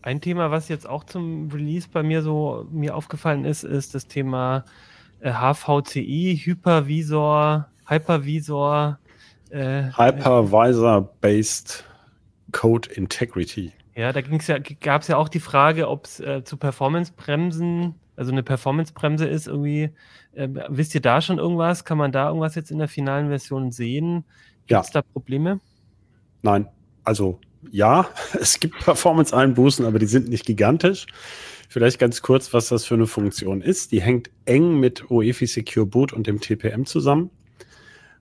Ein 0.01 0.19
Thema, 0.19 0.51
was 0.51 0.67
jetzt 0.67 0.89
auch 0.89 1.03
zum 1.03 1.49
Release 1.51 1.87
bei 1.91 2.01
mir 2.03 2.23
so 2.23 2.67
mir 2.71 2.95
aufgefallen 2.95 3.45
ist, 3.45 3.63
ist 3.63 3.95
das 3.95 4.07
Thema 4.07 4.65
HVCI, 5.21 6.31
äh, 6.31 6.35
Hypervisor, 6.35 7.67
Hypervisor. 7.87 8.99
Äh, 9.49 9.83
Hypervisor-based 9.95 11.85
Code 12.51 12.89
Integrity. 12.91 13.71
Ja, 13.95 14.11
da 14.11 14.21
ging's 14.21 14.47
ja, 14.47 14.57
gab 14.59 15.03
es 15.03 15.07
ja 15.07 15.17
auch 15.17 15.29
die 15.29 15.39
Frage, 15.39 15.87
ob 15.87 16.05
es 16.05 16.19
äh, 16.19 16.43
zu 16.43 16.57
Performance-Bremsen, 16.57 17.95
also 18.15 18.31
eine 18.31 18.43
Performance-Bremse 18.43 19.27
ist 19.27 19.47
irgendwie. 19.47 19.91
Äh, 20.33 20.49
wisst 20.69 20.95
ihr 20.95 21.01
da 21.01 21.21
schon 21.21 21.37
irgendwas? 21.37 21.85
Kann 21.85 21.97
man 21.97 22.11
da 22.11 22.27
irgendwas 22.27 22.55
jetzt 22.55 22.71
in 22.71 22.79
der 22.79 22.87
finalen 22.87 23.27
Version 23.27 23.71
sehen? 23.71 24.25
Gibt 24.67 24.81
es 24.81 24.93
ja. 24.93 25.01
da 25.01 25.07
Probleme? 25.13 25.59
Nein, 26.41 26.67
also 27.03 27.39
ja, 27.71 28.07
es 28.39 28.59
gibt 28.59 28.79
Performance-Einbußen, 28.79 29.85
aber 29.85 29.99
die 29.99 30.07
sind 30.07 30.29
nicht 30.29 30.45
gigantisch. 30.45 31.05
Vielleicht 31.69 31.97
ganz 31.97 32.21
kurz, 32.21 32.53
was 32.53 32.69
das 32.69 32.85
für 32.85 32.93
eine 32.93 33.07
Funktion 33.07 33.61
ist. 33.61 33.91
Die 33.91 34.01
hängt 34.01 34.29
eng 34.45 34.79
mit 34.79 35.09
UEFI 35.09 35.47
Secure 35.47 35.85
Boot 35.85 36.13
und 36.13 36.27
dem 36.27 36.39
TPM 36.39 36.85
zusammen. 36.85 37.31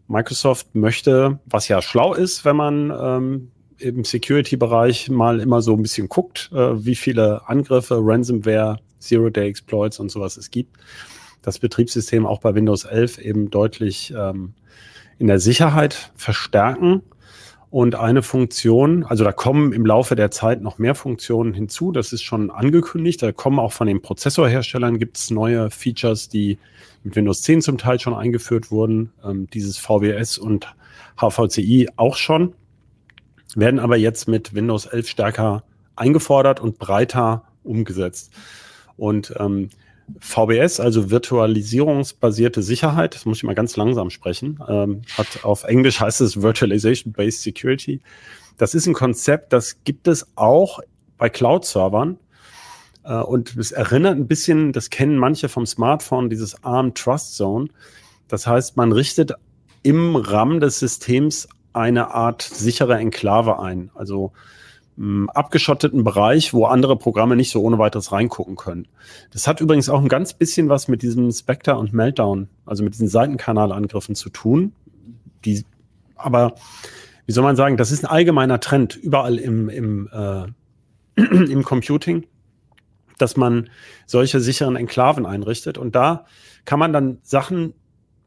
Microsoft 0.09 0.75
möchte, 0.75 1.39
was 1.47 1.69
ja 1.69 1.83
schlau 1.83 2.15
ist, 2.15 2.45
wenn 2.45 2.57
man 2.57 2.91
ähm, 2.91 3.53
im 3.83 4.05
Security-Bereich 4.05 5.11
mal 5.11 5.41
immer 5.41 5.61
so 5.63 5.75
ein 5.75 5.83
bisschen 5.83 6.09
guckt, 6.09 6.51
äh, 6.53 6.85
wie 6.85 6.95
viele 6.95 7.49
Angriffe, 7.49 7.99
Ransomware, 8.01 8.79
Zero-Day-Exploits 9.01 9.99
und 9.99 10.11
sowas 10.11 10.37
es 10.37 10.51
gibt. 10.51 10.77
das 11.43 11.59
Betriebssystem 11.59 12.25
auch 12.25 12.41
bei 12.41 12.55
Windows 12.55 12.85
11 12.85 13.19
eben 13.19 13.51
deutlich 13.51 14.15
ähm, 14.17 14.55
in 15.19 15.27
der 15.27 15.41
Sicherheit 15.41 16.13
verstärken. 16.15 17.03
Und 17.69 17.95
eine 17.95 18.23
Funktion, 18.23 19.03
also 19.03 19.25
da 19.25 19.33
kommen 19.33 19.73
im 19.73 19.87
Laufe 19.87 20.15
der 20.15 20.31
Zeit 20.31 20.61
noch 20.61 20.77
mehr 20.77 20.95
Funktionen 20.95 21.55
hinzu. 21.55 21.91
Das 21.91 22.13
ist 22.13 22.23
schon 22.23 22.51
angekündigt. 22.51 23.23
Da 23.23 23.33
kommen 23.33 23.59
auch 23.59 23.73
von 23.73 23.87
den 23.87 24.03
Prozessorherstellern 24.03 24.99
gibt 24.99 25.17
es 25.17 25.31
neue 25.31 25.71
Features, 25.71 26.29
die 26.29 26.59
mit 27.03 27.17
Windows 27.17 27.41
10 27.41 27.63
zum 27.63 27.79
Teil 27.79 27.99
schon 27.99 28.13
eingeführt 28.13 28.71
wurden. 28.71 29.13
Ähm, 29.25 29.49
dieses 29.55 29.79
VWS 29.79 30.37
und 30.37 30.75
HVCI 31.19 31.89
auch 31.97 32.17
schon, 32.17 32.53
werden 33.57 33.81
aber 33.81 33.97
jetzt 33.97 34.29
mit 34.29 34.55
Windows 34.55 34.87
11 34.87 35.09
stärker 35.09 35.63
eingefordert 35.97 36.61
und 36.61 36.79
breiter 36.79 37.45
umgesetzt. 37.63 38.33
Und 38.97 39.35
ähm, 39.39 39.71
VBS, 40.21 40.81
also 40.81 41.11
virtualisierungsbasierte 41.11 42.63
Sicherheit, 42.63 43.15
das 43.15 43.25
muss 43.25 43.39
ich 43.39 43.45
mal 43.45 43.55
ganz 43.55 43.77
langsam 43.77 44.11
sprechen, 44.11 44.59
ähm, 44.69 45.03
hat 45.17 45.45
auf 45.45 45.65
Englisch 45.65 46.01
heißt 46.01 46.21
es 46.21 46.43
Virtualization 46.43 47.13
Based 47.13 47.43
Security. 47.43 48.01
Das 48.59 48.75
ist 48.75 48.87
ein 48.87 48.95
Konzept, 48.95 49.53
das 49.53 49.85
gibt 49.85 50.09
es 50.09 50.27
auch 50.37 50.81
bei 51.19 51.29
Cloud-Servern. 51.29 52.19
Äh, 53.05 53.15
und 53.15 53.57
es 53.57 53.73
erinnert 53.73 54.17
ein 54.17 54.27
bisschen, 54.27 54.73
das 54.73 54.91
kennen 54.91 55.17
manche 55.17 55.49
vom 55.49 55.67
Smartphone, 55.67 56.31
dieses 56.31 56.63
ARM 56.65 56.95
Trust 56.95 57.37
Zone. 57.37 57.69
Das 58.29 58.47
heißt, 58.47 58.77
man 58.77 58.93
richtet 58.93 59.33
im 59.83 60.17
RAM 60.17 60.61
des 60.61 60.79
Systems 60.79 61.49
eine 61.73 62.13
Art 62.13 62.43
sichere 62.43 62.97
Enklave 62.97 63.59
ein. 63.59 63.91
Also 63.95 64.33
abgeschotteten 65.29 66.05
Bereich, 66.05 66.53
wo 66.53 66.67
andere 66.67 66.97
Programme 66.97 67.35
nicht 67.35 67.51
so 67.51 67.63
ohne 67.63 67.79
weiteres 67.79 68.13
reingucken 68.13 68.57
können. 68.57 68.89
Das 69.33 69.47
hat 69.49 69.61
übrigens 69.61 69.89
auch 69.89 70.01
ein 70.01 70.09
ganz 70.09 70.35
bisschen 70.35 70.69
was 70.69 70.87
mit 70.87 71.01
diesem 71.01 71.31
Spectre 71.33 71.77
und 71.77 71.95
Meltdown, 71.95 72.49
also 72.67 72.85
mit 72.85 72.93
diesen 72.93 73.09
Seitenkanalangriffen 73.09 74.15
zu 74.15 74.29
tun. 74.29 74.75
Die, 75.47 75.65
aber 76.15 76.57
wie 77.25 77.33
soll 77.33 77.43
man 77.43 77.57
sagen, 77.57 77.79
das 77.79 77.91
ist 77.91 78.05
ein 78.05 78.11
allgemeiner 78.11 78.61
Trend 78.61 78.95
überall 78.95 79.39
im, 79.39 79.71
im, 79.71 80.11
äh, 80.13 80.47
im 81.23 81.65
Computing, 81.65 82.27
dass 83.17 83.39
man 83.39 83.71
solche 84.07 84.41
sicheren 84.41 84.77
Enklaven 84.77 85.25
einrichtet. 85.25 85.79
Und 85.79 85.95
da 85.97 86.27
kann 86.67 86.79
man 86.79 86.93
dann 86.93 87.19
Sachen, 87.23 87.73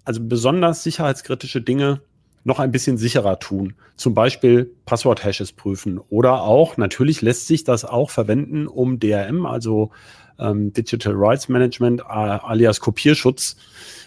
also 0.03 0.19
besonders 0.23 0.81
sicherheitskritische 0.81 1.61
Dinge 1.61 2.01
noch 2.45 2.59
ein 2.59 2.71
bisschen 2.71 2.97
sicherer 2.97 3.39
tun. 3.39 3.73
Zum 3.97 4.13
Beispiel 4.13 4.71
Passwort-Hashes 4.85 5.51
prüfen. 5.51 5.99
Oder 6.09 6.43
auch, 6.43 6.77
natürlich 6.77 7.21
lässt 7.21 7.47
sich 7.47 7.63
das 7.63 7.83
auch 7.83 8.11
verwenden, 8.11 8.67
um 8.67 8.99
DRM, 8.99 9.45
also 9.45 9.91
ähm, 10.39 10.71
Digital 10.71 11.13
Rights 11.15 11.49
Management, 11.49 12.01
äh, 12.01 12.03
alias 12.05 12.79
Kopierschutz 12.79 13.57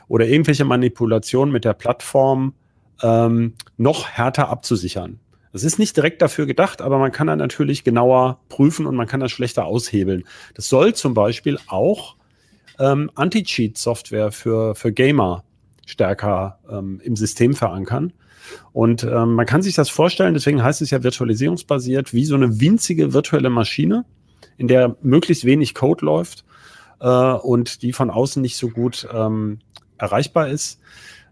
oder 0.06 0.26
irgendwelche 0.26 0.64
Manipulationen 0.64 1.52
mit 1.52 1.64
der 1.64 1.74
Plattform 1.74 2.54
ähm, 3.02 3.54
noch 3.76 4.08
härter 4.08 4.48
abzusichern. 4.48 5.18
Das 5.52 5.64
ist 5.64 5.80
nicht 5.80 5.96
direkt 5.96 6.22
dafür 6.22 6.46
gedacht, 6.46 6.80
aber 6.80 6.98
man 6.98 7.10
kann 7.10 7.26
dann 7.26 7.38
natürlich 7.38 7.82
genauer 7.82 8.38
prüfen 8.48 8.86
und 8.86 8.94
man 8.94 9.08
kann 9.08 9.18
das 9.18 9.32
schlechter 9.32 9.64
aushebeln. 9.64 10.24
Das 10.54 10.68
soll 10.68 10.94
zum 10.94 11.14
Beispiel 11.14 11.58
auch 11.66 12.16
ähm, 12.78 13.10
Anti-Cheat-Software 13.16 14.30
für, 14.30 14.76
für 14.76 14.92
Gamer 14.92 15.42
stärker 15.86 16.60
ähm, 16.70 17.00
im 17.02 17.16
System 17.16 17.54
verankern. 17.54 18.12
Und 18.72 19.04
ähm, 19.04 19.34
man 19.34 19.46
kann 19.46 19.62
sich 19.62 19.74
das 19.74 19.88
vorstellen, 19.88 20.34
deswegen 20.34 20.62
heißt 20.62 20.82
es 20.82 20.90
ja 20.90 21.02
virtualisierungsbasiert, 21.02 22.12
wie 22.14 22.24
so 22.24 22.34
eine 22.34 22.60
winzige 22.60 23.12
virtuelle 23.12 23.50
Maschine, 23.50 24.04
in 24.56 24.68
der 24.68 24.96
möglichst 25.02 25.44
wenig 25.44 25.74
Code 25.74 26.04
läuft 26.04 26.44
äh, 27.00 27.08
und 27.08 27.82
die 27.82 27.92
von 27.92 28.10
außen 28.10 28.42
nicht 28.42 28.56
so 28.56 28.68
gut 28.68 29.08
ähm, 29.12 29.58
erreichbar 29.98 30.48
ist. 30.48 30.80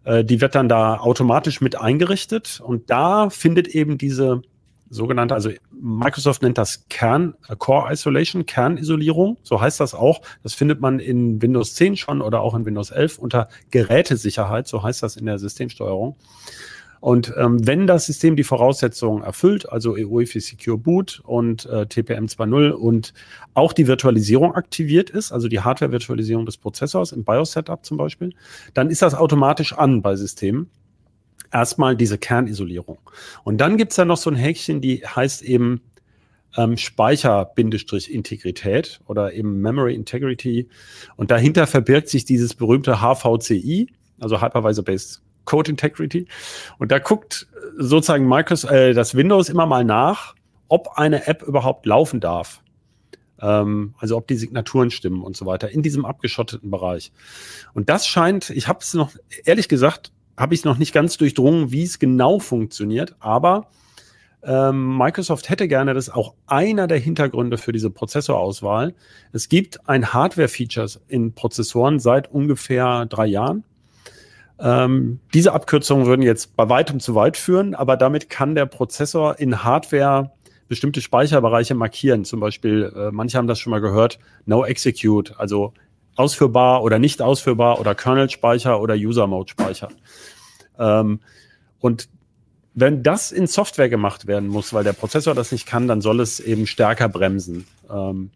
Äh, 0.05 0.25
die 0.25 0.41
wird 0.41 0.55
dann 0.55 0.69
da 0.69 0.99
automatisch 0.99 1.61
mit 1.61 1.81
eingerichtet 1.81 2.61
und 2.65 2.91
da 2.91 3.31
findet 3.31 3.69
eben 3.69 3.99
diese 3.99 4.43
sogenannte, 4.89 5.35
also 5.35 5.51
Microsoft 5.73 6.43
nennt 6.43 6.59
das 6.59 6.89
Kern, 6.89 7.35
äh, 7.49 7.57
Core 7.57 7.93
Isolation, 7.93 8.47
Kernisolierung, 8.47 9.37
so 9.43 9.61
heißt 9.61 9.81
das 9.81 9.95
auch. 9.95 10.23
Das 10.43 10.55
findet 10.55 10.81
man 10.81 11.01
in 11.01 11.43
Windows 11.43 11.75
10 11.75 11.97
schon 11.97 12.23
oder 12.23 12.41
auch 12.41 12.55
in 12.55 12.65
Windows 12.65 12.91
11 12.91 13.19
unter 13.19 13.49
Gerätesicherheit, 13.71 14.69
so 14.69 14.83
heißt 14.83 15.03
das 15.03 15.17
in 15.17 15.27
der 15.27 15.39
Systemsteuerung. 15.39 16.17
Und 17.01 17.33
ähm, 17.37 17.67
wenn 17.67 17.87
das 17.87 18.07
System 18.07 18.37
die 18.37 18.45
Voraussetzungen 18.45 19.23
erfüllt, 19.23 19.71
also 19.71 19.95
EUIFI 19.95 20.41
Secure 20.41 20.79
Boot 20.79 21.21
und 21.25 21.67
äh, 21.67 21.87
TPM 21.87 22.27
2.0 22.27 22.71
und 22.71 23.13
auch 23.55 23.73
die 23.73 23.87
Virtualisierung 23.87 24.55
aktiviert 24.55 25.11
ist, 25.11 25.33
also 25.33 25.49
die 25.49 25.61
Hardware-Virtualisierung 25.61 26.47
des 26.47 26.57
Prozessors 26.57 27.13
im 27.13 27.25
BIOS-Setup 27.25 27.85
zum 27.85 27.97
Beispiel, 27.97 28.35
dann 28.75 28.91
ist 28.91 29.03
das 29.03 29.15
automatisch 29.15 29.73
an 29.73 30.03
bei 30.03 30.17
Systemen. 30.17 30.71
Erstmal 31.53 31.97
diese 31.97 32.19
Kernisolierung. 32.19 32.99
Und 33.45 33.59
dann 33.59 33.77
gibt's 33.77 33.97
da 33.97 34.05
noch 34.05 34.17
so 34.17 34.31
ein 34.31 34.37
Häkchen, 34.37 34.81
die 34.81 35.07
heißt 35.07 35.43
eben 35.43 35.81
ähm, 36.57 36.77
Speicher-Integrität 36.77 39.01
oder 39.07 39.33
eben 39.33 39.61
Memory 39.61 39.95
Integrity. 39.95 40.69
Und 41.17 41.31
dahinter 41.31 41.67
verbirgt 41.67 42.09
sich 42.09 42.25
dieses 42.25 42.55
berühmte 42.55 43.01
HVCI, 43.01 43.89
also 44.19 44.43
Hypervisor 44.43 44.85
Based 44.85 45.23
Code 45.47 45.71
Integrity. 45.71 46.27
Und 46.79 46.93
da 46.93 46.99
guckt 46.99 47.47
sozusagen 47.79 48.29
Microsoft, 48.29 48.73
äh, 48.73 48.93
das 48.93 49.15
Windows 49.15 49.49
immer 49.49 49.65
mal 49.65 49.85
nach, 49.85 50.35
ob 50.69 50.91
eine 50.97 51.27
App 51.27 51.43
überhaupt 51.43 51.87
laufen 51.87 52.21
darf. 52.21 52.63
Ähm, 53.41 53.95
also 53.99 54.17
ob 54.17 54.27
die 54.27 54.37
Signaturen 54.37 54.91
stimmen 54.91 55.23
und 55.23 55.37
so 55.37 55.47
weiter 55.47 55.71
in 55.71 55.83
diesem 55.83 56.05
abgeschotteten 56.05 56.71
Bereich. 56.71 57.13
Und 57.73 57.89
das 57.89 58.07
scheint, 58.07 58.51
ich 58.51 58.69
habe 58.69 58.81
es 58.81 58.95
noch, 58.95 59.13
ehrlich 59.45 59.69
gesagt, 59.69 60.13
habe 60.37 60.55
ich 60.55 60.65
noch 60.65 60.79
nicht 60.79 60.93
ganz 60.93 61.17
durchdrungen, 61.17 61.73
wie 61.73 61.83
es 61.83 61.99
genau 61.99 62.39
funktioniert, 62.39 63.17
aber 63.21 63.69
ähm, 64.43 64.97
Microsoft 64.97 65.49
hätte 65.49 65.67
gerne, 65.67 65.93
das 65.93 66.09
auch 66.09 66.35
einer 66.47 66.87
der 66.87 66.99
Hintergründe 66.99 67.59
für 67.59 67.73
diese 67.73 67.91
Prozessorauswahl. 67.91 68.95
Es 69.33 69.49
gibt 69.49 69.89
ein 69.89 70.13
Hardware-Features 70.13 71.01
in 71.09 71.33
Prozessoren 71.33 71.99
seit 71.99 72.31
ungefähr 72.31 73.07
drei 73.07 73.27
Jahren. 73.27 73.65
Ähm, 74.59 75.21
diese 75.35 75.53
Abkürzungen 75.53 76.07
würden 76.07 76.23
jetzt 76.23 76.57
bei 76.57 76.69
weitem 76.69 77.01
zu 77.01 77.15
weit 77.15 77.37
führen, 77.37 77.75
aber 77.75 77.97
damit 77.97 78.31
kann 78.31 78.55
der 78.55 78.67
Prozessor 78.67 79.39
in 79.39 79.65
Hardware 79.65 80.31
bestimmte 80.69 81.01
Speicherbereiche 81.01 81.75
markieren. 81.75 82.25
Zum 82.25 82.41
Beispiel, 82.41 82.93
äh, 82.97 83.11
manche 83.13 83.39
haben 83.39 83.47
das 83.47 83.59
schon 83.59 83.71
mal 83.71 83.81
gehört, 83.81 84.19
No 84.47 84.65
Execute, 84.65 85.39
also 85.39 85.73
ausführbar 86.17 86.83
oder 86.83 86.99
nicht 86.99 87.21
ausführbar 87.21 87.79
oder 87.79 87.95
Kernel-Speicher 87.95 88.81
oder 88.81 88.95
User-Mode-Speicher. 88.95 89.89
Ähm, 90.79 91.21
und 91.79 92.09
wenn 92.75 93.03
das 93.03 93.33
in 93.33 93.47
Software 93.47 93.89
gemacht 93.89 94.27
werden 94.27 94.49
muss, 94.49 94.73
weil 94.73 94.85
der 94.85 94.93
Prozessor 94.93 95.35
das 95.35 95.53
nicht 95.53 95.67
kann, 95.67 95.89
dann 95.89 96.01
soll 96.01 96.21
es 96.21 96.41
eben 96.41 96.67
stärker 96.67 97.09
bremsen. 97.09 97.67
Ähm, 97.91 98.31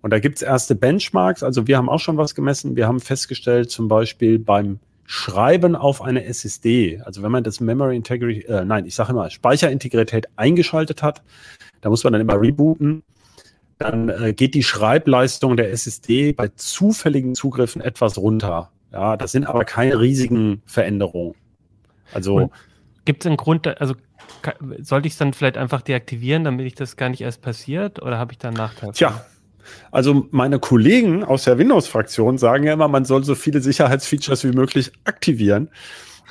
und 0.00 0.10
da 0.10 0.18
gibt's 0.18 0.42
erste 0.42 0.74
Benchmarks. 0.74 1.42
Also 1.42 1.66
wir 1.66 1.76
haben 1.76 1.88
auch 1.88 2.00
schon 2.00 2.16
was 2.16 2.34
gemessen. 2.34 2.76
Wir 2.76 2.86
haben 2.86 3.00
festgestellt, 3.00 3.70
zum 3.70 3.88
Beispiel 3.88 4.38
beim 4.38 4.78
Schreiben 5.06 5.76
auf 5.76 6.02
eine 6.02 6.24
SSD, 6.24 7.00
also 7.04 7.22
wenn 7.22 7.30
man 7.30 7.44
das 7.44 7.60
Memory 7.60 7.96
Integrity, 7.96 8.42
äh, 8.42 8.64
nein, 8.64 8.86
ich 8.86 8.94
sage 8.94 9.12
immer, 9.12 9.28
Speicherintegrität 9.30 10.26
eingeschaltet 10.36 11.02
hat, 11.02 11.22
da 11.80 11.90
muss 11.90 12.04
man 12.04 12.14
dann 12.14 12.22
immer 12.22 12.40
rebooten, 12.40 13.02
dann 13.78 14.08
äh, 14.08 14.32
geht 14.32 14.54
die 14.54 14.62
Schreibleistung 14.62 15.56
der 15.56 15.70
SSD 15.72 16.32
bei 16.32 16.48
zufälligen 16.48 17.34
Zugriffen 17.34 17.82
etwas 17.82 18.16
runter. 18.16 18.70
Ja, 18.92 19.16
das 19.16 19.32
sind 19.32 19.46
aber 19.46 19.64
keine 19.64 19.98
riesigen 19.98 20.62
Veränderungen. 20.66 21.34
Also 22.12 22.50
gibt 23.04 23.24
es 23.24 23.26
einen 23.26 23.36
Grund, 23.36 23.66
also 23.80 23.94
sollte 24.78 25.08
ich 25.08 25.14
es 25.14 25.18
dann 25.18 25.32
vielleicht 25.32 25.56
einfach 25.56 25.82
deaktivieren, 25.82 26.44
damit 26.44 26.66
ich 26.66 26.74
das 26.74 26.96
gar 26.96 27.08
nicht 27.08 27.20
erst 27.20 27.42
passiert, 27.42 28.00
oder 28.00 28.18
habe 28.18 28.32
ich 28.32 28.38
da 28.38 28.48
einen 28.48 28.56
Nachteil? 28.56 28.92
Tja, 28.92 29.24
also 29.90 30.26
meine 30.30 30.58
Kollegen 30.58 31.24
aus 31.24 31.44
der 31.44 31.58
Windows-Fraktion 31.58 32.38
sagen 32.38 32.64
ja 32.64 32.72
immer, 32.72 32.88
man 32.88 33.04
soll 33.04 33.24
so 33.24 33.34
viele 33.34 33.60
Sicherheitsfeatures 33.60 34.44
wie 34.44 34.52
möglich 34.52 34.92
aktivieren. 35.04 35.68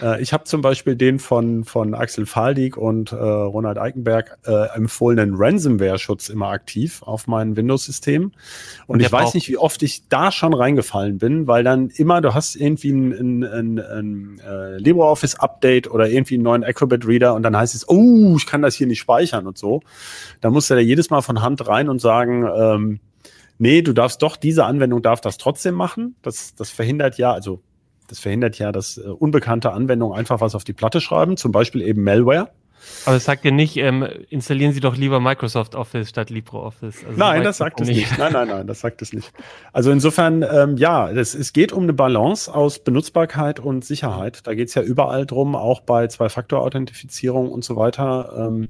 Äh, 0.01 0.21
ich 0.21 0.33
habe 0.33 0.43
zum 0.45 0.61
Beispiel 0.61 0.95
den 0.95 1.19
von, 1.19 1.63
von 1.63 1.93
Axel 1.93 2.25
Faldig 2.25 2.77
und 2.77 3.11
äh, 3.11 3.15
Ronald 3.15 3.77
Eikenberg 3.77 4.37
äh, 4.45 4.75
empfohlenen 4.75 5.35
Ransomware-Schutz 5.35 6.29
immer 6.29 6.49
aktiv 6.49 7.01
auf 7.03 7.27
meinem 7.27 7.55
Windows-System. 7.55 8.31
Und 8.87 8.99
ich 8.99 9.11
weiß 9.11 9.33
nicht, 9.33 9.49
wie 9.49 9.57
oft 9.57 9.83
ich 9.83 10.07
da 10.09 10.31
schon 10.31 10.53
reingefallen 10.53 11.17
bin, 11.17 11.47
weil 11.47 11.63
dann 11.63 11.89
immer, 11.89 12.21
du 12.21 12.33
hast 12.33 12.55
irgendwie 12.55 12.91
ein, 12.91 13.11
ein, 13.11 13.43
ein, 13.43 13.79
ein 13.79 14.41
äh, 14.45 14.77
LibreOffice-Update 14.77 15.89
oder 15.89 16.09
irgendwie 16.09 16.35
einen 16.35 16.43
neuen 16.43 16.63
Acrobat-Reader 16.63 17.33
und 17.33 17.43
dann 17.43 17.55
heißt 17.55 17.75
es, 17.75 17.87
oh, 17.87 18.35
ich 18.37 18.45
kann 18.45 18.61
das 18.61 18.75
hier 18.75 18.87
nicht 18.87 18.99
speichern 18.99 19.47
und 19.47 19.57
so. 19.57 19.81
Da 20.41 20.49
musst 20.49 20.69
du 20.69 20.75
da 20.75 20.79
jedes 20.79 21.09
Mal 21.09 21.21
von 21.21 21.41
Hand 21.41 21.67
rein 21.67 21.89
und 21.89 21.99
sagen, 21.99 22.47
ähm, 22.55 22.99
nee, 23.57 23.81
du 23.81 23.93
darfst 23.93 24.21
doch, 24.21 24.35
diese 24.35 24.65
Anwendung 24.65 25.01
darf 25.01 25.21
das 25.21 25.37
trotzdem 25.37 25.75
machen. 25.75 26.15
Das, 26.21 26.55
das 26.55 26.69
verhindert 26.69 27.17
ja, 27.17 27.33
also 27.33 27.61
das 28.07 28.19
verhindert 28.19 28.59
ja, 28.59 28.71
dass 28.71 28.97
äh, 28.97 29.01
unbekannte 29.01 29.71
Anwendungen 29.71 30.17
einfach 30.17 30.41
was 30.41 30.55
auf 30.55 30.63
die 30.63 30.73
Platte 30.73 31.01
schreiben, 31.01 31.37
zum 31.37 31.51
Beispiel 31.51 31.81
eben 31.81 32.03
Malware. 32.03 32.49
Aber 33.05 33.15
es 33.15 33.25
sagt 33.25 33.43
dir 33.43 33.51
nicht, 33.51 33.77
ähm, 33.77 34.05
installieren 34.29 34.73
Sie 34.73 34.79
doch 34.79 34.95
lieber 34.95 35.19
Microsoft 35.19 35.75
Office 35.75 36.09
statt 36.09 36.29
LibreOffice. 36.29 37.05
Also 37.05 37.17
nein, 37.17 37.43
das 37.43 37.57
sagt 37.57 37.81
es 37.81 37.87
nicht. 37.87 37.97
nicht. 37.97 38.17
Nein, 38.17 38.33
nein, 38.33 38.47
nein, 38.47 38.67
das 38.67 38.81
sagt 38.81 39.01
es 39.01 39.13
nicht. 39.13 39.31
Also 39.71 39.91
insofern, 39.91 40.43
ähm, 40.43 40.77
ja, 40.77 41.11
das, 41.11 41.33
es 41.33 41.53
geht 41.53 41.71
um 41.71 41.83
eine 41.83 41.93
Balance 41.93 42.53
aus 42.53 42.79
Benutzbarkeit 42.79 43.59
und 43.59 43.83
Sicherheit. 43.83 44.45
Da 44.45 44.53
geht 44.53 44.67
es 44.67 44.75
ja 44.75 44.81
überall 44.81 45.25
drum, 45.25 45.55
auch 45.55 45.81
bei 45.81 46.07
Zwei-Faktor-Authentifizierung 46.07 47.51
und 47.51 47.63
so 47.63 47.75
weiter. 47.75 48.33
Ähm, 48.37 48.69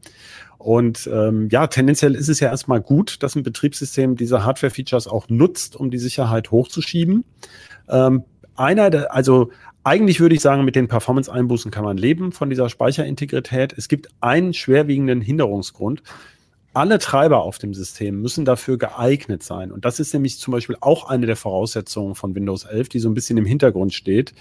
und 0.63 1.09
ähm, 1.11 1.49
ja, 1.51 1.67
tendenziell 1.67 2.15
ist 2.15 2.29
es 2.29 2.39
ja 2.39 2.47
erstmal 2.47 2.79
gut, 2.79 3.21
dass 3.21 3.35
ein 3.35 3.43
Betriebssystem 3.43 4.15
diese 4.15 4.45
Hardware-Features 4.45 5.07
auch 5.07 5.27
nutzt, 5.27 5.75
um 5.75 5.91
die 5.91 5.97
Sicherheit 5.97 6.51
hochzuschieben. 6.51 7.25
Ähm, 7.89 8.23
einer 8.55 8.89
der, 8.89 9.13
also 9.13 9.51
eigentlich 9.83 10.21
würde 10.21 10.35
ich 10.35 10.41
sagen, 10.41 10.63
mit 10.63 10.77
den 10.77 10.87
Performance-Einbußen 10.87 11.69
kann 11.69 11.83
man 11.83 11.97
leben 11.97 12.31
von 12.31 12.49
dieser 12.49 12.69
Speicherintegrität. 12.69 13.73
Es 13.77 13.89
gibt 13.89 14.07
einen 14.21 14.53
schwerwiegenden 14.53 15.19
Hinderungsgrund. 15.19 16.01
Alle 16.73 16.97
Treiber 16.97 17.43
auf 17.43 17.57
dem 17.57 17.73
System 17.73 18.21
müssen 18.21 18.45
dafür 18.45 18.77
geeignet 18.77 19.43
sein. 19.43 19.69
Und 19.69 19.83
das 19.83 19.99
ist 19.99 20.13
nämlich 20.13 20.39
zum 20.39 20.53
Beispiel 20.53 20.77
auch 20.79 21.09
eine 21.09 21.25
der 21.25 21.35
Voraussetzungen 21.35 22.15
von 22.15 22.35
Windows 22.35 22.63
11, 22.63 22.87
die 22.87 22.99
so 22.99 23.09
ein 23.09 23.13
bisschen 23.13 23.37
im 23.37 23.45
Hintergrund 23.45 23.93
steht. 23.93 24.33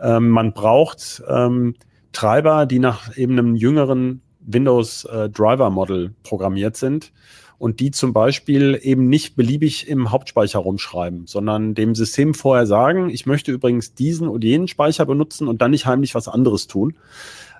Ähm, 0.00 0.28
man 0.28 0.54
braucht 0.54 1.22
ähm, 1.28 1.76
Treiber, 2.10 2.66
die 2.66 2.80
nach 2.80 3.16
eben 3.16 3.38
einem 3.38 3.54
jüngeren 3.54 4.22
Windows 4.46 5.04
äh, 5.04 5.28
Driver 5.28 5.70
Model 5.70 6.14
programmiert 6.22 6.76
sind 6.76 7.12
und 7.58 7.78
die 7.78 7.92
zum 7.92 8.12
Beispiel 8.12 8.78
eben 8.82 9.08
nicht 9.08 9.36
beliebig 9.36 9.88
im 9.88 10.10
Hauptspeicher 10.10 10.58
rumschreiben, 10.58 11.26
sondern 11.26 11.74
dem 11.74 11.94
System 11.94 12.34
vorher 12.34 12.66
sagen, 12.66 13.08
ich 13.08 13.24
möchte 13.24 13.52
übrigens 13.52 13.94
diesen 13.94 14.28
oder 14.28 14.44
jenen 14.44 14.66
Speicher 14.68 15.06
benutzen 15.06 15.46
und 15.46 15.62
dann 15.62 15.70
nicht 15.70 15.86
heimlich 15.86 16.14
was 16.14 16.26
anderes 16.26 16.66
tun. 16.66 16.96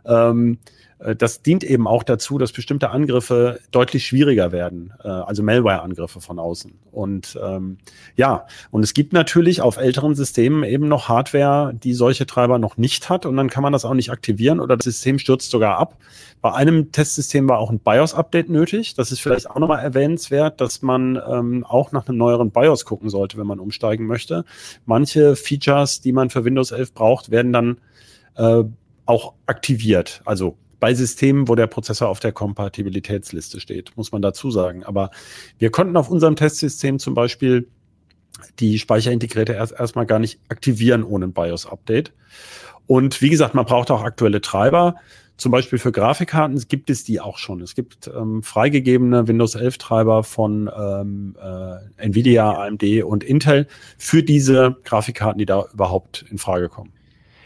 Ähm, 0.05 0.55
äh, 0.55 0.82
das 1.17 1.43
dient 1.43 1.65
eben 1.65 1.87
auch 1.89 2.03
dazu, 2.03 2.39
dass 2.39 2.53
bestimmte 2.53 2.91
Angriffe 2.91 3.59
deutlich 3.71 4.07
schwieriger 4.07 4.53
werden, 4.53 4.93
äh, 5.03 5.09
also 5.09 5.43
Malware-Angriffe 5.43 6.21
von 6.21 6.39
außen. 6.39 6.73
Und 6.93 7.39
ähm, 7.43 7.79
ja, 8.17 8.47
und 8.71 8.85
es 8.85 8.95
gibt 8.95 9.13
natürlich 9.13 9.61
auf 9.61 9.79
älteren 9.79 10.15
Systemen 10.15 10.63
eben 10.63 10.87
noch 10.87 11.09
Hardware, 11.09 11.75
die 11.75 11.95
solche 11.95 12.27
Treiber 12.27 12.59
noch 12.59 12.77
nicht 12.77 13.09
hat 13.09 13.27
und 13.27 13.37
dann 13.37 13.51
kann 13.51 13.63
man 13.63 13.73
das 13.73 13.85
auch 13.85 13.95
nicht 13.95 14.11
aktivieren 14.11 14.61
oder 14.61 14.77
das 14.77 14.85
System 14.85 15.19
stürzt 15.19 15.51
sogar 15.51 15.79
ab. 15.79 15.97
Bei 16.41 16.53
einem 16.53 16.93
Testsystem 16.93 17.49
war 17.49 17.59
auch 17.59 17.71
ein 17.71 17.81
BIOS-Update 17.81 18.49
nötig. 18.49 18.95
Das 18.95 19.13
ist 19.13 19.21
vielleicht 19.21 19.51
auch 19.51 19.59
nochmal 19.59 19.83
erwähnenswert, 19.83 20.61
dass 20.61 20.83
man 20.83 21.21
ähm, 21.29 21.65
auch 21.65 21.93
nach 21.93 22.09
einem 22.09 22.19
neueren 22.19 22.51
BIOS 22.51 22.85
gucken 22.85 23.11
sollte, 23.11 23.39
wenn 23.39 23.47
man 23.47 23.61
umsteigen 23.61 24.07
möchte. 24.07 24.45
Manche 24.85 25.37
Features, 25.37 26.01
die 26.01 26.13
man 26.13 26.31
für 26.31 26.45
Windows 26.45 26.71
11 26.71 26.95
braucht, 26.95 27.31
werden 27.31 27.53
dann 27.53 27.79
äh, 28.37 28.65
auch 29.07 29.35
aktiviert. 29.47 30.23
Also 30.25 30.57
bei 30.83 30.95
Systemen, 30.95 31.47
wo 31.47 31.55
der 31.55 31.69
Prozessor 31.69 32.09
auf 32.09 32.19
der 32.19 32.33
Kompatibilitätsliste 32.33 33.61
steht, 33.61 33.97
muss 33.97 34.11
man 34.11 34.21
dazu 34.21 34.51
sagen. 34.51 34.83
Aber 34.83 35.13
wir 35.57 35.71
konnten 35.71 35.97
auf 35.97 36.11
unserem 36.11 36.35
Testsystem 36.35 36.99
zum 36.99 37.15
Beispiel 37.15 37.69
die 38.59 38.81
Speicherintegrierte 38.81 39.53
erst 39.53 39.79
erstmal 39.79 40.07
gar 40.07 40.19
nicht 40.19 40.41
aktivieren 40.49 41.05
ohne 41.05 41.27
ein 41.27 41.33
BIOS-Update. 41.33 42.13
Und 42.89 43.23
wie 43.23 43.31
gesagt, 43.31 43.55
man 43.55 43.65
braucht 43.65 43.93
auch 43.93 44.03
aktuelle 44.03 44.41
Treiber. 44.41 44.97
Zum 45.37 45.53
Beispiel 45.53 45.79
für 45.79 45.93
Grafikkarten 45.93 46.61
gibt 46.67 46.91
es 46.91 47.05
die 47.05 47.21
auch 47.21 47.39
schon. 47.39 47.61
Es 47.61 47.77
gibt 47.77 48.09
ähm, 48.09 48.43
freigegebene 48.43 49.29
Windows 49.29 49.55
11 49.55 49.79
Treiber 49.79 50.25
von 50.25 50.69
ähm, 50.77 51.37
äh, 51.41 52.03
Nvidia, 52.03 52.55
AMD 52.55 53.05
und 53.05 53.23
Intel 53.23 53.69
für 53.99 54.25
diese 54.25 54.79
Grafikkarten, 54.83 55.39
die 55.39 55.47
da 55.47 55.65
überhaupt 55.73 56.25
in 56.29 56.39
Frage 56.39 56.69
kommen. 56.69 56.93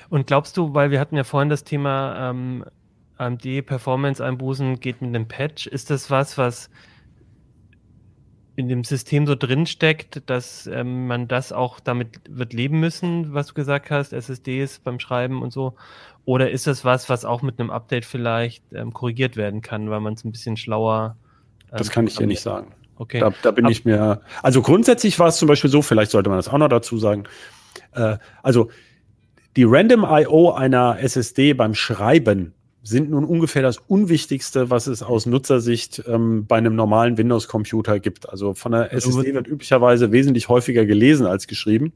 Und 0.09 0.27
glaubst 0.27 0.57
du, 0.57 0.73
weil 0.73 0.91
wir 0.91 1.01
hatten 1.01 1.17
ja 1.17 1.25
vorhin 1.25 1.51
das 1.51 1.65
Thema 1.65 2.31
ähm, 2.31 2.65
AMD-Performance-Einbußen 3.19 4.81
geht 4.81 5.01
mit 5.01 5.15
einem 5.15 5.29
Patch. 5.29 5.67
Ist 5.67 5.91
das 5.91 6.11
was, 6.11 6.39
was 6.39 6.71
in 8.57 8.69
dem 8.69 8.85
System 8.85 9.27
so 9.27 9.35
drin 9.35 9.67
steckt, 9.67 10.23
dass 10.29 10.67
ähm, 10.67 11.07
man 11.07 11.29
das 11.29 11.53
auch 11.53 11.79
damit 11.79 12.21
wird 12.29 12.55
leben 12.55 12.81
müssen, 12.81 13.35
was 13.35 13.49
du 13.49 13.55
gesagt 13.55 13.91
hast, 13.91 14.13
SSDs 14.13 14.79
beim 14.79 14.99
Schreiben 14.99 15.43
und 15.43 15.53
so? 15.53 15.75
Oder 16.25 16.51
ist 16.51 16.67
das 16.67 16.85
was, 16.85 17.09
was 17.09 17.25
auch 17.25 17.43
mit 17.43 17.61
einem 17.61 17.71
Update 17.71 18.07
vielleicht 18.07 18.65
ähm, 18.73 18.93
korrigiert 18.93 19.37
werden 19.37 19.61
kann, 19.61 19.91
weil 19.91 20.01
man 20.01 20.15
es 20.15 20.25
ein 20.25 20.33
bisschen 20.33 20.57
schlauer. 20.57 21.17
Ähm, 21.71 21.79
das 21.79 21.91
kann 21.91 22.07
ich 22.07 22.17
dir 22.17 22.27
nicht 22.27 22.41
sagen. 22.41 22.73
Okay. 22.97 23.21
Da, 23.21 23.31
da 23.43 23.51
bin 23.51 23.67
Ab 23.67 23.71
ich 23.71 23.85
mir. 23.85 24.23
Also 24.43 24.63
grundsätzlich 24.63 25.19
war 25.19 25.29
es 25.29 25.37
zum 25.37 25.49
Beispiel 25.49 25.71
so, 25.71 25.83
vielleicht 25.83 26.11
sollte 26.11 26.31
man 26.31 26.39
das 26.39 26.49
auch 26.49 26.59
noch 26.59 26.69
dazu 26.69 26.97
sagen. 26.97 27.25
Äh, 27.93 28.17
also 28.43 28.71
die 29.57 29.65
Random 29.65 30.05
IO 30.09 30.53
einer 30.53 30.99
SSD 30.99 31.53
beim 31.53 31.75
Schreiben 31.75 32.56
sind 32.87 33.11
nun 33.11 33.25
ungefähr 33.25 33.63
das 33.63 33.79
Unwichtigste, 33.79 34.71
was 34.71 34.87
es 34.87 35.03
aus 35.03 35.27
Nutzersicht 35.27 36.05
ähm, 36.07 36.47
bei 36.47 36.57
einem 36.57 36.77
normalen 36.77 37.19
Windows-Computer 37.19 37.99
gibt. 37.99 38.29
Also 38.29 38.55
von 38.55 38.73
der 38.73 38.93
also 38.93 39.11
SSD 39.11 39.35
wird 39.35 39.49
üblicherweise 39.49 40.13
wesentlich 40.13 40.49
häufiger 40.49 40.87
gelesen 40.87 41.27
als 41.27 41.49
geschrieben. 41.49 41.93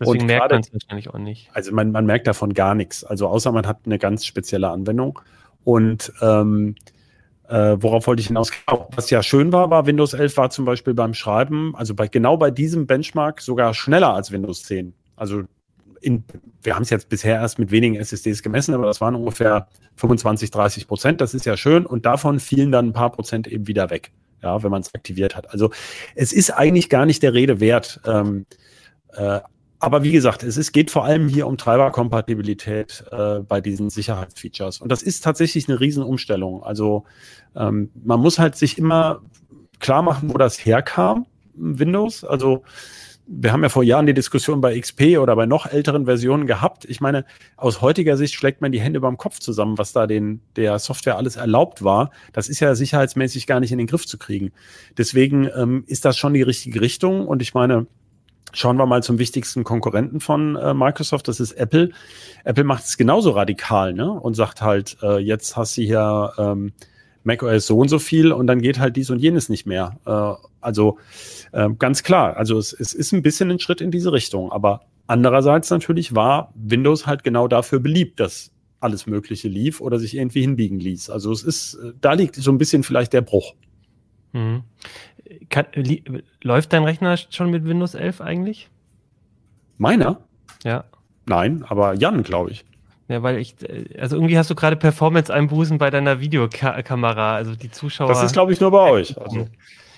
Deswegen 0.00 0.20
Und 0.22 0.26
merkt 0.26 0.50
man 0.50 0.60
es 0.60 0.72
wahrscheinlich 0.72 1.10
auch 1.10 1.18
nicht. 1.18 1.50
Also 1.52 1.72
man, 1.72 1.92
man 1.92 2.06
merkt 2.06 2.26
davon 2.26 2.54
gar 2.54 2.74
nichts. 2.74 3.04
Also 3.04 3.28
außer 3.28 3.52
man 3.52 3.66
hat 3.66 3.80
eine 3.84 3.98
ganz 3.98 4.24
spezielle 4.24 4.70
Anwendung. 4.70 5.18
Und 5.64 6.10
ähm, 6.22 6.76
äh, 7.48 7.76
worauf 7.78 8.06
wollte 8.06 8.20
ich 8.20 8.28
hinaus? 8.28 8.50
Was 8.96 9.10
ja 9.10 9.22
schön 9.22 9.52
war, 9.52 9.68
war 9.68 9.84
Windows 9.84 10.14
11 10.14 10.38
war 10.38 10.48
zum 10.48 10.64
Beispiel 10.64 10.94
beim 10.94 11.12
Schreiben, 11.12 11.76
also 11.76 11.94
bei, 11.94 12.08
genau 12.08 12.38
bei 12.38 12.50
diesem 12.50 12.86
Benchmark 12.86 13.42
sogar 13.42 13.74
schneller 13.74 14.14
als 14.14 14.32
Windows 14.32 14.62
10. 14.62 14.94
Also 15.14 15.42
in, 16.02 16.24
wir 16.62 16.74
haben 16.74 16.82
es 16.82 16.90
jetzt 16.90 17.08
bisher 17.08 17.36
erst 17.36 17.58
mit 17.58 17.70
wenigen 17.70 17.96
SSDs 17.96 18.42
gemessen, 18.42 18.74
aber 18.74 18.86
das 18.86 19.00
waren 19.00 19.14
ungefähr 19.14 19.68
25, 19.96 20.50
30 20.50 20.86
Prozent. 20.86 21.20
Das 21.20 21.34
ist 21.34 21.46
ja 21.46 21.56
schön. 21.56 21.86
Und 21.86 22.06
davon 22.06 22.40
fielen 22.40 22.72
dann 22.72 22.88
ein 22.88 22.92
paar 22.92 23.12
Prozent 23.12 23.46
eben 23.46 23.66
wieder 23.66 23.90
weg, 23.90 24.12
ja, 24.42 24.62
wenn 24.62 24.70
man 24.70 24.82
es 24.82 24.94
aktiviert 24.94 25.36
hat. 25.36 25.50
Also 25.50 25.70
es 26.14 26.32
ist 26.32 26.50
eigentlich 26.50 26.88
gar 26.88 27.06
nicht 27.06 27.22
der 27.22 27.34
Rede 27.34 27.60
wert. 27.60 28.00
Ähm, 28.06 28.46
äh, 29.14 29.40
aber 29.78 30.04
wie 30.04 30.12
gesagt, 30.12 30.44
es 30.44 30.56
ist, 30.56 30.72
geht 30.72 30.92
vor 30.92 31.04
allem 31.04 31.26
hier 31.26 31.48
um 31.48 31.58
Treiberkompatibilität 31.58 33.04
äh, 33.10 33.40
bei 33.40 33.60
diesen 33.60 33.90
Sicherheitsfeatures. 33.90 34.80
Und 34.80 34.92
das 34.92 35.02
ist 35.02 35.24
tatsächlich 35.24 35.68
eine 35.68 35.80
Riesenumstellung. 35.80 36.62
Also 36.62 37.04
ähm, 37.56 37.90
man 38.04 38.20
muss 38.20 38.38
halt 38.38 38.54
sich 38.54 38.78
immer 38.78 39.22
klar 39.80 40.02
machen, 40.02 40.32
wo 40.32 40.38
das 40.38 40.64
herkam, 40.64 41.26
Windows. 41.54 42.22
Also 42.22 42.62
wir 43.26 43.52
haben 43.52 43.62
ja 43.62 43.68
vor 43.68 43.84
Jahren 43.84 44.06
die 44.06 44.14
Diskussion 44.14 44.60
bei 44.60 44.78
XP 44.78 45.18
oder 45.18 45.36
bei 45.36 45.46
noch 45.46 45.66
älteren 45.66 46.06
Versionen 46.06 46.46
gehabt. 46.46 46.84
Ich 46.86 47.00
meine, 47.00 47.24
aus 47.56 47.80
heutiger 47.80 48.16
Sicht 48.16 48.34
schlägt 48.34 48.60
man 48.60 48.72
die 48.72 48.80
Hände 48.80 49.00
beim 49.00 49.16
Kopf 49.16 49.38
zusammen, 49.38 49.78
was 49.78 49.92
da 49.92 50.06
den, 50.06 50.40
der 50.56 50.78
Software 50.78 51.16
alles 51.16 51.36
erlaubt 51.36 51.84
war. 51.84 52.10
Das 52.32 52.48
ist 52.48 52.60
ja 52.60 52.74
sicherheitsmäßig 52.74 53.46
gar 53.46 53.60
nicht 53.60 53.72
in 53.72 53.78
den 53.78 53.86
Griff 53.86 54.06
zu 54.06 54.18
kriegen. 54.18 54.52
Deswegen 54.98 55.48
ähm, 55.56 55.84
ist 55.86 56.04
das 56.04 56.18
schon 56.18 56.34
die 56.34 56.42
richtige 56.42 56.80
Richtung. 56.80 57.26
Und 57.26 57.42
ich 57.42 57.54
meine, 57.54 57.86
Schauen 58.54 58.76
wir 58.76 58.84
mal 58.84 59.02
zum 59.02 59.18
wichtigsten 59.18 59.64
Konkurrenten 59.64 60.20
von 60.20 60.56
äh, 60.56 60.74
Microsoft, 60.74 61.26
das 61.26 61.40
ist 61.40 61.52
Apple. 61.52 61.90
Apple 62.44 62.64
macht 62.64 62.84
es 62.84 62.98
genauso 62.98 63.30
radikal 63.30 63.94
ne? 63.94 64.12
und 64.12 64.34
sagt 64.34 64.60
halt, 64.60 64.98
äh, 65.02 65.16
jetzt 65.18 65.56
hast 65.56 65.78
du 65.78 65.82
hier 65.82 66.34
ähm, 66.36 66.72
macOS 67.24 67.66
so 67.66 67.78
und 67.78 67.88
so 67.88 67.98
viel 67.98 68.32
und 68.32 68.46
dann 68.46 68.60
geht 68.60 68.78
halt 68.78 68.96
dies 68.96 69.10
und 69.10 69.18
jenes 69.18 69.48
nicht 69.48 69.66
mehr. 69.66 69.98
Äh, 70.06 70.46
also 70.60 70.98
äh, 71.52 71.70
ganz 71.78 72.02
klar, 72.02 72.36
also 72.36 72.58
es, 72.58 72.72
es 72.72 72.94
ist 72.94 73.12
ein 73.12 73.22
bisschen 73.22 73.50
ein 73.50 73.58
Schritt 73.58 73.80
in 73.80 73.90
diese 73.90 74.12
Richtung, 74.12 74.52
aber 74.52 74.82
andererseits 75.06 75.70
natürlich 75.70 76.14
war 76.14 76.52
Windows 76.54 77.06
halt 77.06 77.24
genau 77.24 77.48
dafür 77.48 77.80
beliebt, 77.80 78.20
dass 78.20 78.50
alles 78.80 79.06
Mögliche 79.06 79.48
lief 79.48 79.80
oder 79.80 79.98
sich 79.98 80.16
irgendwie 80.16 80.40
hinbiegen 80.40 80.80
ließ. 80.80 81.10
Also 81.10 81.32
es 81.32 81.42
ist, 81.42 81.74
äh, 81.74 81.92
da 82.00 82.12
liegt 82.14 82.36
so 82.36 82.50
ein 82.50 82.58
bisschen 82.58 82.82
vielleicht 82.82 83.12
der 83.12 83.22
Bruch. 83.22 83.54
Mhm. 84.32 84.64
Kann, 85.48 85.66
läuft 86.42 86.72
dein 86.72 86.84
Rechner 86.84 87.16
schon 87.16 87.50
mit 87.50 87.64
Windows 87.64 87.94
11 87.94 88.20
eigentlich? 88.20 88.68
Meiner? 89.78 90.20
Ja. 90.64 90.84
Nein, 91.26 91.64
aber 91.68 91.94
Jan, 91.94 92.22
glaube 92.22 92.50
ich. 92.50 92.64
Ja, 93.08 93.22
weil 93.22 93.38
ich, 93.38 93.56
also 93.98 94.16
irgendwie 94.16 94.38
hast 94.38 94.50
du 94.50 94.54
gerade 94.54 94.76
Performance-Einbußen 94.76 95.78
bei 95.78 95.90
deiner 95.90 96.20
Videokamera, 96.20 97.34
also 97.34 97.54
die 97.54 97.70
Zuschauer. 97.70 98.08
Das 98.08 98.22
ist, 98.22 98.32
glaube 98.32 98.52
ich, 98.52 98.60
nur 98.60 98.70
bei 98.70 98.90
euch. 98.90 99.16
Also. 99.22 99.48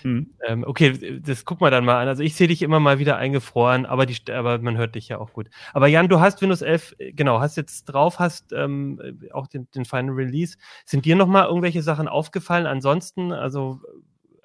Mhm. 0.04 0.34
Ähm, 0.46 0.64
okay, 0.66 1.18
das 1.24 1.46
gucken 1.46 1.66
wir 1.66 1.70
dann 1.70 1.86
mal 1.86 2.00
an. 2.00 2.08
Also 2.08 2.22
ich 2.22 2.34
sehe 2.36 2.46
dich 2.46 2.60
immer 2.60 2.78
mal 2.78 2.98
wieder 2.98 3.16
eingefroren, 3.16 3.86
aber, 3.86 4.04
die, 4.04 4.16
aber 4.30 4.58
man 4.58 4.76
hört 4.76 4.96
dich 4.96 5.08
ja 5.08 5.18
auch 5.18 5.32
gut. 5.32 5.48
Aber 5.72 5.86
Jan, 5.86 6.10
du 6.10 6.20
hast 6.20 6.42
Windows 6.42 6.60
11, 6.60 6.94
äh, 6.98 7.12
genau, 7.12 7.40
hast 7.40 7.56
jetzt 7.56 7.86
drauf, 7.86 8.18
hast 8.18 8.52
ähm, 8.52 9.00
auch 9.32 9.46
den, 9.46 9.66
den 9.74 9.86
Final 9.86 10.14
Release. 10.14 10.58
Sind 10.84 11.06
dir 11.06 11.16
nochmal 11.16 11.46
irgendwelche 11.46 11.82
Sachen 11.82 12.06
aufgefallen? 12.06 12.66
Ansonsten, 12.66 13.32
also 13.32 13.80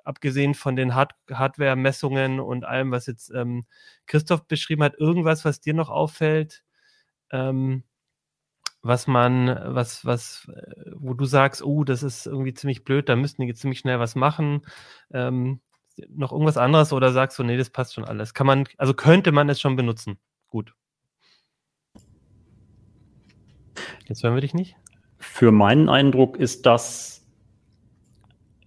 abgesehen 0.06 0.54
von 0.54 0.78
den 0.78 0.96
Hard 0.96 1.14
Hardware-Messungen 1.30 2.40
und 2.40 2.64
allem, 2.64 2.92
was 2.92 3.06
jetzt 3.06 3.30
ähm, 3.36 3.66
Christoph 4.08 4.48
beschrieben 4.48 4.84
hat, 4.84 4.98
irgendwas, 4.98 5.44
was 5.44 5.60
dir 5.60 5.74
noch 5.74 5.90
auffällt? 5.90 6.64
Ähm, 7.32 7.84
was 8.82 9.08
man, 9.08 9.48
was, 9.76 10.06
was, 10.06 10.48
äh, 10.54 10.92
wo 10.96 11.14
du 11.14 11.26
sagst, 11.26 11.64
oh, 11.64 11.84
das 11.84 12.04
ist 12.04 12.26
irgendwie 12.26 12.54
ziemlich 12.54 12.84
blöd, 12.84 13.10
da 13.10 13.16
müssten 13.16 13.46
die 13.46 13.54
ziemlich 13.54 13.80
schnell 13.80 14.00
was 14.00 14.16
machen. 14.16 14.66
Ähm, 15.12 15.62
noch 16.10 16.32
irgendwas 16.32 16.58
anderes 16.58 16.94
oder 16.94 17.12
sagst 17.12 17.38
du, 17.40 17.44
nee, 17.44 17.58
das 17.58 17.70
passt 17.70 17.94
schon 17.94 18.06
alles? 18.06 18.34
Kann 18.34 18.48
man, 18.48 18.66
also 18.78 18.94
könnte 18.94 19.32
man 19.32 19.50
es 19.50 19.60
schon 19.60 19.76
benutzen? 19.76 20.18
Gut. 20.48 20.74
Jetzt 24.08 24.24
hören 24.24 24.34
wir 24.34 24.42
dich 24.42 24.54
nicht. 24.54 24.76
für 25.20 25.52
meinen 25.52 25.90
Eindruck 25.90 26.38
ist 26.38 26.66
das 26.66 27.20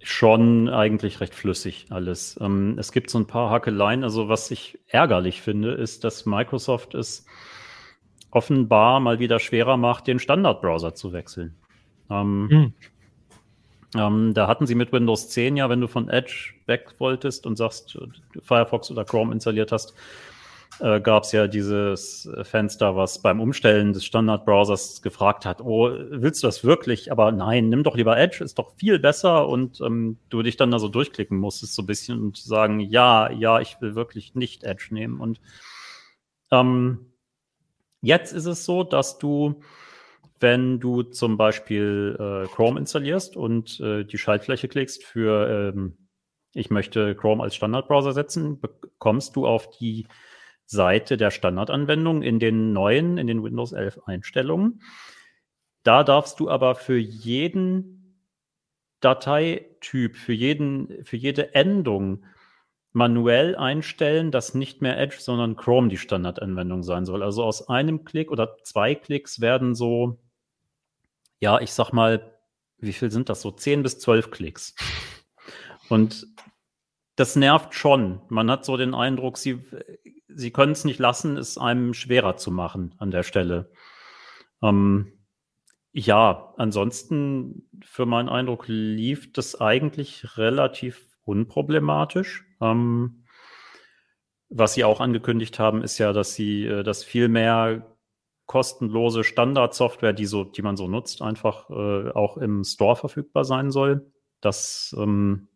schon 0.02 0.68
eigentlich 0.68 1.20
recht 1.20 1.34
flüssig 1.34 1.86
alles. 1.90 2.38
Ähm, 2.40 2.76
es 2.78 2.92
gibt 2.92 3.10
so 3.10 3.18
ein 3.18 3.26
paar 3.26 3.50
Hackeleien. 3.50 4.04
Also 4.04 4.28
was 4.28 4.50
ich 4.50 4.78
ärgerlich 4.88 5.40
finde, 5.42 5.72
ist, 5.72 6.04
dass 6.04 6.26
Microsoft 6.26 6.94
es 6.94 7.24
offenbar 8.32 8.98
mal 8.98 9.18
wieder 9.18 9.38
schwerer 9.38 9.76
macht, 9.76 10.06
den 10.06 10.18
Standardbrowser 10.18 10.94
zu 10.94 11.12
wechseln. 11.12 11.54
Ähm, 12.10 12.48
hm. 12.50 12.72
ähm, 13.94 14.34
da 14.34 14.48
hatten 14.48 14.66
sie 14.66 14.74
mit 14.74 14.92
Windows 14.92 15.28
10 15.28 15.56
ja, 15.56 15.68
wenn 15.68 15.80
du 15.80 15.86
von 15.86 16.08
Edge 16.08 16.54
weg 16.66 16.94
wolltest 16.98 17.46
und 17.46 17.56
sagst, 17.56 17.98
Firefox 18.42 18.90
oder 18.90 19.04
Chrome 19.04 19.32
installiert 19.32 19.70
hast, 19.70 19.94
äh, 20.80 21.00
gab 21.00 21.24
es 21.24 21.32
ja 21.32 21.46
dieses 21.46 22.28
Fenster, 22.42 22.96
was 22.96 23.20
beim 23.20 23.40
Umstellen 23.40 23.92
des 23.92 24.04
Standardbrowsers 24.06 25.02
gefragt 25.02 25.44
hat, 25.44 25.60
oh, 25.60 25.90
willst 26.10 26.42
du 26.42 26.46
das 26.46 26.64
wirklich? 26.64 27.12
Aber 27.12 27.30
nein, 27.32 27.68
nimm 27.68 27.82
doch 27.82 27.96
lieber 27.96 28.16
Edge, 28.18 28.42
ist 28.42 28.58
doch 28.58 28.72
viel 28.76 28.98
besser 28.98 29.48
und 29.48 29.80
ähm, 29.82 30.16
du 30.30 30.42
dich 30.42 30.56
dann 30.56 30.70
da 30.70 30.78
so 30.78 30.88
durchklicken 30.88 31.38
musstest 31.38 31.74
so 31.74 31.82
ein 31.82 31.86
bisschen 31.86 32.20
und 32.20 32.38
sagen, 32.38 32.80
ja, 32.80 33.30
ja, 33.30 33.60
ich 33.60 33.80
will 33.80 33.94
wirklich 33.94 34.34
nicht 34.34 34.64
Edge 34.64 34.88
nehmen. 34.90 35.20
Und 35.20 35.40
ähm, 36.50 37.11
jetzt 38.02 38.32
ist 38.32 38.46
es 38.46 38.64
so, 38.64 38.84
dass 38.84 39.18
du 39.18 39.62
wenn 40.42 40.80
du 40.80 41.04
zum 41.04 41.36
Beispiel 41.36 42.16
äh, 42.18 42.48
Chrome 42.48 42.80
installierst 42.80 43.36
und 43.36 43.78
äh, 43.78 44.04
die 44.04 44.18
Schaltfläche 44.18 44.66
klickst 44.66 45.04
für 45.04 45.72
ähm, 45.74 45.96
ich 46.52 46.68
möchte 46.68 47.14
Chrome 47.14 47.42
als 47.42 47.54
Standardbrowser 47.54 48.12
setzen, 48.12 48.60
bekommst 48.60 49.36
du 49.36 49.46
auf 49.46 49.70
die 49.70 50.06
Seite 50.66 51.16
der 51.16 51.30
Standardanwendung 51.30 52.22
in 52.22 52.38
den 52.38 52.72
neuen, 52.72 53.18
in 53.18 53.26
den 53.26 53.42
Windows 53.42 53.72
11 53.72 54.00
Einstellungen. 54.06 54.82
Da 55.82 56.04
darfst 56.04 56.40
du 56.40 56.50
aber 56.50 56.74
für 56.74 56.98
jeden 56.98 58.18
Dateityp, 59.00 60.16
für, 60.16 60.32
jeden, 60.32 61.04
für 61.04 61.16
jede 61.16 61.54
Endung 61.54 62.24
manuell 62.92 63.56
einstellen, 63.56 64.30
dass 64.30 64.54
nicht 64.54 64.82
mehr 64.82 64.98
Edge, 64.98 65.16
sondern 65.18 65.56
Chrome 65.56 65.88
die 65.88 65.96
Standardanwendung 65.96 66.82
sein 66.82 67.06
soll. 67.06 67.22
Also 67.22 67.42
aus 67.44 67.68
einem 67.68 68.04
Klick 68.04 68.30
oder 68.30 68.56
zwei 68.62 68.94
Klicks 68.94 69.40
werden 69.40 69.74
so, 69.74 70.18
ja, 71.40 71.60
ich 71.60 71.72
sag 71.72 71.92
mal, 71.92 72.38
wie 72.78 72.92
viel 72.92 73.10
sind 73.10 73.28
das 73.28 73.40
so? 73.40 73.50
Zehn 73.50 73.82
bis 73.82 73.98
zwölf 73.98 74.30
Klicks. 74.30 74.74
Und 75.88 76.26
das 77.16 77.36
nervt 77.36 77.74
schon. 77.74 78.20
Man 78.28 78.50
hat 78.50 78.64
so 78.64 78.76
den 78.76 78.94
Eindruck, 78.94 79.38
sie, 79.38 79.60
sie 80.28 80.50
können 80.50 80.72
es 80.72 80.84
nicht 80.84 80.98
lassen, 80.98 81.36
es 81.36 81.58
einem 81.58 81.94
schwerer 81.94 82.36
zu 82.36 82.50
machen 82.50 82.94
an 82.98 83.10
der 83.10 83.22
Stelle. 83.22 83.70
Ähm, 84.62 85.12
ja, 85.92 86.54
ansonsten 86.56 87.68
für 87.84 88.06
meinen 88.06 88.28
Eindruck 88.30 88.64
lief 88.66 89.32
das 89.32 89.60
eigentlich 89.60 90.38
relativ 90.38 91.06
unproblematisch. 91.24 92.46
Ähm, 92.62 93.24
was 94.48 94.74
sie 94.74 94.84
auch 94.84 95.00
angekündigt 95.00 95.58
haben, 95.58 95.82
ist 95.82 95.98
ja, 95.98 96.12
dass 96.12 96.34
sie, 96.34 96.66
äh, 96.66 96.82
dass 96.82 97.04
viel 97.04 97.28
mehr 97.28 97.86
kostenlose 98.46 99.24
Standardsoftware, 99.24 100.12
die 100.12 100.26
so, 100.26 100.44
die 100.44 100.62
man 100.62 100.76
so 100.76 100.88
nutzt, 100.88 101.22
einfach 101.22 101.70
äh, 101.70 102.10
auch 102.10 102.36
im 102.36 102.64
Store 102.64 102.96
verfügbar 102.96 103.44
sein 103.44 103.70
soll. 103.70 104.12
Das 104.40 104.94
ähm, 104.98 105.48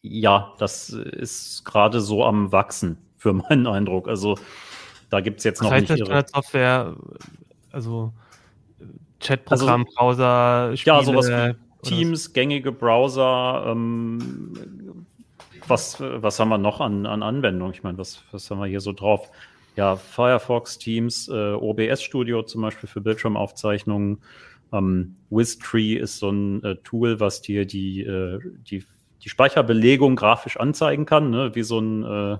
ja, 0.00 0.54
das 0.58 0.90
ist 0.90 1.64
gerade 1.64 2.00
so 2.00 2.24
am 2.24 2.50
Wachsen, 2.50 2.98
für 3.16 3.32
meinen 3.32 3.66
Eindruck. 3.66 4.08
Also 4.08 4.36
da 5.10 5.20
gibt 5.20 5.38
es 5.38 5.44
jetzt 5.44 5.60
Was 5.60 5.64
noch 5.64 5.72
heißt 5.72 5.90
nicht. 5.90 6.08
Das 6.08 6.30
Software, 6.30 6.96
also 7.70 8.12
Chatprogramm, 9.20 9.84
also, 9.84 9.96
Browser, 9.96 10.76
Spiele, 10.76 10.96
Ja, 10.96 11.02
sowas 11.04 11.28
wie 11.28 11.54
Teams, 11.88 12.32
gängige 12.32 12.72
Browser, 12.72 13.64
ähm, 13.68 15.01
was, 15.68 16.00
was 16.00 16.38
haben 16.38 16.48
wir 16.48 16.58
noch 16.58 16.80
an, 16.80 17.06
an 17.06 17.22
Anwendungen? 17.22 17.74
Ich 17.74 17.82
meine, 17.82 17.98
was, 17.98 18.22
was 18.32 18.50
haben 18.50 18.58
wir 18.58 18.66
hier 18.66 18.80
so 18.80 18.92
drauf? 18.92 19.30
Ja, 19.76 19.96
Firefox, 19.96 20.78
Teams, 20.78 21.28
äh, 21.28 21.52
OBS 21.52 22.02
Studio 22.02 22.42
zum 22.42 22.62
Beispiel 22.62 22.88
für 22.88 23.00
Bildschirmaufzeichnungen. 23.00 24.22
Ähm, 24.72 25.16
WizTree 25.30 25.94
ist 25.94 26.18
so 26.18 26.30
ein 26.30 26.62
äh, 26.64 26.76
Tool, 26.76 27.20
was 27.20 27.42
dir 27.42 27.66
die, 27.66 28.02
äh, 28.02 28.38
die 28.68 28.84
die 29.22 29.28
Speicherbelegung 29.28 30.16
grafisch 30.16 30.56
anzeigen 30.56 31.06
kann, 31.06 31.30
ne? 31.30 31.54
wie 31.54 31.62
so 31.62 31.78
ein, 31.78 32.04
äh, 32.04 32.38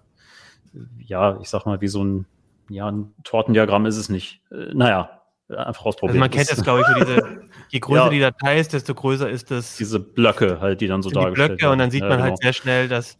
ja, 1.04 1.38
ich 1.40 1.48
sag 1.48 1.66
mal, 1.66 1.80
wie 1.80 1.88
so 1.88 2.04
ein, 2.04 2.26
ja, 2.68 2.90
ein 2.90 3.14
Tortendiagramm 3.24 3.86
ist 3.86 3.96
es 3.96 4.08
nicht. 4.08 4.42
Äh, 4.50 4.74
naja, 4.74 5.21
einfach 5.52 5.84
ausprobieren. 5.84 6.14
Also 6.14 6.20
man 6.20 6.30
kennt 6.30 6.50
das, 6.50 6.62
glaube 6.62 6.80
ich, 6.80 6.86
so 6.86 6.94
diese, 6.94 7.42
je 7.68 7.78
größer 7.80 8.04
ja, 8.04 8.10
die 8.10 8.20
Datei 8.20 8.58
ist, 8.58 8.72
desto 8.72 8.94
größer 8.94 9.28
ist 9.28 9.50
das. 9.50 9.76
Diese 9.76 10.00
Blöcke 10.00 10.60
halt, 10.60 10.80
die 10.80 10.86
dann 10.86 11.02
so 11.02 11.10
dargestellt 11.10 11.50
werden. 11.50 11.56
Blöcke 11.56 11.72
und 11.72 11.78
dann 11.78 11.90
sieht 11.90 12.02
ja, 12.02 12.08
man 12.08 12.22
halt 12.22 12.30
genau. 12.30 12.30
halt 12.32 12.42
sehr 12.42 12.52
schnell, 12.52 12.88
dass, 12.88 13.18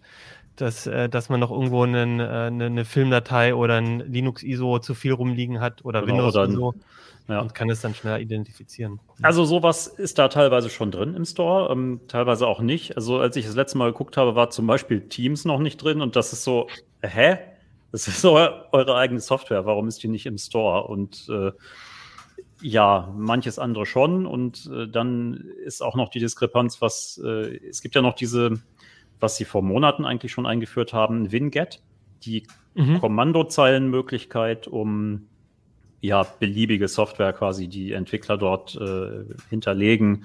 dass, 0.57 0.87
äh, 0.87 1.09
dass 1.09 1.29
man 1.29 1.41
noch 1.41 1.51
irgendwo 1.51 1.83
einen, 1.83 2.21
äh, 2.21 2.25
eine, 2.25 2.67
eine 2.67 2.85
Filmdatei 2.85 3.55
oder 3.55 3.77
ein 3.77 4.01
Linux-ISO 4.01 4.79
zu 4.79 4.95
viel 4.95 5.13
rumliegen 5.13 5.61
hat 5.61 5.85
oder 5.85 6.03
genau, 6.03 6.27
Windows-ISO. 6.27 6.75
Ja. 7.29 7.41
Und 7.41 7.55
kann 7.55 7.71
es 7.71 7.81
dann 7.81 7.95
schneller 7.95 8.19
identifizieren. 8.19 8.99
Also 9.23 9.45
sowas 9.45 9.87
ist 9.87 10.19
da 10.19 10.27
teilweise 10.27 10.69
schon 10.69 10.91
drin 10.91 11.15
im 11.15 11.25
Store, 11.25 11.73
ähm, 11.73 12.01
teilweise 12.09 12.49
auch 12.49 12.61
nicht. 12.61 12.97
Also 12.97 13.21
als 13.21 13.37
ich 13.37 13.47
das 13.47 13.55
letzte 13.55 13.79
Mal 13.79 13.93
geguckt 13.93 14.17
habe, 14.17 14.35
war 14.35 14.51
zum 14.51 14.67
Beispiel 14.67 15.09
Teams 15.09 15.45
noch 15.45 15.61
nicht 15.61 15.77
drin 15.77 16.01
und 16.01 16.17
das 16.17 16.33
ist 16.33 16.43
so, 16.43 16.67
hä? 17.01 17.39
Das 17.93 18.09
ist 18.09 18.25
eu 18.25 18.49
eure 18.73 18.97
eigene 18.97 19.21
Software, 19.21 19.65
warum 19.67 19.87
ist 19.87 20.03
die 20.03 20.09
nicht 20.09 20.27
im 20.27 20.39
Store? 20.39 20.89
Und 20.89 21.29
äh, 21.29 21.53
ja, 22.63 23.13
manches 23.17 23.59
andere 23.59 23.85
schon. 23.87 24.27
Und 24.27 24.71
äh, 24.73 24.89
dann 24.89 25.45
ist 25.65 25.83
auch 25.83 25.97
noch 25.97 26.09
die 26.09 26.21
Diskrepanz, 26.21 26.81
was 26.81 27.21
äh, 27.23 27.59
es 27.69 27.83
gibt 27.83 27.95
ja 27.95 28.03
noch 28.03 28.15
diese, 28.15 28.63
was 29.21 29.37
sie 29.37 29.45
vor 29.45 29.63
Monaten 29.63 30.05
eigentlich 30.05 30.33
schon 30.33 30.47
eingeführt 30.47 30.93
haben, 30.93 31.33
Winget, 31.33 31.83
die 32.23 32.47
mhm. 32.75 33.01
Kommandozeilenmöglichkeit, 33.01 34.69
um 34.69 35.27
ja, 36.01 36.23
beliebige 36.23 36.89
Software 36.89 37.33
quasi, 37.33 37.69
die 37.69 37.93
Entwickler 37.93 38.37
dort 38.37 38.75
äh, 38.77 39.25
hinterlegen, 39.51 40.25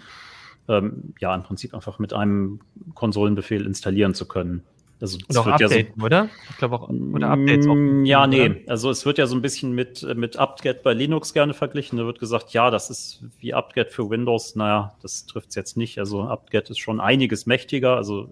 ähm, 0.67 1.13
ja, 1.19 1.35
im 1.35 1.43
Prinzip 1.43 1.73
einfach 1.73 1.99
mit 1.99 2.13
einem 2.13 2.61
Konsolenbefehl 2.95 3.65
installieren 3.65 4.13
zu 4.13 4.27
können. 4.27 4.63
Also 4.99 5.17
es 5.27 5.35
wird 5.35 5.47
Updaten, 5.47 5.77
ja 5.77 5.85
so, 5.95 6.05
oder? 6.05 6.29
Ich 6.49 6.57
glaube 6.57 6.75
auch, 6.75 6.89
oder 6.89 7.29
Updates 7.29 7.67
auch. 7.67 7.75
Mm, 7.75 8.05
ja, 8.05 8.25
nee. 8.25 8.49
Oder? 8.49 8.55
Also 8.67 8.89
es 8.89 9.05
wird 9.05 9.19
ja 9.19 9.27
so 9.27 9.35
ein 9.35 9.41
bisschen 9.41 9.73
mit, 9.73 10.01
mit 10.15 10.39
UpGet 10.39 10.81
bei 10.81 10.93
Linux 10.93 11.33
gerne 11.33 11.53
verglichen. 11.53 11.97
Da 11.97 12.05
wird 12.05 12.19
gesagt, 12.19 12.51
ja, 12.53 12.71
das 12.71 12.89
ist 12.89 13.23
wie 13.39 13.53
UpGet 13.53 13.91
für 13.91 14.09
Windows. 14.09 14.55
Naja, 14.55 14.95
das 15.01 15.27
trifft 15.27 15.49
es 15.49 15.55
jetzt 15.55 15.77
nicht. 15.77 15.99
Also 15.99 16.23
UpGet 16.23 16.69
ist 16.71 16.79
schon 16.79 16.99
einiges 16.99 17.45
mächtiger. 17.45 17.95
Also 17.95 18.29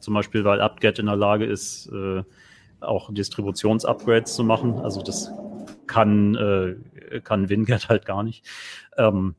zum 0.00 0.14
Beispiel, 0.14 0.44
weil 0.44 0.60
UpGet 0.60 0.98
in 0.98 1.06
der 1.06 1.16
Lage 1.16 1.46
ist, 1.46 1.90
äh, 1.92 2.22
auch 2.80 3.12
Distributionsupgrades 3.12 4.34
zu 4.34 4.44
machen. 4.44 4.80
Also 4.80 5.02
das 5.02 5.30
kann, 5.86 6.34
äh, 6.34 7.20
kann 7.20 7.48
Winget 7.48 7.88
halt 7.88 8.04
gar 8.04 8.22
nicht. 8.22 8.44
Ähm, 8.98 9.34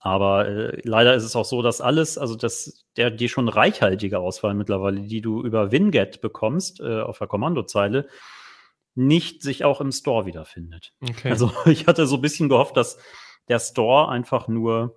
aber 0.00 0.48
äh, 0.48 0.80
leider 0.82 1.14
ist 1.14 1.24
es 1.24 1.36
auch 1.36 1.44
so, 1.44 1.60
dass 1.62 1.80
alles, 1.80 2.16
also 2.16 2.34
dass 2.34 2.84
der 2.96 3.10
die 3.10 3.28
schon 3.28 3.48
reichhaltige 3.48 4.18
Auswahl 4.18 4.54
mittlerweile, 4.54 5.02
die 5.02 5.20
du 5.20 5.42
über 5.42 5.70
Winget 5.70 6.22
bekommst 6.22 6.80
äh, 6.80 7.00
auf 7.00 7.18
der 7.18 7.28
Kommandozeile, 7.28 8.08
nicht 8.94 9.42
sich 9.42 9.64
auch 9.64 9.80
im 9.80 9.92
Store 9.92 10.26
wiederfindet. 10.26 10.94
Okay. 11.02 11.30
Also 11.30 11.52
ich 11.66 11.86
hatte 11.86 12.06
so 12.06 12.16
ein 12.16 12.22
bisschen 12.22 12.48
gehofft, 12.48 12.76
dass 12.76 12.98
der 13.48 13.58
Store 13.58 14.08
einfach 14.08 14.48
nur 14.48 14.96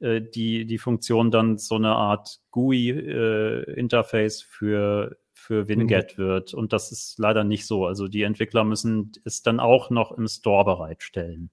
äh, 0.00 0.20
die, 0.20 0.66
die 0.66 0.78
Funktion 0.78 1.30
dann 1.30 1.56
so 1.56 1.76
eine 1.76 1.94
Art 1.94 2.40
GUI-Interface 2.50 4.42
äh, 4.42 4.46
für 4.46 5.16
für 5.44 5.68
Winget 5.68 6.16
mhm. 6.16 6.22
wird. 6.22 6.54
Und 6.54 6.72
das 6.72 6.90
ist 6.90 7.18
leider 7.18 7.44
nicht 7.44 7.66
so. 7.66 7.84
Also 7.84 8.08
die 8.08 8.22
Entwickler 8.22 8.64
müssen 8.64 9.12
es 9.24 9.42
dann 9.42 9.60
auch 9.60 9.90
noch 9.90 10.10
im 10.12 10.26
Store 10.26 10.64
bereitstellen. 10.64 11.50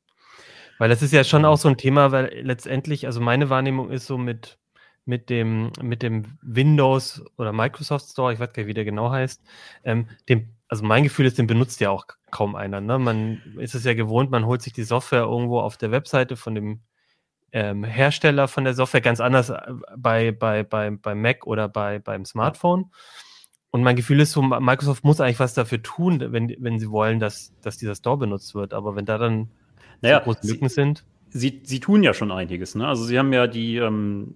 Weil 0.82 0.90
das 0.90 1.04
ist 1.04 1.14
ja 1.14 1.24
schon 1.24 1.46
auch 1.46 1.58
so 1.58 1.70
ein 1.70 1.78
Thema, 1.78 2.12
weil 2.12 2.42
letztendlich, 2.42 3.06
also 3.06 3.22
meine 3.22 3.52
Wahrnehmung 3.52 3.92
ist 3.92 4.08
so 4.08 4.18
mit, 4.18 4.58
mit, 5.06 5.30
dem, 5.30 5.72
mit 5.80 6.02
dem 6.02 6.40
Windows 6.42 7.24
oder 7.38 7.54
Microsoft 7.54 8.08
Store, 8.08 8.34
ich 8.34 8.40
weiß 8.40 8.52
gar 8.52 8.64
nicht, 8.64 8.68
wie 8.68 8.74
der 8.74 8.84
genau 8.84 9.12
heißt, 9.12 9.44
ähm, 9.84 10.08
dem, 10.28 10.56
also 10.70 10.84
mein 10.84 11.04
Gefühl 11.04 11.28
ist, 11.28 11.38
den 11.38 11.46
benutzt 11.46 11.82
ja 11.82 11.92
auch 11.92 12.08
kaum 12.32 12.56
einer. 12.56 12.82
Ne? 12.82 12.98
Man 12.98 13.44
ist 13.60 13.76
es 13.76 13.84
ja 13.84 13.94
gewohnt, 13.94 14.32
man 14.32 14.48
holt 14.48 14.64
sich 14.64 14.74
die 14.74 14.82
Software 14.82 15.22
irgendwo 15.22 15.60
auf 15.60 15.78
der 15.78 15.92
Webseite 15.92 16.36
von 16.36 16.56
dem 16.56 16.82
ähm, 17.52 17.84
Hersteller 17.84 18.48
von 18.48 18.64
der 18.64 18.74
Software, 18.74 19.02
ganz 19.02 19.20
anders 19.20 19.52
äh, 19.52 19.62
bei, 19.96 20.32
bei, 20.32 20.64
bei, 20.64 20.90
bei 20.90 21.14
Mac 21.14 21.46
oder 21.46 21.70
bei, 21.70 22.00
beim 22.00 22.26
Smartphone. 22.26 22.90
Und 23.70 23.84
mein 23.84 23.98
Gefühl 23.98 24.20
ist 24.20 24.32
so, 24.32 24.42
Microsoft 24.42 25.04
muss 25.04 25.22
eigentlich 25.22 25.40
was 25.40 25.54
dafür 25.54 25.84
tun, 25.84 26.26
wenn, 26.32 26.56
wenn 26.58 26.80
sie 26.80 26.90
wollen, 26.90 27.20
dass, 27.20 27.54
dass 27.62 27.78
dieser 27.78 27.94
Store 27.94 28.18
benutzt 28.18 28.56
wird. 28.56 28.74
Aber 28.74 28.96
wenn 28.96 29.06
da 29.06 29.20
dann 29.20 29.52
naja, 30.02 30.20
so 30.20 30.32
große 30.32 30.48
Lücken 30.48 30.70
sie, 30.70 30.76
sind. 30.76 31.04
Sie, 31.30 31.62
sie 31.64 31.80
tun 31.80 32.04
ja 32.04 32.14
schon 32.14 32.32
einiges. 32.32 32.76
Ne? 32.76 32.88
Also 32.88 33.06
sie 33.06 33.18
haben 33.18 33.32
ja 33.34 33.48
die, 33.48 33.78
ähm, 33.78 34.36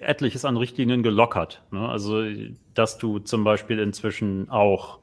etliches 0.00 0.44
an 0.44 0.56
Richtlinien 0.56 1.02
gelockert. 1.02 1.62
Ne? 1.70 1.88
Also 1.88 2.24
dass 2.74 2.98
du 2.98 3.18
zum 3.18 3.44
Beispiel 3.44 3.78
inzwischen 3.78 4.48
auch 4.50 4.98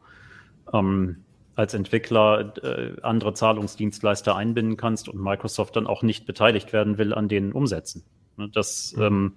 ähm, 0.73 1.17
als 1.55 1.73
Entwickler 1.73 2.53
äh, 2.63 3.01
andere 3.01 3.33
Zahlungsdienstleister 3.33 4.35
einbinden 4.35 4.77
kannst 4.77 5.09
und 5.09 5.21
Microsoft 5.21 5.75
dann 5.75 5.87
auch 5.87 6.01
nicht 6.01 6.25
beteiligt 6.25 6.73
werden 6.73 6.97
will 6.97 7.13
an 7.13 7.27
den 7.27 7.51
Umsätzen. 7.51 8.03
Ne, 8.37 8.49
das, 8.49 8.93
mhm. 8.95 9.03
ähm, 9.03 9.33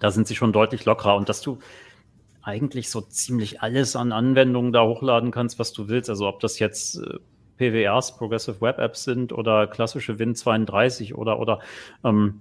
da 0.00 0.10
sind 0.10 0.26
sie 0.26 0.34
schon 0.34 0.52
deutlich 0.52 0.84
lockerer 0.84 1.16
und 1.16 1.28
dass 1.28 1.40
du 1.40 1.58
eigentlich 2.42 2.90
so 2.90 3.00
ziemlich 3.00 3.62
alles 3.62 3.94
an 3.94 4.10
Anwendungen 4.10 4.72
da 4.72 4.84
hochladen 4.84 5.30
kannst, 5.30 5.60
was 5.60 5.72
du 5.72 5.88
willst. 5.88 6.10
Also 6.10 6.26
ob 6.26 6.40
das 6.40 6.58
jetzt 6.58 6.96
äh, 6.96 7.18
PWRs, 7.62 8.16
Progressive 8.16 8.60
Web 8.60 8.78
Apps 8.78 9.04
sind 9.04 9.32
oder 9.32 9.66
klassische 9.66 10.14
Win32 10.14 11.14
oder, 11.14 11.38
oder 11.38 11.60
ähm, 12.04 12.40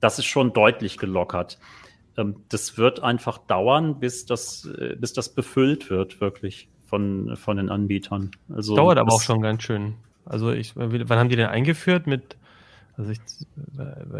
das 0.00 0.18
ist 0.18 0.26
schon 0.26 0.52
deutlich 0.52 0.98
gelockert. 0.98 1.58
Ähm, 2.16 2.36
das 2.48 2.78
wird 2.78 3.02
einfach 3.02 3.38
dauern, 3.38 3.98
bis 3.98 4.26
das, 4.26 4.66
äh, 4.78 4.96
bis 4.96 5.12
das 5.12 5.30
befüllt 5.30 5.90
wird, 5.90 6.20
wirklich 6.20 6.68
von, 6.86 7.36
von 7.36 7.56
den 7.56 7.68
Anbietern. 7.68 8.30
Also 8.52 8.76
Dauert 8.76 8.98
aber 8.98 9.12
auch 9.12 9.22
schon 9.22 9.42
ganz 9.42 9.62
schön. 9.62 9.94
Also 10.24 10.52
ich, 10.52 10.76
wann 10.76 11.18
haben 11.18 11.28
die 11.28 11.36
denn 11.36 11.46
eingeführt 11.46 12.06
mit 12.06 12.36
also 13.00 13.12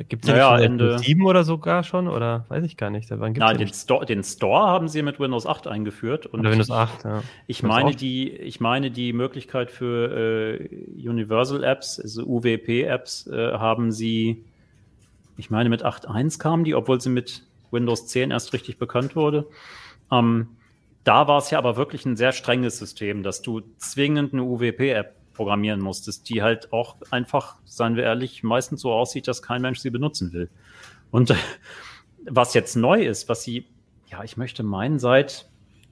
gibt 0.09 0.25
es 0.25 0.31
ja, 0.31 0.59
Ende 0.59 0.99
7 0.99 1.25
oder 1.27 1.45
sogar 1.45 1.83
schon? 1.85 2.09
Oder 2.09 2.47
weiß 2.49 2.65
ich 2.65 2.77
gar 2.77 2.91
nicht. 2.91 3.11
Wann 3.11 3.35
gibt's 3.35 3.47
Nein, 3.47 3.59
den 3.59 3.69
Store, 3.69 4.07
den 4.07 4.25
Store 4.25 4.69
haben 4.69 4.89
sie 4.89 5.03
mit 5.03 5.21
Windows 5.21 5.47
8 5.47 5.67
eingeführt. 5.67 6.27
Und 6.27 6.41
oder 6.41 6.51
Windows 6.51 6.71
8, 6.71 7.05
ja. 7.05 7.23
Ich 7.47 7.63
meine, 7.63 7.95
die, 7.95 8.31
ich 8.31 8.61
meine, 8.61 8.91
die 8.91 9.13
Möglichkeit 9.13 9.71
für 9.71 10.59
äh, 10.59 11.09
Universal 11.09 11.63
Apps, 11.63 12.01
also 12.01 12.25
UWP-Apps, 12.25 13.27
äh, 13.27 13.53
haben 13.53 13.93
sie, 13.93 14.45
ich 15.37 15.51
meine, 15.51 15.69
mit 15.69 15.85
8.1 15.85 16.39
kamen 16.39 16.65
die, 16.65 16.75
obwohl 16.75 17.01
sie 17.01 17.11
mit 17.11 17.43
Windows 17.71 18.07
10 18.07 18.31
erst 18.31 18.53
richtig 18.53 18.79
bekannt 18.79 19.15
wurde. 19.15 19.47
Ähm, 20.11 20.49
da 21.05 21.29
war 21.29 21.39
es 21.39 21.51
ja 21.51 21.59
aber 21.59 21.77
wirklich 21.77 22.05
ein 22.07 22.17
sehr 22.17 22.33
strenges 22.33 22.79
System, 22.79 23.23
dass 23.23 23.43
du 23.43 23.63
zwingend 23.79 24.33
eine 24.33 24.43
UWP-App 24.43 25.20
programmieren 25.41 25.81
musstest, 25.81 26.29
die 26.29 26.43
halt 26.43 26.71
auch 26.71 26.97
einfach, 27.11 27.57
seien 27.65 27.97
wir 27.97 28.03
ehrlich, 28.03 28.43
meistens 28.43 28.83
so 28.83 28.93
aussieht, 28.93 29.27
dass 29.27 29.41
kein 29.41 29.63
Mensch 29.63 29.79
sie 29.79 29.89
benutzen 29.89 30.35
will. 30.35 30.51
Und 31.11 31.35
was 32.29 32.53
jetzt 32.53 32.77
neu 32.77 33.03
ist, 33.03 33.31
was 33.31 33.43
sie, 33.43 33.65
ja, 34.11 34.23
ich 34.23 34.37
möchte 34.37 34.63
meinen, 34.63 34.99
seit 34.99 35.49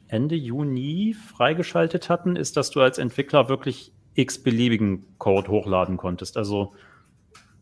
Ende 0.07 0.35
Juni 0.35 1.17
freigeschaltet 1.35 2.11
hatten, 2.11 2.37
ist, 2.37 2.59
dass 2.59 2.69
du 2.69 2.83
als 2.83 2.99
Entwickler 2.99 3.49
wirklich 3.49 3.91
x-beliebigen 4.17 5.07
Code 5.17 5.49
hochladen 5.49 5.97
konntest. 5.97 6.37
Also 6.37 6.75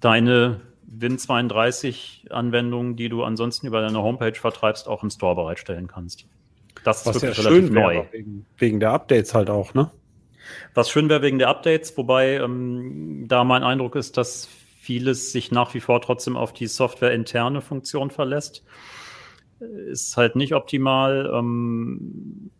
deine 0.00 0.62
Win32-Anwendungen, 0.98 2.96
die 2.96 3.08
du 3.08 3.22
ansonsten 3.22 3.68
über 3.68 3.80
deine 3.80 4.02
Homepage 4.02 4.34
vertreibst, 4.34 4.88
auch 4.88 5.04
im 5.04 5.10
Store 5.10 5.36
bereitstellen 5.36 5.86
kannst. 5.86 6.26
Das 6.82 7.06
Was 7.06 7.14
ist 7.14 7.22
wirklich 7.22 7.44
ja 7.44 7.50
relativ 7.50 7.70
neu. 7.70 8.02
Wegen, 8.10 8.44
wegen 8.58 8.80
der 8.80 8.90
Updates 8.90 9.34
halt 9.34 9.50
auch, 9.50 9.72
ne? 9.72 9.88
Was 10.74 10.90
schön 10.90 11.08
wäre 11.08 11.22
wegen 11.22 11.38
der 11.38 11.48
Updates, 11.48 11.96
wobei 11.96 12.36
ähm, 12.36 13.24
da 13.28 13.44
mein 13.44 13.62
Eindruck 13.62 13.96
ist, 13.96 14.16
dass 14.16 14.48
vieles 14.80 15.32
sich 15.32 15.50
nach 15.50 15.74
wie 15.74 15.80
vor 15.80 16.00
trotzdem 16.00 16.36
auf 16.36 16.52
die 16.52 16.66
Software-interne 16.66 17.60
Funktion 17.60 18.10
verlässt. 18.10 18.64
Ist 19.58 20.16
halt 20.16 20.36
nicht 20.36 20.54
optimal. 20.54 21.30
Ähm, 21.34 22.50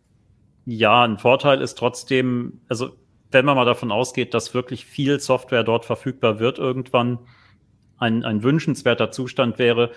ja, 0.65 1.03
ein 1.03 1.17
Vorteil 1.17 1.61
ist 1.61 1.77
trotzdem, 1.77 2.59
also 2.67 2.91
wenn 3.31 3.45
man 3.45 3.55
mal 3.55 3.65
davon 3.65 3.91
ausgeht, 3.91 4.33
dass 4.33 4.53
wirklich 4.53 4.85
viel 4.85 5.19
Software 5.19 5.63
dort 5.63 5.85
verfügbar 5.85 6.39
wird 6.39 6.59
irgendwann, 6.59 7.19
ein, 7.97 8.23
ein 8.23 8.43
wünschenswerter 8.43 9.11
Zustand 9.11 9.57
wäre, 9.59 9.91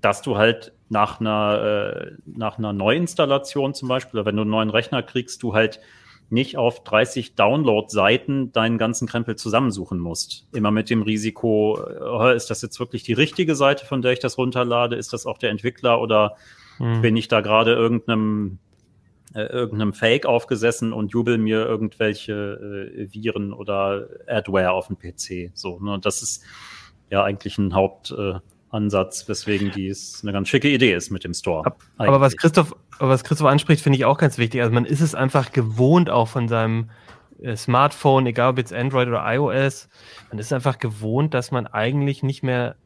dass 0.00 0.22
du 0.22 0.36
halt 0.36 0.72
nach 0.88 1.20
einer, 1.20 1.62
äh, 1.62 2.12
nach 2.26 2.58
einer 2.58 2.72
Neuinstallation 2.72 3.74
zum 3.74 3.88
Beispiel, 3.88 4.20
oder 4.20 4.26
wenn 4.26 4.36
du 4.36 4.42
einen 4.42 4.50
neuen 4.50 4.70
Rechner 4.70 5.02
kriegst, 5.02 5.42
du 5.42 5.54
halt 5.54 5.80
nicht 6.30 6.56
auf 6.56 6.84
30 6.84 7.34
Download-Seiten 7.34 8.52
deinen 8.52 8.78
ganzen 8.78 9.08
Krempel 9.08 9.36
zusammensuchen 9.36 9.98
musst. 9.98 10.46
Immer 10.52 10.70
mit 10.70 10.90
dem 10.90 11.02
Risiko, 11.02 11.78
äh, 11.78 12.36
ist 12.36 12.50
das 12.50 12.62
jetzt 12.62 12.78
wirklich 12.80 13.02
die 13.02 13.12
richtige 13.12 13.54
Seite, 13.54 13.84
von 13.84 14.02
der 14.02 14.12
ich 14.12 14.20
das 14.20 14.38
runterlade? 14.38 14.96
Ist 14.96 15.12
das 15.12 15.26
auch 15.26 15.38
der 15.38 15.50
Entwickler 15.50 16.00
oder 16.00 16.36
hm. 16.78 17.02
bin 17.02 17.16
ich 17.16 17.28
da 17.28 17.40
gerade 17.40 17.74
irgendeinem 17.74 18.58
äh, 19.34 19.42
irgendeinem 19.42 19.92
Fake 19.92 20.26
aufgesessen 20.26 20.92
und 20.92 21.12
jubel 21.12 21.38
mir 21.38 21.64
irgendwelche 21.64 22.32
äh, 22.32 23.14
Viren 23.14 23.52
oder 23.52 24.08
Adware 24.26 24.72
auf 24.72 24.88
dem 24.88 24.98
PC. 24.98 25.52
So, 25.54 25.78
ne? 25.78 26.00
Das 26.00 26.22
ist 26.22 26.42
ja 27.10 27.22
eigentlich 27.22 27.56
ein 27.58 27.74
Haupt, 27.74 28.10
äh, 28.10 28.40
Ansatz, 28.70 29.28
weswegen 29.28 29.70
dies 29.72 30.20
eine 30.22 30.32
ganz 30.32 30.48
schicke 30.48 30.68
Idee 30.68 30.94
ist 30.94 31.10
mit 31.10 31.24
dem 31.24 31.34
Store. 31.34 31.74
Aber 31.98 32.20
was 32.20 32.36
Christoph, 32.36 32.74
was 32.98 33.24
Christoph 33.24 33.48
anspricht, 33.48 33.82
finde 33.82 33.98
ich 33.98 34.04
auch 34.04 34.18
ganz 34.18 34.38
wichtig. 34.38 34.62
Also 34.62 34.72
man 34.72 34.84
ist 34.84 35.00
es 35.00 35.14
einfach 35.14 35.52
gewohnt, 35.52 36.08
auch 36.08 36.28
von 36.28 36.48
seinem 36.48 36.90
äh, 37.42 37.56
Smartphone, 37.56 38.26
egal 38.26 38.50
ob 38.50 38.58
jetzt 38.58 38.72
Android 38.72 39.08
oder 39.08 39.24
iOS, 39.26 39.88
man 40.30 40.38
ist 40.38 40.52
einfach 40.52 40.78
gewohnt, 40.78 41.34
dass 41.34 41.50
man 41.50 41.66
eigentlich 41.66 42.22
nicht 42.22 42.42
mehr 42.42 42.76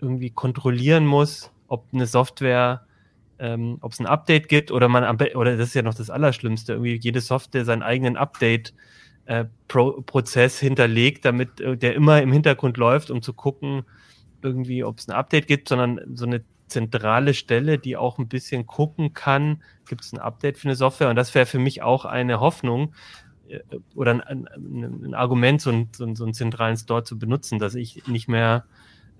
irgendwie 0.00 0.30
kontrollieren 0.30 1.06
muss, 1.06 1.50
ob 1.68 1.86
eine 1.92 2.06
Software, 2.06 2.86
ähm, 3.38 3.78
ob 3.80 3.92
es 3.92 4.00
ein 4.00 4.06
Update 4.06 4.48
gibt 4.48 4.70
oder 4.70 4.88
man 4.88 5.04
oder 5.34 5.56
das 5.56 5.68
ist 5.68 5.74
ja 5.74 5.82
noch 5.82 5.94
das 5.94 6.10
Allerschlimmste, 6.10 6.74
irgendwie 6.74 6.96
jede 6.96 7.20
Software 7.20 7.64
seinen 7.64 7.82
eigenen 7.82 8.16
Update 8.16 8.74
äh, 9.24 9.46
Pro 9.68 10.02
Prozess 10.02 10.60
hinterlegt, 10.60 11.24
damit 11.24 11.60
äh, 11.60 11.76
der 11.76 11.94
immer 11.94 12.22
im 12.22 12.32
Hintergrund 12.32 12.76
läuft, 12.76 13.10
um 13.10 13.22
zu 13.22 13.32
gucken, 13.32 13.84
irgendwie, 14.42 14.84
ob 14.84 14.98
es 14.98 15.08
ein 15.08 15.14
Update 15.14 15.46
gibt, 15.46 15.68
sondern 15.68 16.00
so 16.14 16.26
eine 16.26 16.44
zentrale 16.68 17.34
Stelle, 17.34 17.78
die 17.78 17.96
auch 17.96 18.18
ein 18.18 18.28
bisschen 18.28 18.66
gucken 18.66 19.12
kann, 19.12 19.62
gibt 19.88 20.02
es 20.02 20.12
ein 20.12 20.18
Update 20.18 20.58
für 20.58 20.68
eine 20.68 20.76
Software? 20.76 21.10
Und 21.10 21.16
das 21.16 21.34
wäre 21.34 21.46
für 21.46 21.58
mich 21.58 21.82
auch 21.82 22.04
eine 22.04 22.40
Hoffnung 22.40 22.92
äh, 23.48 23.60
oder 23.94 24.12
ein, 24.12 24.20
ein, 24.20 25.04
ein 25.04 25.14
Argument, 25.14 25.60
so, 25.60 25.70
ein, 25.70 25.88
so, 25.92 26.04
einen 26.04 26.34
zentralen 26.34 26.76
Store 26.76 27.04
zu 27.04 27.18
benutzen, 27.18 27.58
dass 27.58 27.74
ich 27.74 28.06
nicht 28.08 28.28
mehr, 28.28 28.64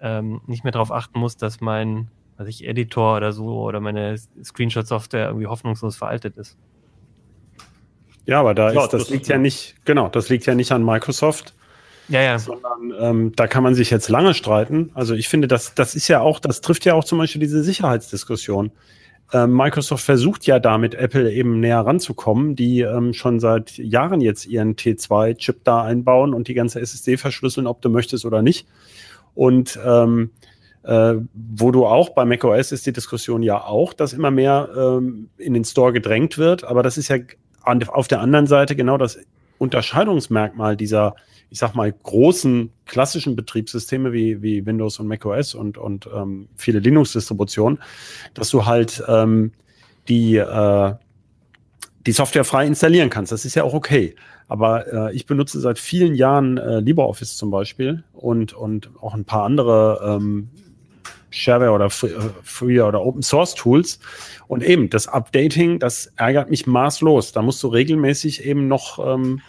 ähm, 0.01 0.41
nicht 0.47 0.65
mehr 0.65 0.73
darauf 0.73 0.91
achten 0.91 1.19
muss, 1.19 1.37
dass 1.37 1.61
mein 1.61 2.09
was 2.37 2.49
ich, 2.49 2.67
Editor 2.67 3.17
oder 3.17 3.33
so 3.33 3.61
oder 3.63 3.81
meine 3.81 4.17
Screenshot-Software 4.43 5.29
irgendwie 5.29 5.47
hoffnungslos 5.47 5.97
veraltet 5.97 6.37
ist. 6.37 6.57
Ja, 8.27 8.41
aber 8.41 8.55
da 8.55 8.73
ja, 8.73 8.85
ist, 8.85 8.93
das, 8.93 9.03
das 9.03 9.11
liegt 9.11 9.29
ja 9.29 9.39
nicht, 9.39 9.77
genau, 9.85 10.09
das 10.09 10.29
liegt 10.29 10.47
ja 10.47 10.55
nicht 10.55 10.73
an 10.73 10.85
Microsoft, 10.85 11.55
ja, 12.09 12.23
ja. 12.23 12.39
Sondern 12.39 12.93
ähm, 12.99 13.33
da 13.37 13.47
kann 13.47 13.63
man 13.63 13.75
sich 13.75 13.91
jetzt 13.91 14.09
lange 14.09 14.35
streiten. 14.35 14.91
Also 14.95 15.15
ich 15.15 15.29
finde, 15.29 15.49
das, 15.49 15.75
das 15.75 15.95
ist 15.95 16.09
ja 16.09 16.21
auch, 16.21 16.41
das 16.41 16.61
trifft 16.61 16.85
ja 16.85 16.95
auch 16.95 17.05
zum 17.05 17.19
Beispiel 17.19 17.41
diese 17.41 17.63
Sicherheitsdiskussion. 17.63 18.73
Ähm, 19.33 19.57
Microsoft 19.57 20.05
versucht 20.05 20.47
ja 20.47 20.61
damit 20.61 20.95
Apple 20.95 21.33
eben 21.33 21.59
näher 21.59 21.81
ranzukommen, 21.81 22.55
die 22.55 22.83
ähm, 22.83 23.13
schon 23.13 23.41
seit 23.41 23.77
Jahren 23.77 24.21
jetzt 24.21 24.47
ihren 24.47 24.77
T2-Chip 24.77 25.65
da 25.65 25.83
einbauen 25.83 26.33
und 26.33 26.47
die 26.47 26.55
ganze 26.55 26.81
SSD 26.81 27.17
verschlüsseln, 27.17 27.67
ob 27.67 27.83
du 27.83 27.89
möchtest 27.89 28.25
oder 28.25 28.43
nicht. 28.43 28.69
Und 29.35 29.79
ähm, 29.85 30.31
äh, 30.85 31.15
wo 31.35 31.73
du 31.73 31.87
auch 31.87 32.11
bei 32.11 32.25
macOS 32.25 32.71
ist 32.71 32.87
die 32.87 32.93
Diskussion 32.93 33.43
ja 33.43 33.65
auch, 33.65 33.93
dass 33.93 34.13
immer 34.13 34.31
mehr 34.31 34.69
ähm, 34.77 35.29
in 35.37 35.55
den 35.55 35.65
Store 35.65 35.93
gedrängt 35.93 36.39
wird. 36.39 36.63
Aber 36.63 36.85
das 36.85 36.97
ist 36.97 37.09
ja 37.09 37.17
an, 37.63 37.83
auf 37.89 38.07
der 38.07 38.21
anderen 38.21 38.47
Seite 38.47 38.77
genau 38.77 38.97
das 38.97 39.19
Unterscheidungsmerkmal 39.59 40.77
dieser 40.77 41.17
ich 41.51 41.59
sag 41.59 41.75
mal, 41.75 41.93
großen 41.93 42.71
klassischen 42.87 43.37
Betriebssysteme 43.37 44.13
wie, 44.13 44.43
wie 44.43 44.67
Windows 44.67 44.99
und 44.99 45.07
macOS 45.07 45.55
und, 45.55 45.79
und 45.79 46.09
ähm, 46.15 46.49
viele 46.57 46.81
Linux-Distributionen, 46.81 47.79
dass 48.35 48.51
du 48.51 48.67
halt 48.67 49.03
ähm, 49.09 49.53
die, 50.09 50.37
äh, 50.37 50.95
die 52.07 52.13
Software 52.13 52.45
frei 52.45 52.67
installieren 52.67 53.11
kannst. 53.11 53.33
Das 53.33 53.45
ist 53.45 53.55
ja 53.55 53.65
auch 53.65 53.75
okay. 53.75 54.15
Aber 54.49 54.93
äh, 54.93 55.15
ich 55.15 55.27
benutze 55.27 55.61
seit 55.61 55.79
vielen 55.79 56.15
Jahren 56.15 56.57
äh, 56.59 56.81
LibreOffice 56.81 57.37
zum 57.37 57.51
Beispiel 57.51 58.05
und, 58.13 58.53
und 58.53 58.91
auch 59.01 59.15
ein 59.15 59.25
paar 59.25 59.45
andere 59.45 60.19
ähm, 60.21 60.49
Shareware 61.31 61.73
oder 61.73 61.91
Free, 61.91 62.77
äh, 62.77 62.81
oder 62.81 63.03
Open 63.03 63.23
Source 63.23 63.55
Tools. 63.55 63.99
Und 64.47 64.63
eben 64.63 64.89
das 64.89 65.09
Updating, 65.09 65.79
das 65.79 66.13
ärgert 66.17 66.51
mich 66.51 66.67
maßlos. 66.67 67.33
Da 67.33 67.43
musst 67.43 67.63
du 67.63 67.69
regelmäßig 67.69 68.45
eben 68.45 68.69
noch 68.69 69.05
ähm, 69.05 69.43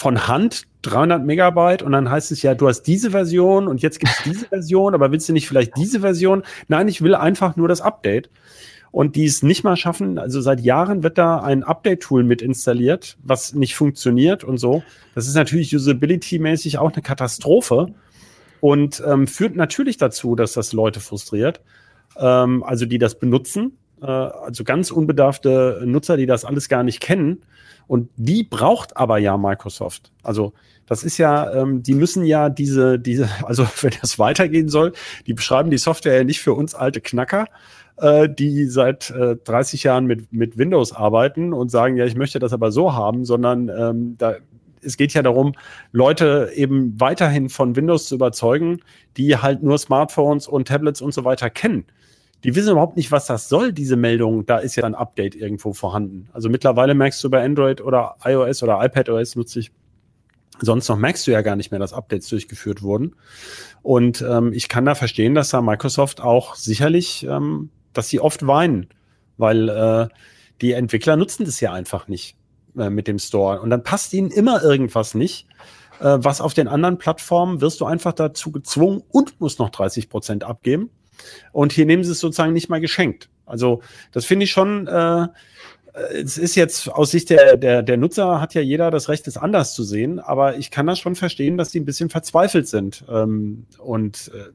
von 0.00 0.26
Hand 0.26 0.62
300 0.80 1.26
Megabyte 1.26 1.82
und 1.82 1.92
dann 1.92 2.10
heißt 2.10 2.32
es 2.32 2.40
ja, 2.40 2.54
du 2.54 2.68
hast 2.68 2.84
diese 2.84 3.10
Version 3.10 3.68
und 3.68 3.82
jetzt 3.82 4.00
gibt 4.00 4.10
es 4.12 4.22
diese 4.24 4.46
Version, 4.48 4.94
aber 4.94 5.12
willst 5.12 5.28
du 5.28 5.34
nicht 5.34 5.46
vielleicht 5.46 5.76
diese 5.76 6.00
Version? 6.00 6.42
Nein, 6.68 6.88
ich 6.88 7.02
will 7.02 7.14
einfach 7.14 7.56
nur 7.56 7.68
das 7.68 7.82
Update. 7.82 8.30
Und 8.92 9.14
die 9.14 9.26
es 9.26 9.42
nicht 9.42 9.62
mal 9.62 9.76
schaffen, 9.76 10.18
also 10.18 10.40
seit 10.40 10.60
Jahren 10.60 11.02
wird 11.02 11.18
da 11.18 11.40
ein 11.40 11.62
Update-Tool 11.62 12.24
mit 12.24 12.40
installiert, 12.40 13.18
was 13.22 13.52
nicht 13.52 13.76
funktioniert 13.76 14.42
und 14.42 14.56
so. 14.56 14.82
Das 15.14 15.28
ist 15.28 15.34
natürlich 15.34 15.72
usability-mäßig 15.76 16.78
auch 16.78 16.92
eine 16.92 17.02
Katastrophe 17.02 17.88
und 18.60 19.02
ähm, 19.06 19.26
führt 19.26 19.54
natürlich 19.54 19.98
dazu, 19.98 20.34
dass 20.34 20.54
das 20.54 20.72
Leute 20.72 21.00
frustriert, 21.00 21.60
ähm, 22.16 22.62
also 22.62 22.86
die 22.86 22.98
das 22.98 23.18
benutzen, 23.18 23.76
also 24.06 24.64
ganz 24.64 24.90
unbedarfte 24.90 25.82
Nutzer, 25.84 26.16
die 26.16 26.26
das 26.26 26.44
alles 26.44 26.68
gar 26.68 26.82
nicht 26.82 27.00
kennen 27.00 27.42
und 27.90 28.08
die 28.16 28.44
braucht 28.44 28.96
aber 28.96 29.18
ja 29.18 29.36
Microsoft. 29.36 30.12
Also 30.22 30.52
das 30.86 31.02
ist 31.02 31.18
ja, 31.18 31.52
ähm, 31.52 31.82
die 31.82 31.94
müssen 31.94 32.24
ja 32.24 32.48
diese, 32.48 33.00
diese, 33.00 33.28
also 33.44 33.66
wenn 33.80 33.92
das 34.00 34.16
weitergehen 34.16 34.68
soll, 34.68 34.92
die 35.26 35.34
beschreiben 35.34 35.70
die 35.70 35.78
Software 35.78 36.18
ja 36.18 36.22
nicht 36.22 36.40
für 36.40 36.54
uns 36.54 36.76
alte 36.76 37.00
Knacker, 37.00 37.46
äh, 37.96 38.28
die 38.28 38.66
seit 38.66 39.10
äh, 39.10 39.34
30 39.42 39.82
Jahren 39.82 40.06
mit, 40.06 40.32
mit 40.32 40.56
Windows 40.56 40.92
arbeiten 40.92 41.52
und 41.52 41.72
sagen, 41.72 41.96
ja, 41.96 42.04
ich 42.04 42.14
möchte 42.14 42.38
das 42.38 42.52
aber 42.52 42.70
so 42.70 42.92
haben, 42.92 43.24
sondern 43.24 43.68
ähm, 43.68 44.14
da 44.18 44.36
es 44.82 44.96
geht 44.96 45.12
ja 45.12 45.22
darum, 45.22 45.54
Leute 45.92 46.52
eben 46.54 46.98
weiterhin 47.00 47.48
von 47.48 47.76
Windows 47.76 48.06
zu 48.06 48.14
überzeugen, 48.14 48.80
die 49.16 49.36
halt 49.36 49.62
nur 49.62 49.76
Smartphones 49.78 50.46
und 50.46 50.68
Tablets 50.68 51.02
und 51.02 51.12
so 51.12 51.24
weiter 51.24 51.50
kennen. 51.50 51.84
Die 52.44 52.54
wissen 52.54 52.72
überhaupt 52.72 52.96
nicht, 52.96 53.12
was 53.12 53.26
das 53.26 53.48
soll, 53.48 53.72
diese 53.72 53.96
Meldung. 53.96 54.46
Da 54.46 54.58
ist 54.58 54.76
ja 54.76 54.84
ein 54.84 54.94
Update 54.94 55.34
irgendwo 55.34 55.72
vorhanden. 55.72 56.28
Also 56.32 56.48
mittlerweile 56.48 56.94
merkst 56.94 57.22
du 57.22 57.30
bei 57.30 57.44
Android 57.44 57.80
oder 57.80 58.16
iOS 58.24 58.62
oder 58.62 58.82
iPadOS 58.82 59.36
nutze 59.36 59.60
ich 59.60 59.72
sonst 60.60 60.88
noch 60.88 60.96
merkst 60.96 61.26
du 61.26 61.30
ja 61.30 61.42
gar 61.42 61.56
nicht 61.56 61.70
mehr, 61.70 61.80
dass 61.80 61.92
Updates 61.92 62.28
durchgeführt 62.28 62.82
wurden. 62.82 63.16
Und 63.82 64.22
ähm, 64.22 64.52
ich 64.52 64.68
kann 64.68 64.84
da 64.84 64.94
verstehen, 64.94 65.34
dass 65.34 65.50
da 65.50 65.62
Microsoft 65.62 66.20
auch 66.20 66.54
sicherlich, 66.54 67.26
ähm, 67.26 67.70
dass 67.92 68.08
sie 68.08 68.20
oft 68.20 68.46
weinen, 68.46 68.88
weil 69.38 69.68
äh, 69.68 70.08
die 70.60 70.72
Entwickler 70.72 71.16
nutzen 71.16 71.44
das 71.44 71.60
ja 71.60 71.72
einfach 71.72 72.08
nicht 72.08 72.36
äh, 72.76 72.90
mit 72.90 73.08
dem 73.08 73.18
Store. 73.18 73.60
Und 73.60 73.70
dann 73.70 73.82
passt 73.82 74.12
ihnen 74.12 74.30
immer 74.30 74.62
irgendwas 74.62 75.14
nicht. 75.14 75.46
Äh, 76.00 76.18
was 76.20 76.40
auf 76.40 76.54
den 76.54 76.68
anderen 76.68 76.98
Plattformen 76.98 77.60
wirst 77.60 77.80
du 77.80 77.86
einfach 77.86 78.12
dazu 78.12 78.52
gezwungen 78.52 79.02
und 79.08 79.40
musst 79.40 79.58
noch 79.58 79.70
30 79.70 80.08
Prozent 80.08 80.44
abgeben. 80.44 80.90
Und 81.52 81.72
hier 81.72 81.86
nehmen 81.86 82.04
sie 82.04 82.12
es 82.12 82.20
sozusagen 82.20 82.52
nicht 82.52 82.68
mal 82.68 82.80
geschenkt. 82.80 83.28
Also 83.46 83.82
das 84.12 84.24
finde 84.24 84.44
ich 84.44 84.50
schon, 84.50 84.86
äh, 84.86 85.26
es 86.14 86.38
ist 86.38 86.54
jetzt 86.54 86.88
aus 86.88 87.10
Sicht 87.10 87.30
der, 87.30 87.56
der, 87.56 87.82
der 87.82 87.96
Nutzer 87.96 88.40
hat 88.40 88.54
ja 88.54 88.60
jeder 88.60 88.90
das 88.90 89.08
Recht, 89.08 89.26
es 89.26 89.36
anders 89.36 89.74
zu 89.74 89.82
sehen, 89.82 90.18
aber 90.20 90.56
ich 90.56 90.70
kann 90.70 90.86
das 90.86 90.98
schon 90.98 91.16
verstehen, 91.16 91.58
dass 91.58 91.70
die 91.70 91.80
ein 91.80 91.84
bisschen 91.84 92.10
verzweifelt 92.10 92.68
sind. 92.68 93.04
Ähm, 93.10 93.66
und 93.78 94.30
äh, 94.34 94.50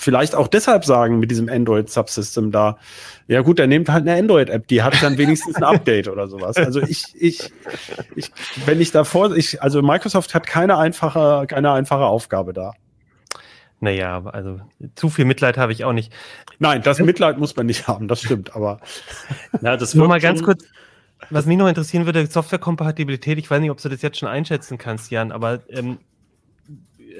vielleicht 0.00 0.34
auch 0.34 0.48
deshalb 0.48 0.84
sagen 0.84 1.18
mit 1.18 1.30
diesem 1.30 1.48
Android-Subsystem 1.48 2.50
da, 2.52 2.78
ja 3.28 3.42
gut, 3.42 3.58
dann 3.58 3.68
nehmt 3.68 3.88
halt 3.88 4.06
eine 4.08 4.18
Android-App, 4.18 4.66
die 4.68 4.82
hat 4.82 5.02
dann 5.02 5.18
wenigstens 5.18 5.56
ein 5.56 5.64
Update 5.64 6.08
oder 6.08 6.28
sowas. 6.28 6.56
Also 6.56 6.80
ich, 6.80 7.04
ich, 7.14 7.52
ich, 8.16 8.30
wenn 8.64 8.80
ich 8.80 8.92
davor, 8.92 9.36
ich, 9.36 9.62
also 9.62 9.82
Microsoft 9.82 10.34
hat 10.34 10.46
keine 10.46 10.78
einfache, 10.78 11.46
keine 11.46 11.72
einfache 11.72 12.04
Aufgabe 12.04 12.52
da. 12.52 12.72
Naja, 13.80 14.22
also 14.26 14.60
zu 14.94 15.08
viel 15.08 15.24
Mitleid 15.24 15.56
habe 15.56 15.72
ich 15.72 15.84
auch 15.84 15.94
nicht. 15.94 16.12
Nein, 16.58 16.82
das 16.82 16.98
Mitleid 16.98 17.38
muss 17.38 17.56
man 17.56 17.66
nicht 17.66 17.88
haben, 17.88 18.08
das 18.08 18.20
stimmt, 18.20 18.54
aber. 18.54 18.80
Ja, 19.62 19.76
das 19.76 19.94
Nur 19.94 20.08
mal 20.08 20.20
ganz 20.20 20.42
kurz, 20.42 20.64
was 21.30 21.46
mich 21.46 21.56
noch 21.56 21.66
interessieren 21.68 22.06
würde, 22.06 22.26
Softwarekompatibilität, 22.26 23.38
ich 23.38 23.50
weiß 23.50 23.60
nicht, 23.60 23.70
ob 23.70 23.80
du 23.80 23.88
das 23.88 24.02
jetzt 24.02 24.18
schon 24.18 24.28
einschätzen 24.28 24.78
kannst, 24.78 25.10
Jan, 25.10 25.32
aber 25.32 25.60
ähm, 25.68 25.98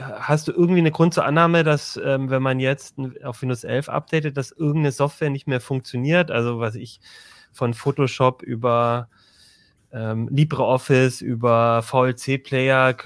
hast 0.00 0.48
du 0.48 0.52
irgendwie 0.52 0.80
eine 0.80 0.90
Grund 0.90 1.14
zur 1.14 1.24
Annahme, 1.24 1.64
dass 1.64 2.00
ähm, 2.02 2.30
wenn 2.30 2.42
man 2.42 2.60
jetzt 2.60 2.96
auf 3.24 3.42
Windows 3.42 3.64
11 3.64 3.88
updatet, 3.88 4.36
dass 4.36 4.52
irgendeine 4.52 4.92
Software 4.92 5.30
nicht 5.30 5.46
mehr 5.46 5.60
funktioniert? 5.60 6.30
Also 6.30 6.60
was 6.60 6.74
ich 6.74 7.00
von 7.52 7.74
Photoshop 7.74 8.42
über 8.42 9.08
ähm, 9.92 10.28
LibreOffice, 10.30 11.20
über 11.20 11.82
VLC-Player, 11.82 12.96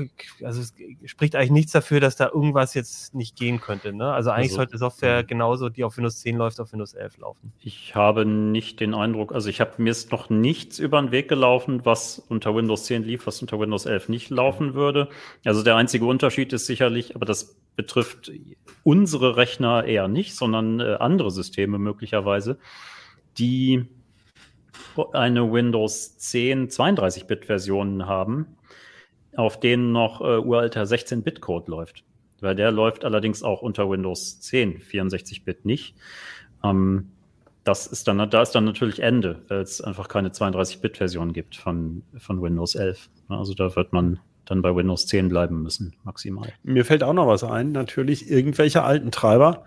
also 0.43 0.61
es 0.61 0.75
spricht 1.07 1.35
eigentlich 1.35 1.51
nichts 1.51 1.73
dafür, 1.73 2.01
dass 2.01 2.17
da 2.17 2.29
irgendwas 2.29 2.75
jetzt 2.75 3.15
nicht 3.15 3.37
gehen 3.37 3.61
könnte. 3.61 3.93
Ne? 3.95 4.13
Also 4.13 4.31
eigentlich 4.31 4.51
also, 4.51 4.57
sollte 4.57 4.79
Software 4.79 5.25
genauso, 5.25 5.71
die 5.71 5.85
auf 5.85 5.97
Windows 5.97 6.21
10 6.21 6.37
läuft, 6.37 6.61
auf 6.61 6.73
Windows 6.73 6.93
11 6.95 7.19
laufen. 7.19 7.53
Ich 7.61 7.95
habe 7.95 8.27
nicht 8.27 8.81
den 8.81 8.95
Eindruck, 8.95 9.33
also 9.33 9.49
ich 9.49 9.61
habe 9.61 9.73
mir 9.79 9.91
ist 9.91 10.13
noch 10.13 10.29
nichts 10.29 10.79
über 10.79 11.01
den 11.01 11.11
Weg 11.11 11.29
gelaufen, 11.29 11.85
was 11.85 12.19
unter 12.19 12.55
Windows 12.55 12.85
10 12.85 13.05
lief, 13.05 13.27
was 13.27 13.41
unter 13.41 13.59
Windows 13.59 13.87
11 13.87 14.11
nicht 14.11 14.31
laufen 14.31 14.75
würde. 14.75 15.09
Also 15.45 15.63
der 15.63 15.77
einzige 15.77 16.05
Unterschied 16.05 16.53
ist 16.53 16.67
sicherlich, 16.67 17.17
aber 17.17 17.25
das 17.25 17.57
betrifft 17.77 18.31
unsere 18.83 19.37
Rechner 19.37 19.85
eher 19.85 20.09
nicht, 20.09 20.35
sondern 20.35 20.81
äh, 20.81 20.97
andere 21.01 21.31
Systeme 21.31 21.79
möglicherweise, 21.79 22.59
die 23.39 23.87
eine 25.13 25.53
Windows 25.53 26.19
10 26.19 26.69
32-Bit-Version 26.69 28.07
haben, 28.07 28.57
auf 29.37 29.61
denen 29.61 29.93
noch 29.93 30.21
äh, 30.21 30.39
uralter 30.39 30.83
16-Bit-Code 30.83 31.71
läuft. 31.71 32.05
Weil 32.41 32.55
der 32.55 32.71
läuft 32.71 33.05
allerdings 33.05 33.43
auch 33.43 33.63
unter 33.63 33.89
Windows 33.89 34.41
10 34.41 34.81
64-Bit 34.81 35.65
nicht. 35.65 35.95
Ähm, 36.63 37.11
das 37.65 37.87
ist 37.87 38.07
dann, 38.07 38.31
da 38.31 38.43
ist 38.43 38.53
dann 38.53 38.65
natürlich 38.65 39.01
Ende, 39.01 39.43
weil 39.49 39.61
es 39.61 39.81
einfach 39.81 40.09
keine 40.09 40.29
32-Bit-Version 40.29 41.33
gibt 41.33 41.57
von, 41.57 42.03
von 42.19 42.43
Windows 42.43 42.75
11. 42.75 43.09
Also 43.29 43.55
da 43.55 43.75
wird 43.75 43.93
man 43.93 44.21
dann 44.45 44.61
bei 44.61 44.75
Windows 44.75 45.07
10 45.07 45.31
bleiben 45.31 45.63
müssen, 45.63 45.95
maximal. 46.05 46.53
Mir 46.63 46.85
fällt 46.85 47.03
auch 47.03 47.15
noch 47.15 47.27
was 47.27 47.43
ein, 47.43 47.73
natürlich 47.73 48.31
irgendwelche 48.31 48.83
alten 48.83 49.11
Treiber, 49.11 49.65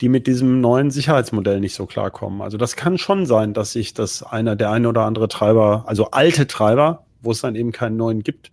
die 0.00 0.08
mit 0.08 0.26
diesem 0.26 0.60
neuen 0.60 0.90
Sicherheitsmodell 0.90 1.60
nicht 1.60 1.74
so 1.74 1.86
klarkommen. 1.86 2.40
Also 2.40 2.56
das 2.56 2.76
kann 2.76 2.98
schon 2.98 3.26
sein, 3.26 3.54
dass 3.54 3.72
sich 3.72 3.94
das 3.94 4.22
einer, 4.22 4.56
der 4.56 4.70
eine 4.70 4.88
oder 4.88 5.02
andere 5.02 5.28
Treiber, 5.28 5.84
also 5.86 6.10
alte 6.10 6.46
Treiber, 6.46 7.04
wo 7.20 7.32
es 7.32 7.40
dann 7.40 7.56
eben 7.56 7.72
keinen 7.72 7.96
neuen 7.96 8.22
gibt, 8.22 8.52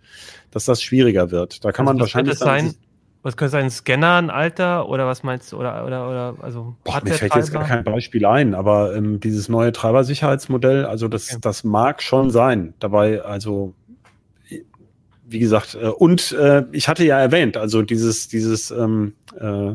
dass 0.52 0.66
das 0.66 0.82
schwieriger 0.82 1.32
wird. 1.32 1.64
Da 1.64 1.72
kann 1.72 1.88
also 1.88 1.94
man 1.94 2.02
wahrscheinlich 2.02 2.38
sein. 2.38 2.74
Was 3.22 3.38
könnte 3.38 3.54
sein, 3.54 3.72
Scanner, 3.72 4.18
ein 4.18 4.30
Alter 4.30 4.88
oder 4.88 5.08
was 5.08 5.24
meinst 5.24 5.52
du? 5.52 5.58
Oder, 5.58 5.84
oder, 5.84 6.08
oder 6.08 6.36
also 6.42 6.76
Boah, 6.84 7.02
mir 7.04 7.12
fällt 7.14 7.34
jetzt 7.34 7.52
gar 7.52 7.64
kein 7.64 7.84
Beispiel 7.84 8.24
ein, 8.24 8.54
aber 8.54 8.96
ähm, 8.96 9.20
dieses 9.20 9.50
neue 9.50 9.72
Treibersicherheitsmodell, 9.72 10.86
also 10.86 11.08
das, 11.08 11.32
okay. 11.32 11.40
das 11.42 11.64
mag 11.64 12.04
schon 12.04 12.30
sein. 12.30 12.76
Dabei, 12.80 13.24
also 13.24 13.74
wie 15.28 15.40
gesagt, 15.40 15.76
äh, 15.76 15.88
und 15.88 16.34
äh, 16.34 16.66
ich 16.72 16.88
hatte 16.88 17.04
ja 17.04 17.20
erwähnt, 17.20 17.58
also 17.58 17.82
dieses, 17.82 18.28
dieses 18.28 18.70
ähm, 18.70 19.14
äh, 19.40 19.74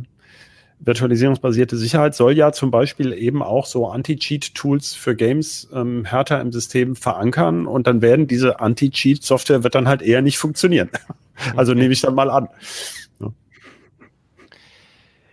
virtualisierungsbasierte 0.80 1.76
Sicherheit 1.76 2.14
soll 2.14 2.32
ja 2.32 2.52
zum 2.52 2.70
Beispiel 2.70 3.12
eben 3.12 3.42
auch 3.42 3.66
so 3.66 3.88
Anti-Cheat-Tools 3.88 4.94
für 4.94 5.14
Games 5.14 5.68
ähm, 5.74 6.04
härter 6.04 6.40
im 6.40 6.52
System 6.52 6.96
verankern 6.96 7.66
und 7.66 7.86
dann 7.86 8.02
werden 8.02 8.26
diese 8.26 8.60
Anti-Cheat-Software 8.60 9.62
wird 9.62 9.74
dann 9.74 9.88
halt 9.88 10.02
eher 10.02 10.22
nicht 10.22 10.38
funktionieren. 10.38 10.90
also 11.56 11.74
nehme 11.74 11.92
ich 11.92 12.00
dann 12.00 12.14
mal 12.14 12.30
an. 12.30 12.48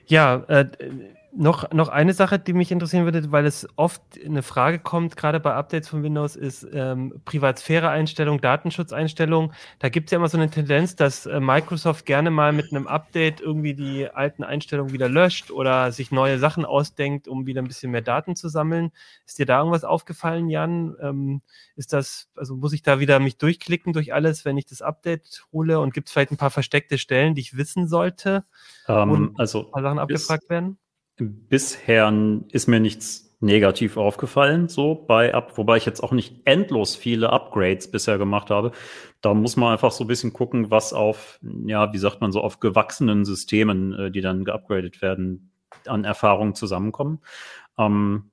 Ja, 0.07 0.43
äh, 0.47 0.65
noch, 1.38 1.71
noch 1.71 1.89
eine 1.89 2.13
Sache, 2.13 2.39
die 2.39 2.53
mich 2.53 2.71
interessieren 2.71 3.05
würde, 3.05 3.31
weil 3.31 3.45
es 3.45 3.67
oft 3.75 4.01
eine 4.25 4.41
Frage 4.41 4.79
kommt, 4.79 5.15
gerade 5.15 5.39
bei 5.39 5.53
Updates 5.53 5.88
von 5.88 6.01
Windows, 6.01 6.35
ist 6.35 6.67
ähm, 6.73 7.21
Privatsphäre-Einstellung, 7.25 8.41
Datenschutzeinstellung. 8.41 9.53
Da 9.77 9.89
gibt 9.89 10.07
es 10.07 10.11
ja 10.11 10.17
immer 10.17 10.29
so 10.29 10.38
eine 10.38 10.49
Tendenz, 10.49 10.95
dass 10.95 11.27
äh, 11.27 11.39
Microsoft 11.39 12.05
gerne 12.07 12.31
mal 12.31 12.53
mit 12.53 12.71
einem 12.71 12.88
Update 12.88 13.39
irgendwie 13.39 13.75
die 13.75 14.09
alten 14.09 14.43
Einstellungen 14.43 14.93
wieder 14.93 15.09
löscht 15.09 15.51
oder 15.51 15.91
sich 15.91 16.11
neue 16.11 16.39
Sachen 16.39 16.65
ausdenkt, 16.65 17.27
um 17.27 17.45
wieder 17.45 17.61
ein 17.61 17.67
bisschen 17.67 17.91
mehr 17.91 18.01
Daten 18.01 18.35
zu 18.35 18.49
sammeln. 18.49 18.91
Ist 19.25 19.38
dir 19.38 19.45
da 19.45 19.59
irgendwas 19.59 19.83
aufgefallen, 19.83 20.49
Jan? 20.49 20.95
Ähm, 21.01 21.41
ist 21.75 21.93
das, 21.93 22.29
also 22.35 22.55
muss 22.55 22.73
ich 22.73 22.81
da 22.81 22.99
wieder 22.99 23.19
mich 23.19 23.38
durchklicken 23.38 23.93
durch 23.93 24.11
alles, 24.11 24.43
wenn 24.43 24.57
ich 24.57 24.65
das 24.65 24.81
Update 24.81 25.45
hole 25.51 25.79
und 25.79 25.93
gibt 25.93 26.07
es 26.07 26.13
vielleicht 26.13 26.31
ein 26.31 26.38
paar 26.38 26.51
versteckte 26.51 26.97
Stellen, 26.97 27.35
die 27.35 27.41
ich 27.41 27.55
wissen 27.55 27.88
sollte, 27.88 28.43
um, 28.88 28.95
ähm, 28.95 29.35
also 29.38 29.67
ein 29.67 29.71
paar 29.71 29.83
Sachen 29.83 29.99
abgefragt 29.99 30.49
werden? 30.49 30.79
Bisher 31.18 32.13
ist 32.51 32.68
mir 32.68 32.80
nichts 32.80 33.28
negativ 33.39 33.97
aufgefallen, 33.97 34.68
so 34.68 34.95
bei 34.95 35.34
ab, 35.34 35.57
wobei 35.57 35.78
ich 35.78 35.86
jetzt 35.86 36.01
auch 36.01 36.11
nicht 36.11 36.41
endlos 36.45 36.95
viele 36.95 37.32
Upgrades 37.32 37.89
bisher 37.91 38.18
gemacht 38.18 38.49
habe. 38.49 38.72
Da 39.22 39.34
muss 39.34 39.57
man 39.57 39.72
einfach 39.72 39.91
so 39.91 40.03
ein 40.03 40.07
bisschen 40.07 40.34
gucken, 40.34 40.72
was 40.72 40.93
auf, 40.93 41.39
ja, 41.65 41.93
wie 41.93 41.97
sagt 41.99 42.20
man 42.20 42.32
so, 42.32 42.41
auf 42.41 42.59
gewachsenen 42.59 43.26
Systemen, 43.26 43.93
äh, 43.93 44.11
die 44.11 44.22
dann 44.22 44.43
geupgradet 44.43 45.01
werden, 45.01 45.51
an 45.86 46.03
Erfahrungen 46.03 46.55
zusammenkommen. 46.55 47.20
Ähm, 47.78 48.32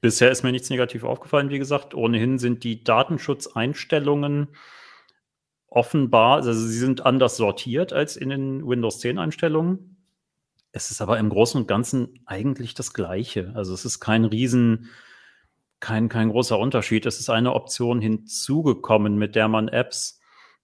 bisher 0.00 0.30
ist 0.30 0.44
mir 0.44 0.52
nichts 0.52 0.70
negativ 0.70 1.02
aufgefallen, 1.02 1.50
wie 1.50 1.58
gesagt. 1.58 1.94
Ohnehin 1.94 2.38
sind 2.38 2.62
die 2.62 2.84
Datenschutzeinstellungen 2.84 4.48
offenbar, 5.68 6.36
also 6.36 6.52
sie 6.52 6.78
sind 6.78 7.04
anders 7.04 7.36
sortiert 7.36 7.92
als 7.92 8.16
in 8.16 8.30
den 8.30 8.66
Windows 8.66 9.00
10 9.00 9.18
Einstellungen. 9.18 9.97
Es 10.72 10.90
ist 10.90 11.00
aber 11.00 11.18
im 11.18 11.30
Großen 11.30 11.60
und 11.60 11.66
Ganzen 11.66 12.20
eigentlich 12.26 12.74
das 12.74 12.92
Gleiche. 12.92 13.52
Also 13.54 13.72
es 13.72 13.84
ist 13.84 14.00
kein 14.00 14.24
Riesen, 14.24 14.90
kein, 15.80 16.08
kein 16.08 16.30
großer 16.30 16.58
Unterschied. 16.58 17.06
Es 17.06 17.20
ist 17.20 17.30
eine 17.30 17.54
Option 17.54 18.00
hinzugekommen, 18.00 19.16
mit 19.16 19.34
der 19.34 19.48
man 19.48 19.68
Apps 19.68 20.20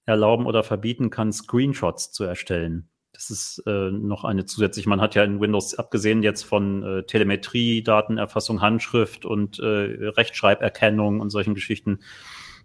erlauben 0.06 0.46
oder 0.46 0.62
verbieten 0.62 1.10
kann, 1.10 1.32
Screenshots 1.32 2.12
zu 2.12 2.24
erstellen. 2.24 2.88
Das 3.12 3.30
ist 3.30 3.62
äh, 3.66 3.90
noch 3.90 4.24
eine 4.24 4.44
zusätzliche. 4.44 4.88
Man 4.88 5.00
hat 5.00 5.14
ja 5.14 5.22
in 5.22 5.40
Windows, 5.40 5.74
abgesehen 5.74 6.22
jetzt 6.22 6.42
von 6.42 6.82
äh, 6.82 7.02
Telemetrie, 7.04 7.82
Datenerfassung, 7.82 8.60
Handschrift 8.60 9.24
und 9.24 9.60
äh, 9.60 9.64
Rechtschreiberkennung 9.64 11.20
und 11.20 11.30
solchen 11.30 11.54
Geschichten, 11.54 12.00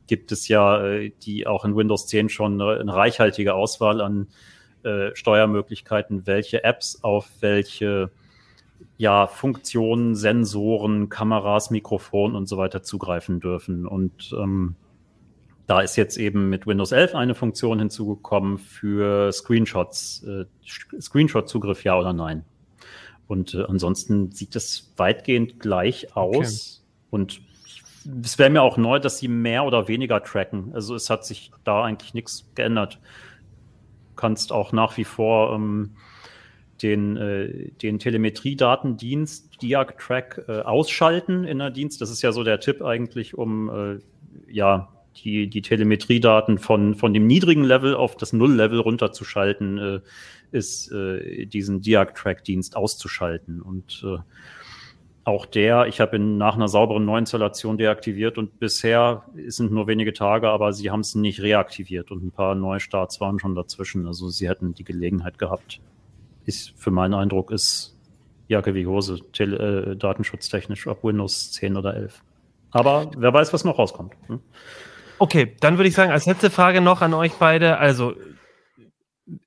gibt 0.07 0.31
es 0.31 0.47
ja 0.47 0.83
äh, 0.83 1.11
die 1.21 1.45
auch 1.45 1.65
in 1.65 1.75
Windows 1.75 2.07
10 2.07 2.29
schon 2.29 2.59
eine, 2.59 2.79
eine 2.79 2.93
reichhaltige 2.93 3.53
Auswahl 3.53 4.01
an 4.01 4.29
äh, 4.83 5.15
Steuermöglichkeiten, 5.15 6.25
welche 6.27 6.63
Apps 6.63 7.03
auf 7.03 7.29
welche 7.39 8.11
ja, 8.97 9.27
Funktionen, 9.27 10.15
Sensoren, 10.15 11.09
Kameras, 11.09 11.71
Mikrofon 11.71 12.35
und 12.35 12.47
so 12.47 12.57
weiter 12.57 12.83
zugreifen 12.83 13.39
dürfen. 13.39 13.85
Und 13.85 14.35
ähm, 14.37 14.75
da 15.67 15.81
ist 15.81 15.95
jetzt 15.95 16.17
eben 16.17 16.49
mit 16.49 16.65
Windows 16.67 16.91
11 16.91 17.15
eine 17.15 17.35
Funktion 17.35 17.79
hinzugekommen 17.79 18.57
für 18.57 19.31
Screenshots, 19.31 20.23
äh, 20.23 20.45
Screenshot-Zugriff 20.99 21.83
ja 21.83 21.97
oder 21.97 22.11
nein. 22.11 22.43
Und 23.27 23.53
äh, 23.53 23.63
ansonsten 23.63 24.31
sieht 24.31 24.55
es 24.55 24.91
weitgehend 24.97 25.59
gleich 25.59 26.15
aus. 26.17 26.83
Okay. 26.83 27.11
Und 27.11 27.41
es 28.23 28.39
wäre 28.39 28.49
mir 28.49 28.63
auch 28.63 28.77
neu, 28.77 28.99
dass 28.99 29.19
sie 29.19 29.27
mehr 29.27 29.63
oder 29.63 29.87
weniger 29.87 30.23
tracken. 30.23 30.71
Also 30.73 30.95
es 30.95 31.09
hat 31.09 31.25
sich 31.25 31.51
da 31.63 31.83
eigentlich 31.83 32.13
nichts 32.13 32.49
geändert. 32.55 32.99
Kannst 34.19 34.51
auch 34.51 34.73
nach 34.73 34.97
wie 34.97 35.05
vor 35.05 35.55
ähm, 35.55 35.91
den, 36.81 37.15
äh, 37.15 37.71
den 37.81 37.99
Telemetriedatendienst 37.99 39.61
Diag-Track 39.61 40.45
äh, 40.47 40.59
ausschalten 40.59 41.45
in 41.45 41.59
der 41.59 41.69
Dienst. 41.69 42.01
Das 42.01 42.09
ist 42.09 42.21
ja 42.21 42.33
so 42.33 42.43
der 42.43 42.59
Tipp 42.59 42.81
eigentlich, 42.81 43.37
um 43.37 43.69
äh, 43.69 43.99
ja 44.51 44.89
die, 45.23 45.47
die 45.47 45.61
Telemetriedaten 45.61 46.57
von, 46.57 46.95
von 46.95 47.13
dem 47.13 47.27
niedrigen 47.27 47.63
Level 47.63 47.95
auf 47.95 48.17
das 48.17 48.33
Null-Level 48.33 48.79
runterzuschalten, 48.79 49.77
äh, 49.77 49.99
ist 50.51 50.91
äh, 50.91 51.45
diesen 51.45 51.81
Diag-Track-Dienst 51.81 52.75
auszuschalten. 52.75 53.61
Und 53.61 54.03
äh, 54.05 54.17
auch 55.29 55.45
der, 55.45 55.85
ich 55.85 56.01
habe 56.01 56.17
ihn 56.17 56.37
nach 56.37 56.55
einer 56.55 56.67
sauberen 56.67 57.05
Neuinstallation 57.05 57.77
deaktiviert 57.77 58.37
und 58.37 58.59
bisher 58.59 59.23
sind 59.47 59.71
nur 59.71 59.87
wenige 59.87 60.13
Tage, 60.13 60.49
aber 60.49 60.73
sie 60.73 60.91
haben 60.91 61.01
es 61.01 61.15
nicht 61.15 61.41
reaktiviert 61.41 62.11
und 62.11 62.23
ein 62.23 62.31
paar 62.31 62.55
Neustarts 62.55 63.21
waren 63.21 63.39
schon 63.39 63.55
dazwischen. 63.55 64.07
Also 64.07 64.29
sie 64.29 64.49
hätten 64.49 64.73
die 64.73 64.83
Gelegenheit 64.83 65.37
gehabt. 65.37 65.79
Ist, 66.45 66.73
für 66.77 66.91
meinen 66.91 67.13
Eindruck 67.13 67.51
ist 67.51 67.95
Jacke 68.47 68.73
wie 68.73 68.87
Hose, 68.87 69.19
tele, 69.31 69.91
äh, 69.91 69.95
datenschutztechnisch, 69.95 70.87
ob 70.87 71.03
Windows 71.03 71.51
10 71.51 71.77
oder 71.77 71.95
11. 71.95 72.23
Aber 72.71 73.11
wer 73.15 73.33
weiß, 73.33 73.53
was 73.53 73.63
noch 73.63 73.77
rauskommt. 73.77 74.13
Hm? 74.27 74.39
Okay, 75.19 75.55
dann 75.59 75.77
würde 75.77 75.89
ich 75.89 75.95
sagen, 75.95 76.11
als 76.11 76.25
letzte 76.25 76.49
Frage 76.49 76.81
noch 76.81 77.01
an 77.01 77.13
euch 77.13 77.33
beide. 77.33 77.77
Also, 77.77 78.15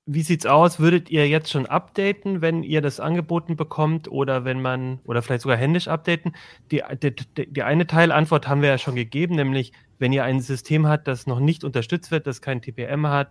wie 0.07 0.23
sieht's 0.23 0.47
aus? 0.47 0.79
Würdet 0.79 1.11
ihr 1.11 1.29
jetzt 1.29 1.51
schon 1.51 1.67
updaten, 1.67 2.41
wenn 2.41 2.63
ihr 2.63 2.81
das 2.81 3.01
angeboten 3.01 3.57
bekommt 3.57 4.09
oder 4.09 4.45
wenn 4.45 4.61
man, 4.61 5.01
oder 5.05 5.23
vielleicht 5.23 5.43
sogar 5.43 5.57
händisch 5.57 5.89
updaten? 5.89 6.35
Die, 6.71 6.83
die, 7.03 7.15
die 7.47 7.63
eine 7.63 7.87
Teilantwort 7.87 8.49
haben 8.49 8.63
wir 8.63 8.69
ja 8.69 8.79
schon 8.79 8.95
gegeben, 8.95 9.37
nämlich 9.37 9.73
wenn 9.99 10.13
ihr 10.13 10.25
ein 10.25 10.41
System 10.41 10.87
habt, 10.87 11.07
das 11.09 11.27
noch 11.27 11.41
nicht 11.41 11.65
unterstützt 11.65 12.11
wird, 12.11 12.27
das 12.27 12.41
kein 12.43 12.63
TPM 12.63 13.07
hat, 13.07 13.31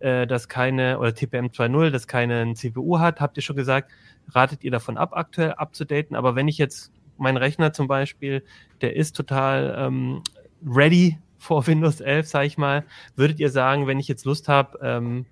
äh, 0.00 0.26
das 0.26 0.48
keine, 0.48 0.98
oder 0.98 1.14
TPM 1.14 1.46
2.0, 1.46 1.90
das 1.90 2.06
keinen 2.06 2.56
CPU 2.56 2.98
hat, 2.98 3.20
habt 3.20 3.36
ihr 3.36 3.42
schon 3.42 3.56
gesagt, 3.56 3.90
ratet 4.30 4.64
ihr 4.64 4.70
davon 4.70 4.96
ab, 4.96 5.10
aktuell 5.14 5.52
abzudaten. 5.52 6.16
Aber 6.16 6.34
wenn 6.36 6.48
ich 6.48 6.58
jetzt 6.58 6.92
mein 7.18 7.36
Rechner 7.36 7.72
zum 7.72 7.88
Beispiel, 7.88 8.44
der 8.80 8.96
ist 8.96 9.16
total 9.16 9.74
ähm, 9.78 10.22
ready 10.66 11.18
vor 11.38 11.66
Windows 11.66 12.00
11, 12.00 12.28
sage 12.28 12.46
ich 12.46 12.58
mal, 12.58 12.84
würdet 13.16 13.40
ihr 13.40 13.50
sagen, 13.50 13.86
wenn 13.86 13.98
ich 13.98 14.08
jetzt 14.08 14.24
Lust 14.24 14.48
habe, 14.48 14.78
ähm, 14.82 15.26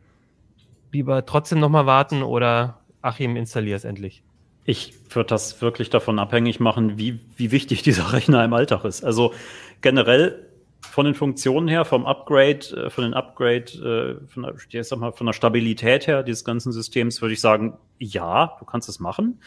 lieber 0.93 1.24
trotzdem 1.26 1.61
nochmal 1.61 1.86
warten 1.86 2.22
oder 2.22 2.80
Achim, 3.03 3.36
installier 3.36 3.76
es 3.76 3.84
endlich? 3.84 4.22
Ich 4.64 4.95
würde 5.14 5.28
das 5.28 5.62
wirklich 5.62 5.91
davon 5.91 6.18
abhängig 6.18 6.61
machen, 6.61 6.99
wie, 6.99 7.20
wie 7.36 7.51
wichtig 7.51 7.82
dieser 7.82 8.12
Rechner 8.12 8.45
im 8.45 8.53
Alltag 8.53 8.84
ist. 8.84 9.05
Also 9.05 9.32
generell 9.80 10.47
von 10.80 11.05
den 11.05 11.14
Funktionen 11.14 11.68
her, 11.68 11.84
vom 11.84 12.07
Upgrade, 12.07 12.86
äh, 12.86 12.91
von 12.91 13.05
den 13.05 13.14
Upgrade, 13.14 14.20
äh, 14.22 14.28
von 14.28 14.55
der, 14.72 14.84
sag 14.84 14.99
mal, 14.99 15.12
von 15.12 15.26
der 15.26 15.32
Stabilität 15.32 16.07
her 16.07 16.22
dieses 16.22 16.45
ganzen 16.45 16.72
Systems 16.72 17.20
würde 17.20 17.34
ich 17.34 17.41
sagen, 17.41 17.78
ja, 17.99 18.57
du 18.59 18.64
kannst 18.64 18.88
es 18.88 19.01
machen. 19.01 19.41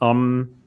Ähm, 0.00 0.60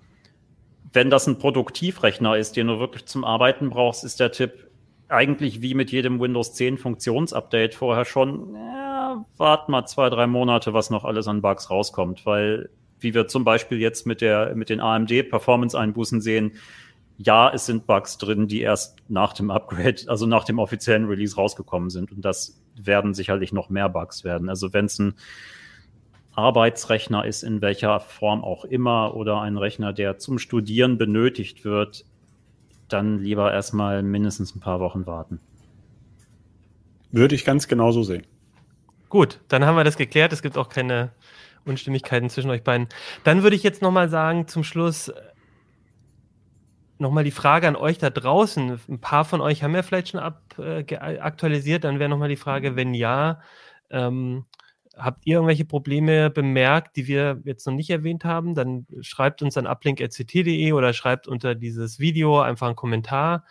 wenn 0.93 1.09
das 1.09 1.27
ein 1.27 1.39
Produktivrechner 1.39 2.37
ist, 2.37 2.55
den 2.55 2.67
du 2.67 2.79
wirklich 2.79 3.05
zum 3.05 3.25
Arbeiten 3.25 3.71
brauchst, 3.71 4.03
ist 4.03 4.19
der 4.19 4.31
Tipp 4.31 4.69
eigentlich 5.09 5.61
wie 5.61 5.73
mit 5.73 5.91
jedem 5.91 6.19
Windows 6.19 6.53
10 6.53 6.77
Funktionsupdate 6.77 7.73
vorher 7.73 8.05
schon, 8.05 8.55
ja, 9.13 9.25
wart 9.37 9.69
mal 9.69 9.85
zwei, 9.85 10.09
drei 10.09 10.27
Monate, 10.27 10.73
was 10.73 10.89
noch 10.89 11.05
alles 11.05 11.27
an 11.27 11.41
Bugs 11.41 11.69
rauskommt, 11.69 12.25
weil 12.25 12.69
wie 12.99 13.13
wir 13.13 13.27
zum 13.27 13.43
Beispiel 13.43 13.79
jetzt 13.79 14.07
mit 14.07 14.21
der, 14.21 14.55
mit 14.55 14.69
den 14.69 14.79
AMD 14.79 15.29
Performance 15.29 15.77
Einbußen 15.77 16.21
sehen, 16.21 16.53
ja, 17.17 17.51
es 17.53 17.65
sind 17.65 17.85
Bugs 17.85 18.17
drin, 18.17 18.47
die 18.47 18.61
erst 18.61 18.97
nach 19.07 19.33
dem 19.33 19.51
Upgrade, 19.51 20.03
also 20.07 20.25
nach 20.25 20.45
dem 20.45 20.57
offiziellen 20.57 21.05
Release 21.05 21.35
rausgekommen 21.35 21.89
sind. 21.89 22.11
Und 22.11 22.23
das 22.23 22.61
werden 22.75 23.13
sicherlich 23.13 23.53
noch 23.53 23.69
mehr 23.69 23.89
Bugs 23.89 24.23
werden. 24.23 24.49
Also 24.49 24.73
wenn 24.73 24.85
es 24.85 24.97
ein 24.99 25.13
Arbeitsrechner 26.33 27.25
ist, 27.25 27.43
in 27.43 27.61
welcher 27.61 27.99
Form 27.99 28.43
auch 28.43 28.65
immer, 28.65 29.15
oder 29.15 29.41
ein 29.41 29.57
Rechner, 29.57 29.93
der 29.93 30.17
zum 30.17 30.39
Studieren 30.39 30.97
benötigt 30.97 31.63
wird, 31.63 32.05
dann 32.87 33.19
lieber 33.19 33.53
erstmal 33.53 34.01
mindestens 34.01 34.55
ein 34.55 34.59
paar 34.59 34.79
Wochen 34.79 35.05
warten. 35.05 35.39
Würde 37.11 37.35
ich 37.35 37.45
ganz 37.45 37.67
genauso 37.67 38.01
sehen. 38.01 38.23
Gut, 39.13 39.41
dann 39.47 39.63
haben 39.63 39.75
wir 39.75 39.83
das 39.83 39.95
geklärt. 39.95 40.33
Es 40.33 40.41
gibt 40.41 40.57
auch 40.57 40.69
keine 40.69 41.11
Unstimmigkeiten 41.65 42.31
zwischen 42.31 42.49
euch 42.49 42.63
beiden. 42.63 42.87
Dann 43.23 43.43
würde 43.43 43.55
ich 43.55 43.61
jetzt 43.61 43.83
nochmal 43.83 44.09
sagen, 44.09 44.47
zum 44.47 44.63
Schluss 44.63 45.09
äh, 45.09 45.21
nochmal 46.97 47.23
die 47.23 47.29
Frage 47.29 47.67
an 47.67 47.75
euch 47.75 47.99
da 47.99 48.09
draußen. 48.09 48.79
Ein 48.89 49.01
paar 49.01 49.23
von 49.23 49.39
euch 49.39 49.61
haben 49.61 49.75
ja 49.75 49.83
vielleicht 49.83 50.09
schon 50.09 50.19
ab, 50.19 50.41
äh, 50.57 50.97
aktualisiert. 50.97 51.83
Dann 51.83 51.99
wäre 51.99 52.09
nochmal 52.09 52.29
die 52.29 52.37
Frage, 52.37 52.75
wenn 52.75 52.95
ja, 52.95 53.39
ähm, 53.91 54.47
habt 54.97 55.27
ihr 55.27 55.35
irgendwelche 55.35 55.65
Probleme 55.65 56.31
bemerkt, 56.31 56.95
die 56.95 57.05
wir 57.05 57.39
jetzt 57.45 57.67
noch 57.67 57.75
nicht 57.75 57.91
erwähnt 57.91 58.25
haben, 58.25 58.55
dann 58.55 58.87
schreibt 59.01 59.43
uns 59.43 59.57
an 59.57 59.67
uplink.ct.de 59.67 60.71
oder 60.71 60.91
schreibt 60.91 61.27
unter 61.27 61.53
dieses 61.53 61.99
Video 61.99 62.41
einfach 62.41 62.65
einen 62.65 62.75
Kommentar. 62.75 63.45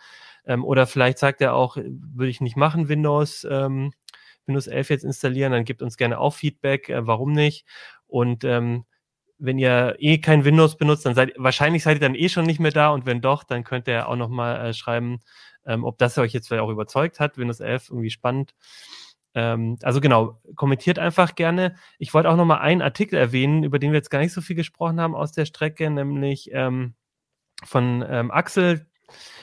Ähm, 0.45 0.65
oder 0.65 0.87
vielleicht 0.87 1.19
sagt 1.19 1.39
er 1.39 1.53
auch, 1.53 1.77
würde 1.77 2.29
ich 2.29 2.41
nicht 2.41 2.57
machen, 2.57 2.89
Windows, 2.89 3.47
ähm, 3.49 3.93
Windows 4.47 4.67
11 4.67 4.89
jetzt 4.89 5.03
installieren, 5.03 5.51
dann 5.51 5.65
gebt 5.65 5.81
uns 5.81 5.97
gerne 5.97 6.19
auch 6.19 6.33
Feedback, 6.33 6.89
äh, 6.89 7.05
warum 7.07 7.33
nicht. 7.33 7.65
Und 8.07 8.43
ähm, 8.43 8.85
wenn 9.39 9.57
ihr 9.57 9.95
eh 9.99 10.19
kein 10.19 10.45
Windows 10.45 10.77
benutzt, 10.77 11.05
dann 11.05 11.15
seid 11.15 11.33
wahrscheinlich 11.37 11.83
seid 11.83 11.97
ihr 11.97 12.01
dann 12.01 12.15
eh 12.15 12.29
schon 12.29 12.45
nicht 12.45 12.59
mehr 12.59 12.71
da 12.71 12.89
und 12.89 13.05
wenn 13.05 13.21
doch, 13.21 13.43
dann 13.43 13.63
könnt 13.63 13.87
ihr 13.87 14.07
auch 14.07 14.15
nochmal 14.15 14.69
äh, 14.69 14.73
schreiben, 14.73 15.19
ähm, 15.65 15.83
ob 15.83 15.97
das 15.97 16.17
euch 16.17 16.33
jetzt 16.33 16.47
vielleicht 16.47 16.63
auch 16.63 16.69
überzeugt 16.69 17.19
hat, 17.19 17.37
Windows 17.37 17.59
11 17.59 17.89
irgendwie 17.89 18.09
spannend. 18.09 18.53
Ähm, 19.35 19.77
also 19.81 19.99
genau, 19.99 20.39
kommentiert 20.55 20.99
einfach 20.99 21.35
gerne. 21.35 21.75
Ich 21.97 22.13
wollte 22.13 22.29
auch 22.29 22.35
noch 22.35 22.45
mal 22.45 22.59
einen 22.59 22.81
Artikel 22.81 23.17
erwähnen, 23.17 23.63
über 23.63 23.79
den 23.79 23.91
wir 23.91 23.97
jetzt 23.97 24.11
gar 24.11 24.19
nicht 24.19 24.33
so 24.33 24.41
viel 24.41 24.55
gesprochen 24.55 25.01
haben 25.01 25.15
aus 25.15 25.31
der 25.31 25.45
Strecke, 25.45 25.89
nämlich 25.89 26.49
ähm, 26.53 26.93
von 27.63 28.05
ähm, 28.07 28.31
Axel. 28.31 28.85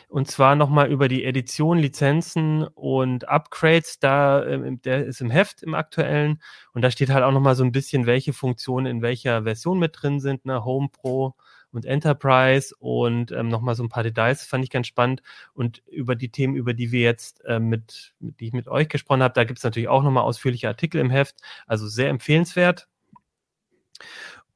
Und 0.09 0.29
zwar 0.29 0.57
nochmal 0.57 0.91
über 0.91 1.09
die 1.09 1.25
Edition, 1.25 1.79
Lizenzen 1.79 2.65
und 2.65 3.29
Upgrades. 3.29 3.99
Da, 4.01 4.45
ähm, 4.45 4.83
der 4.83 5.07
ist 5.07 5.21
im 5.21 5.31
Heft 5.31 5.63
im 5.63 5.75
aktuellen. 5.75 6.43
Und 6.73 6.83
da 6.83 6.91
steht 6.91 7.11
halt 7.11 7.25
auch 7.25 7.33
nochmal 7.33 7.55
so 7.55 7.65
ein 7.65 7.73
bisschen, 7.73 8.07
welche 8.07 8.33
Funktionen 8.33 8.87
in 8.87 9.03
welcher 9.03 9.45
Version 9.45 9.79
mit 9.79 9.97
drin 10.01 10.21
sind. 10.21 10.45
Ne? 10.45 10.65
Home 10.65 10.89
Pro, 10.91 11.35
und 11.73 11.85
Enterprise 11.85 12.75
und 12.79 13.33
ähm, 13.33 13.49
nochmal 13.49 13.75
so 13.75 13.83
ein 13.83 13.89
paar 13.89 14.03
Details, 14.03 14.45
fand 14.45 14.65
ich 14.65 14.71
ganz 14.71 14.87
spannend. 14.87 15.23
Und 15.55 15.83
über 15.87 16.17
die 16.17 16.31
Themen, 16.31 16.55
über 16.55 16.75
die 16.75 16.93
wir 16.93 17.01
jetzt 17.01 17.45
äh, 17.45 17.61
mit, 17.61 18.15
die 18.19 18.47
ich 18.47 18.53
mit 18.53 18.69
euch 18.69 18.89
gesprochen 18.89 19.23
habe, 19.23 19.35
da 19.35 19.45
gibt 19.45 19.59
es 19.59 19.65
natürlich 19.65 19.89
auch 19.89 20.03
nochmal 20.03 20.25
ausführliche 20.25 20.69
Artikel 20.69 21.01
im 21.01 21.11
Heft, 21.11 21.37
also 21.67 21.87
sehr 21.89 22.09
empfehlenswert. 22.09 22.89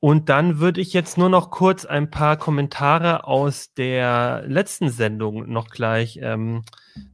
Und 0.05 0.29
dann 0.29 0.59
würde 0.59 0.83
ich 0.83 0.93
jetzt 0.93 1.17
nur 1.17 1.31
noch 1.31 1.51
kurz 1.51 1.87
ein 1.87 2.11
paar 2.11 2.37
Kommentare 2.37 3.27
aus 3.27 3.73
der 3.73 4.45
letzten 4.47 4.91
Sendung 4.91 5.51
noch 5.51 5.69
gleich 5.71 6.19
ähm, 6.21 6.63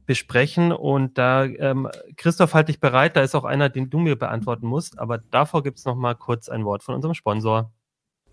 besprechen. 0.05 0.73
Und 0.73 1.17
da, 1.17 1.45
ähm, 1.45 1.87
Christoph, 2.17 2.53
halte 2.53 2.73
dich 2.73 2.81
bereit, 2.81 3.15
da 3.15 3.21
ist 3.21 3.33
auch 3.33 3.45
einer, 3.45 3.69
den 3.69 3.89
du 3.89 3.97
mir 3.97 4.17
beantworten 4.17 4.67
musst. 4.67 4.99
Aber 4.99 5.19
davor 5.19 5.63
gibt 5.63 5.79
es 5.79 5.85
noch 5.85 5.95
mal 5.95 6.15
kurz 6.15 6.49
ein 6.49 6.65
Wort 6.65 6.83
von 6.83 6.93
unserem 6.93 7.13
Sponsor. 7.13 7.71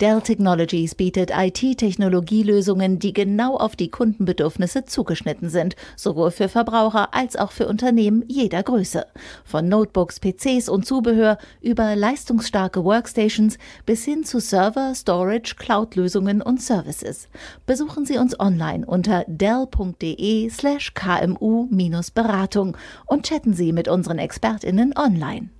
Dell 0.01 0.21
Technologies 0.21 0.95
bietet 0.95 1.33
IT-Technologielösungen, 1.35 3.01
die 3.01 3.13
genau 3.13 3.57
auf 3.57 3.75
die 3.75 3.91
Kundenbedürfnisse 3.91 4.85
zugeschnitten 4.85 5.51
sind, 5.51 5.75
sowohl 5.97 6.31
für 6.31 6.49
Verbraucher 6.49 7.13
als 7.15 7.35
auch 7.35 7.51
für 7.51 7.67
Unternehmen 7.67 8.23
jeder 8.29 8.63
Größe. 8.63 9.07
Von 9.45 9.69
Notebooks, 9.69 10.21
PCs 10.21 10.69
und 10.69 10.87
Zubehör 10.87 11.37
über 11.61 11.97
leistungsstarke 11.97 12.85
Workstations 12.85 13.59
bis 13.87 14.05
hin 14.05 14.23
zu 14.23 14.39
Server, 14.39 14.95
Storage, 14.95 15.57
Cloud-Lösungen 15.57 16.43
und 16.43 16.63
Services. 16.63 17.29
Besuchen 17.67 18.07
Sie 18.07 18.19
uns 18.19 18.39
online 18.39 18.87
unter 18.87 19.25
dell.de 19.27 20.49
slash 20.49 20.95
kmu-beratung 20.95 22.77
und 23.07 23.27
chatten 23.27 23.53
Sie 23.53 23.73
mit 23.73 23.89
unseren 23.89 24.19
ExpertInnen 24.19 24.97
online. 24.97 25.51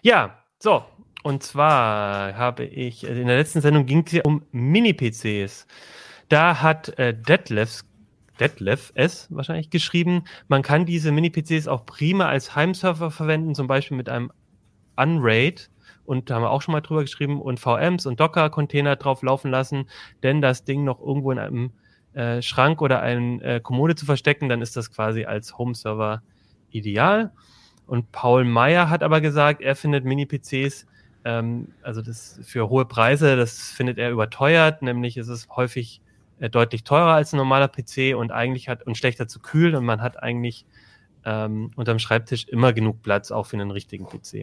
Ja, 0.00 0.38
so, 0.62 0.84
und 1.22 1.42
zwar 1.42 2.36
habe 2.36 2.64
ich, 2.64 3.04
äh, 3.04 3.20
in 3.20 3.26
der 3.26 3.36
letzten 3.36 3.60
Sendung 3.60 3.86
ging 3.86 4.04
es 4.06 4.12
ja 4.12 4.22
um 4.24 4.42
Mini-PCs. 4.52 5.66
Da 6.28 6.62
hat 6.62 6.98
äh, 6.98 7.14
Detlef, 7.14 7.82
Detlef 8.40 8.92
S 8.94 9.28
wahrscheinlich 9.30 9.70
geschrieben, 9.70 10.24
man 10.48 10.62
kann 10.62 10.86
diese 10.86 11.12
Mini-PCs 11.12 11.68
auch 11.68 11.86
prima 11.86 12.26
als 12.26 12.56
Heimserver 12.56 13.10
verwenden, 13.10 13.54
zum 13.54 13.66
Beispiel 13.66 13.96
mit 13.96 14.08
einem 14.08 14.32
Unraid. 14.96 15.70
Und 16.04 16.28
da 16.28 16.34
haben 16.34 16.42
wir 16.42 16.50
auch 16.50 16.62
schon 16.62 16.72
mal 16.72 16.80
drüber 16.80 17.02
geschrieben 17.02 17.40
und 17.40 17.60
VMs 17.60 18.06
und 18.06 18.18
Docker-Container 18.18 18.96
drauf 18.96 19.22
laufen 19.22 19.50
lassen, 19.50 19.88
denn 20.22 20.42
das 20.42 20.64
Ding 20.64 20.82
noch 20.82 21.00
irgendwo 21.00 21.30
in 21.30 21.38
einem 21.38 21.72
äh, 22.14 22.42
Schrank 22.42 22.82
oder 22.82 23.00
einem 23.00 23.40
äh, 23.40 23.60
Kommode 23.60 23.94
zu 23.94 24.04
verstecken, 24.04 24.48
dann 24.48 24.60
ist 24.60 24.76
das 24.76 24.90
quasi 24.90 25.24
als 25.24 25.56
Home-Server 25.56 26.22
ideal. 26.70 27.32
Und 27.86 28.10
Paul 28.10 28.44
Meyer 28.44 28.90
hat 28.90 29.02
aber 29.02 29.20
gesagt, 29.20 29.60
er 29.62 29.76
findet 29.76 30.04
Mini-PCs 30.04 30.86
ähm, 31.24 31.68
also 31.82 32.02
das 32.02 32.40
für 32.42 32.68
hohe 32.68 32.84
Preise, 32.84 33.36
das 33.36 33.70
findet 33.70 33.98
er 33.98 34.10
überteuert, 34.10 34.82
nämlich 34.82 35.16
ist 35.16 35.28
es 35.28 35.48
häufig 35.50 36.00
äh, 36.40 36.50
deutlich 36.50 36.84
teurer 36.84 37.14
als 37.14 37.32
ein 37.32 37.36
normaler 37.36 37.68
PC 37.68 38.16
und 38.16 38.32
eigentlich 38.32 38.68
hat 38.68 38.86
und 38.86 38.96
schlechter 38.96 39.28
zu 39.28 39.40
kühlen 39.40 39.76
und 39.76 39.84
man 39.84 40.02
hat 40.02 40.22
eigentlich 40.22 40.66
ähm, 41.24 41.70
unterm 41.76 41.98
Schreibtisch 41.98 42.48
immer 42.48 42.72
genug 42.72 43.02
Platz 43.02 43.30
auch 43.30 43.46
für 43.46 43.56
einen 43.56 43.70
richtigen 43.70 44.06
PC. 44.06 44.42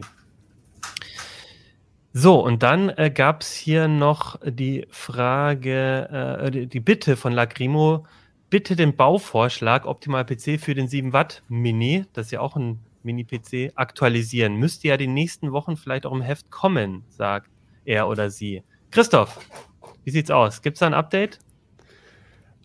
So, 2.12 2.44
und 2.44 2.62
dann 2.64 2.88
äh, 2.88 3.10
gab 3.10 3.42
es 3.42 3.54
hier 3.54 3.86
noch 3.86 4.40
die 4.44 4.86
Frage, 4.90 6.40
äh, 6.40 6.50
die, 6.50 6.66
die, 6.66 6.80
Bitte 6.80 7.16
von 7.16 7.32
Lagrimo, 7.32 8.04
bitte 8.48 8.74
den 8.74 8.96
Bauvorschlag 8.96 9.86
Optimal 9.86 10.24
PC 10.24 10.58
für 10.58 10.74
den 10.74 10.88
7 10.88 11.12
Watt 11.12 11.42
Mini, 11.48 12.06
das 12.12 12.26
ist 12.26 12.32
ja 12.32 12.40
auch 12.40 12.56
ein 12.56 12.80
Mini-PC, 13.02 13.72
aktualisieren. 13.74 14.54
Müsste 14.54 14.88
ja 14.88 14.96
die 14.96 15.06
nächsten 15.06 15.52
Wochen 15.52 15.76
vielleicht 15.76 16.06
auch 16.06 16.12
im 16.12 16.22
Heft 16.22 16.50
kommen, 16.50 17.04
sagt 17.08 17.50
er 17.84 18.08
oder 18.08 18.30
sie. 18.30 18.62
Christoph, 18.90 19.38
wie 20.04 20.10
sieht's 20.10 20.30
aus? 20.30 20.62
Gibt 20.62 20.76
es 20.76 20.80
da 20.80 20.86
ein 20.86 20.94
Update? 20.94 21.38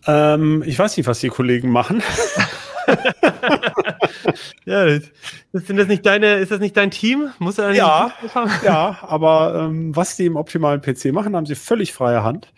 Ähm, 0.06 0.62
ich 0.66 0.78
weiß 0.78 0.96
nicht, 0.96 1.06
was 1.06 1.20
die 1.20 1.28
Kollegen 1.28 1.70
machen. 1.70 2.02
ja, 4.64 4.98
sind 5.52 5.76
das 5.76 5.88
nicht 5.88 6.06
deine, 6.06 6.36
ist 6.36 6.52
das 6.52 6.60
nicht 6.60 6.76
dein 6.76 6.90
Team? 6.90 7.30
Muss 7.38 7.58
er 7.58 7.72
ja, 7.72 8.12
ja, 8.64 8.98
aber 9.02 9.66
ähm, 9.66 9.94
was 9.94 10.16
die 10.16 10.26
im 10.26 10.36
optimalen 10.36 10.80
PC 10.80 11.06
machen, 11.06 11.34
haben 11.34 11.46
sie 11.46 11.56
völlig 11.56 11.92
freie 11.92 12.22
Hand. 12.22 12.52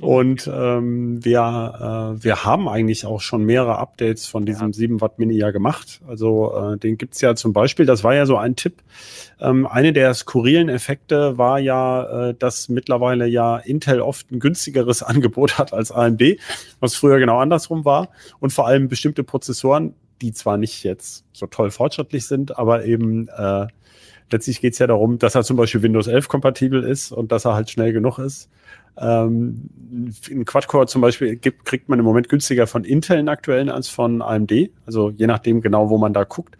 Und 0.00 0.46
ähm, 0.52 1.24
wir, 1.24 2.16
äh, 2.18 2.22
wir 2.22 2.44
haben 2.44 2.68
eigentlich 2.68 3.06
auch 3.06 3.22
schon 3.22 3.44
mehrere 3.44 3.78
Updates 3.78 4.26
von 4.26 4.44
diesem 4.44 4.68
ja. 4.68 4.72
7 4.74 5.00
Watt 5.00 5.18
Mini 5.18 5.34
ja 5.34 5.50
gemacht. 5.52 6.02
Also 6.06 6.54
äh, 6.54 6.76
den 6.76 6.98
gibt's 6.98 7.22
ja 7.22 7.34
zum 7.34 7.54
Beispiel, 7.54 7.86
das 7.86 8.04
war 8.04 8.14
ja 8.14 8.26
so 8.26 8.36
ein 8.36 8.56
Tipp. 8.56 8.82
Ähm, 9.40 9.66
eine 9.66 9.94
der 9.94 10.12
skurrilen 10.12 10.68
Effekte 10.68 11.38
war 11.38 11.58
ja, 11.58 12.28
äh, 12.28 12.34
dass 12.34 12.68
mittlerweile 12.68 13.26
ja 13.26 13.56
Intel 13.56 14.02
oft 14.02 14.30
ein 14.30 14.38
günstigeres 14.38 15.02
Angebot 15.02 15.56
hat 15.56 15.72
als 15.72 15.90
AMD, 15.90 16.22
was 16.78 16.94
früher 16.94 17.18
genau 17.18 17.38
andersrum 17.38 17.86
war. 17.86 18.10
Und 18.38 18.52
vor 18.52 18.66
allem 18.66 18.88
bestimmte 18.88 19.24
Prozessoren, 19.24 19.94
die 20.20 20.32
zwar 20.32 20.58
nicht 20.58 20.84
jetzt 20.84 21.24
so 21.32 21.46
toll 21.46 21.70
fortschrittlich 21.70 22.26
sind, 22.26 22.58
aber 22.58 22.84
eben 22.84 23.28
äh, 23.28 23.66
letztlich 24.30 24.60
geht's 24.60 24.78
ja 24.78 24.86
darum, 24.86 25.18
dass 25.18 25.34
er 25.34 25.44
zum 25.44 25.56
Beispiel 25.56 25.82
Windows 25.82 26.06
11 26.06 26.28
kompatibel 26.28 26.82
ist 26.82 27.12
und 27.12 27.32
dass 27.32 27.44
er 27.44 27.54
halt 27.54 27.70
schnell 27.70 27.92
genug 27.92 28.18
ist. 28.18 28.48
Ähm, 28.98 29.68
ein 30.30 30.44
Quad-Core 30.46 30.86
zum 30.86 31.02
Beispiel 31.02 31.36
gibt, 31.36 31.66
kriegt 31.66 31.88
man 31.88 31.98
im 31.98 32.04
Moment 32.04 32.30
günstiger 32.30 32.66
von 32.66 32.84
Intel 32.84 33.18
in 33.18 33.28
aktuellen 33.28 33.68
als 33.68 33.88
von 33.88 34.22
AMD, 34.22 34.70
also 34.86 35.10
je 35.10 35.26
nachdem 35.26 35.60
genau, 35.60 35.90
wo 35.90 35.98
man 35.98 36.14
da 36.14 36.24
guckt. 36.24 36.56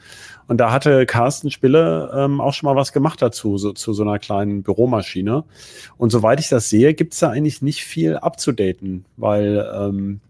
Und 0.47 0.59
da 0.59 0.71
hatte 0.71 1.07
Carsten 1.07 1.51
Spille 1.51 2.11
ähm, 2.15 2.41
auch 2.41 2.53
schon 2.53 2.69
mal 2.69 2.77
was 2.77 2.93
gemacht 2.93 3.21
dazu, 3.23 3.57
so, 3.59 3.73
zu 3.73 3.95
so 3.95 4.03
einer 4.03 4.19
kleinen 4.19 4.63
Büromaschine. 4.63 5.45
Und 5.97 6.11
soweit 6.11 6.39
ich 6.39 6.49
das 6.49 6.69
sehe, 6.69 6.95
gibt's 6.95 7.19
da 7.19 7.31
eigentlich 7.31 7.63
nicht 7.63 7.85
viel 7.85 8.17
abzudaten, 8.17 9.07
weil 9.17 9.69
ähm, 9.75 10.21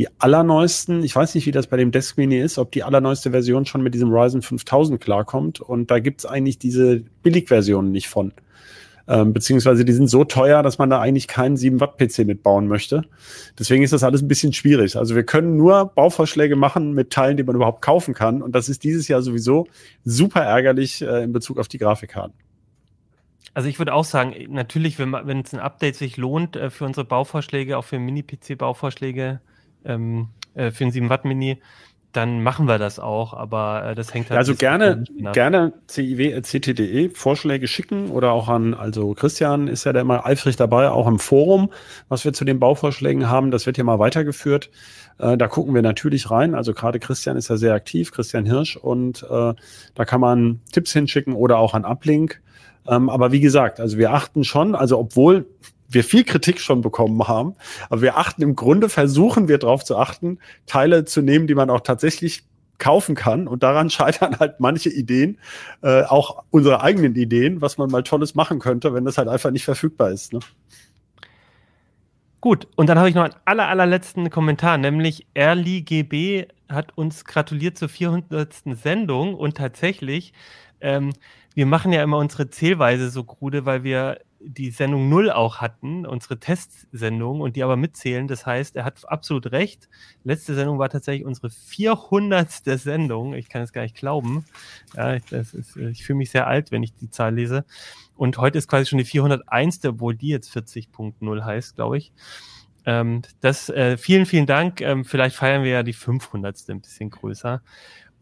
die 0.00 0.08
allerneuesten, 0.18 1.04
ich 1.04 1.14
weiß 1.14 1.34
nicht, 1.34 1.44
wie 1.44 1.50
das 1.50 1.66
bei 1.66 1.76
dem 1.76 1.90
Desk 1.90 2.16
Mini 2.16 2.38
ist, 2.38 2.56
ob 2.56 2.72
die 2.72 2.84
allerneueste 2.84 3.32
Version 3.32 3.66
schon 3.66 3.82
mit 3.82 3.92
diesem 3.92 4.10
Ryzen 4.10 4.40
5000 4.40 4.98
klarkommt. 4.98 5.60
Und 5.60 5.90
da 5.90 5.98
gibt's 5.98 6.24
eigentlich 6.24 6.58
diese 6.58 7.02
Billigversionen 7.22 7.92
nicht 7.92 8.08
von. 8.08 8.32
Ähm, 9.06 9.34
beziehungsweise 9.34 9.84
die 9.84 9.92
sind 9.92 10.08
so 10.08 10.24
teuer, 10.24 10.62
dass 10.62 10.78
man 10.78 10.88
da 10.88 11.02
eigentlich 11.02 11.28
keinen 11.28 11.58
7 11.58 11.80
Watt 11.80 11.98
PC 11.98 12.20
mitbauen 12.20 12.66
möchte. 12.66 13.02
Deswegen 13.58 13.82
ist 13.82 13.92
das 13.92 14.02
alles 14.02 14.22
ein 14.22 14.28
bisschen 14.28 14.54
schwierig. 14.54 14.96
Also 14.96 15.14
wir 15.16 15.22
können 15.22 15.58
nur 15.58 15.92
Bauvorschläge 15.94 16.56
machen 16.56 16.94
mit 16.94 17.10
Teilen, 17.10 17.36
die 17.36 17.42
man 17.42 17.54
überhaupt 17.54 17.82
kaufen 17.82 18.14
kann. 18.14 18.40
Und 18.40 18.54
das 18.54 18.70
ist 18.70 18.82
dieses 18.84 19.06
Jahr 19.06 19.20
sowieso 19.20 19.66
super 20.02 20.40
ärgerlich 20.40 21.02
äh, 21.02 21.24
in 21.24 21.34
Bezug 21.34 21.58
auf 21.58 21.68
die 21.68 21.76
Grafikkarten. 21.76 22.32
Also 23.52 23.68
ich 23.68 23.78
würde 23.78 23.92
auch 23.92 24.06
sagen, 24.06 24.34
natürlich, 24.48 24.98
wenn, 24.98 25.12
wenn 25.12 25.40
es 25.40 25.52
ein 25.52 25.60
Update 25.60 25.96
sich 25.96 26.16
lohnt 26.16 26.56
äh, 26.56 26.70
für 26.70 26.86
unsere 26.86 27.04
Bauvorschläge, 27.04 27.76
auch 27.76 27.84
für 27.84 27.98
Mini-PC-Bauvorschläge 27.98 29.40
ähm, 29.84 30.28
äh, 30.54 30.70
für 30.70 30.84
ein 30.84 30.90
7 30.90 31.08
Watt 31.08 31.24
Mini, 31.24 31.58
dann 32.12 32.42
machen 32.42 32.66
wir 32.66 32.78
das 32.78 32.98
auch, 32.98 33.34
aber 33.34 33.90
äh, 33.90 33.94
das 33.94 34.12
hängt 34.12 34.30
halt. 34.30 34.38
Also 34.38 34.54
gerne, 34.56 35.04
gerne 35.32 35.72
ciw.ct.de 35.86 37.10
Vorschläge 37.10 37.68
schicken 37.68 38.10
oder 38.10 38.32
auch 38.32 38.48
an, 38.48 38.74
also 38.74 39.14
Christian 39.14 39.68
ist 39.68 39.84
ja 39.84 39.92
da 39.92 40.00
immer 40.00 40.26
eifrig 40.26 40.56
dabei, 40.56 40.90
auch 40.90 41.06
im 41.06 41.18
Forum, 41.18 41.70
was 42.08 42.24
wir 42.24 42.32
zu 42.32 42.44
den 42.44 42.58
Bauvorschlägen 42.58 43.28
haben, 43.28 43.50
das 43.50 43.66
wird 43.66 43.78
ja 43.78 43.84
mal 43.84 43.98
weitergeführt. 43.98 44.70
Äh, 45.18 45.36
da 45.36 45.46
gucken 45.46 45.74
wir 45.74 45.82
natürlich 45.82 46.30
rein. 46.30 46.54
Also 46.54 46.74
gerade 46.74 46.98
Christian 46.98 47.36
ist 47.36 47.48
ja 47.48 47.56
sehr 47.56 47.74
aktiv, 47.74 48.10
Christian 48.10 48.44
Hirsch, 48.44 48.76
und 48.76 49.22
äh, 49.30 49.54
da 49.94 50.04
kann 50.04 50.20
man 50.20 50.60
Tipps 50.72 50.92
hinschicken 50.92 51.34
oder 51.34 51.58
auch 51.58 51.74
an 51.74 51.84
Uplink. 51.84 52.40
Ähm, 52.88 53.08
aber 53.08 53.30
wie 53.30 53.40
gesagt, 53.40 53.78
also 53.78 53.98
wir 53.98 54.12
achten 54.12 54.42
schon, 54.42 54.74
also 54.74 54.98
obwohl 54.98 55.46
wir 55.90 56.04
viel 56.04 56.24
Kritik 56.24 56.60
schon 56.60 56.80
bekommen 56.80 57.26
haben. 57.26 57.54
Aber 57.88 58.00
wir 58.00 58.16
achten 58.16 58.42
im 58.42 58.54
Grunde, 58.54 58.88
versuchen 58.88 59.48
wir 59.48 59.58
darauf 59.58 59.84
zu 59.84 59.96
achten, 59.96 60.38
Teile 60.66 61.04
zu 61.04 61.20
nehmen, 61.20 61.46
die 61.46 61.54
man 61.54 61.68
auch 61.68 61.80
tatsächlich 61.80 62.44
kaufen 62.78 63.14
kann. 63.14 63.46
Und 63.46 63.62
daran 63.62 63.90
scheitern 63.90 64.38
halt 64.38 64.60
manche 64.60 64.88
Ideen, 64.88 65.38
äh, 65.82 66.04
auch 66.04 66.44
unsere 66.50 66.82
eigenen 66.82 67.14
Ideen, 67.14 67.60
was 67.60 67.78
man 67.78 67.90
mal 67.90 68.02
Tolles 68.02 68.34
machen 68.34 68.58
könnte, 68.58 68.94
wenn 68.94 69.04
das 69.04 69.18
halt 69.18 69.28
einfach 69.28 69.50
nicht 69.50 69.64
verfügbar 69.64 70.10
ist. 70.10 70.32
Ne? 70.32 70.40
Gut, 72.40 72.68
und 72.74 72.88
dann 72.88 72.98
habe 72.98 73.08
ich 73.10 73.14
noch 73.14 73.24
einen 73.24 73.34
aller, 73.44 73.68
allerletzten 73.68 74.30
Kommentar, 74.30 74.78
nämlich 74.78 75.26
Erli 75.34 75.82
GB 75.82 76.46
hat 76.70 76.96
uns 76.96 77.24
gratuliert 77.26 77.76
zur 77.76 77.90
400. 77.90 78.54
Sendung 78.72 79.34
und 79.34 79.58
tatsächlich, 79.58 80.32
ähm, 80.80 81.12
wir 81.54 81.66
machen 81.66 81.92
ja 81.92 82.02
immer 82.02 82.16
unsere 82.16 82.48
Zählweise 82.48 83.10
so 83.10 83.24
krude, 83.24 83.66
weil 83.66 83.82
wir 83.82 84.20
die 84.42 84.70
Sendung 84.70 85.08
null 85.08 85.30
auch 85.30 85.58
hatten, 85.58 86.06
unsere 86.06 86.38
Testsendung, 86.38 87.40
und 87.40 87.56
die 87.56 87.62
aber 87.62 87.76
mitzählen. 87.76 88.26
Das 88.26 88.46
heißt, 88.46 88.76
er 88.76 88.84
hat 88.84 89.08
absolut 89.08 89.52
recht. 89.52 89.88
Letzte 90.24 90.54
Sendung 90.54 90.78
war 90.78 90.88
tatsächlich 90.88 91.26
unsere 91.26 91.50
400. 91.50 92.50
Sendung. 92.50 93.34
Ich 93.34 93.48
kann 93.48 93.62
es 93.62 93.72
gar 93.72 93.82
nicht 93.82 93.96
glauben. 93.96 94.44
Ja, 94.96 95.18
das 95.30 95.52
ist, 95.52 95.76
ich 95.76 96.04
fühle 96.04 96.18
mich 96.18 96.30
sehr 96.30 96.46
alt, 96.46 96.70
wenn 96.70 96.82
ich 96.82 96.94
die 96.94 97.10
Zahl 97.10 97.34
lese. 97.34 97.64
Und 98.16 98.38
heute 98.38 98.58
ist 98.58 98.68
quasi 98.68 98.86
schon 98.86 98.98
die 98.98 99.04
401. 99.04 99.84
obwohl 99.84 100.14
die 100.14 100.28
jetzt 100.28 100.54
40.0 100.56 101.44
heißt, 101.44 101.76
glaube 101.76 101.98
ich. 101.98 102.12
Ähm, 102.86 103.22
das, 103.40 103.68
äh, 103.68 103.96
vielen, 103.98 104.26
vielen 104.26 104.46
Dank. 104.46 104.80
Ähm, 104.80 105.04
vielleicht 105.04 105.36
feiern 105.36 105.64
wir 105.64 105.70
ja 105.70 105.82
die 105.82 105.92
500. 105.92 106.56
ein 106.68 106.80
bisschen 106.80 107.10
größer. 107.10 107.62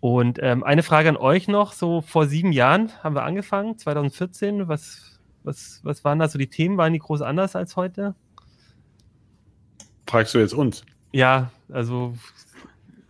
Und 0.00 0.38
ähm, 0.42 0.62
eine 0.64 0.82
Frage 0.82 1.08
an 1.08 1.16
euch 1.16 1.48
noch. 1.48 1.72
So 1.72 2.00
vor 2.00 2.26
sieben 2.26 2.52
Jahren 2.52 2.92
haben 3.02 3.14
wir 3.14 3.24
angefangen, 3.24 3.78
2014. 3.78 4.68
Was 4.68 5.17
was, 5.49 5.80
was 5.82 6.05
waren 6.05 6.18
da 6.18 6.28
so 6.28 6.38
die 6.38 6.49
Themen? 6.49 6.76
Waren 6.76 6.92
die 6.92 6.99
groß 7.01 7.22
anders 7.22 7.57
als 7.57 7.74
heute? 7.74 8.14
Fragst 10.07 10.34
du 10.34 10.38
jetzt 10.38 10.55
uns? 10.55 10.84
Ja, 11.12 11.51
also 11.72 12.14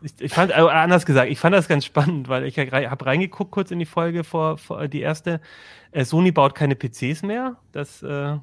ich, 0.00 0.12
ich 0.20 0.32
fand, 0.32 0.52
äh, 0.52 0.54
anders 0.54 1.04
gesagt, 1.04 1.30
ich 1.30 1.38
fand 1.38 1.54
das 1.54 1.68
ganz 1.68 1.84
spannend, 1.84 2.28
weil 2.28 2.44
ich 2.44 2.58
habe 2.58 3.06
reingeguckt 3.06 3.50
kurz 3.50 3.70
in 3.70 3.78
die 3.78 3.86
Folge 3.86 4.24
vor, 4.24 4.56
vor 4.56 4.88
die 4.88 5.00
erste. 5.00 5.40
Äh, 5.90 6.04
Sony 6.04 6.30
baut 6.30 6.54
keine 6.54 6.76
PCs 6.76 7.22
mehr. 7.22 7.56
Das 7.72 8.02
äh, 8.02 8.36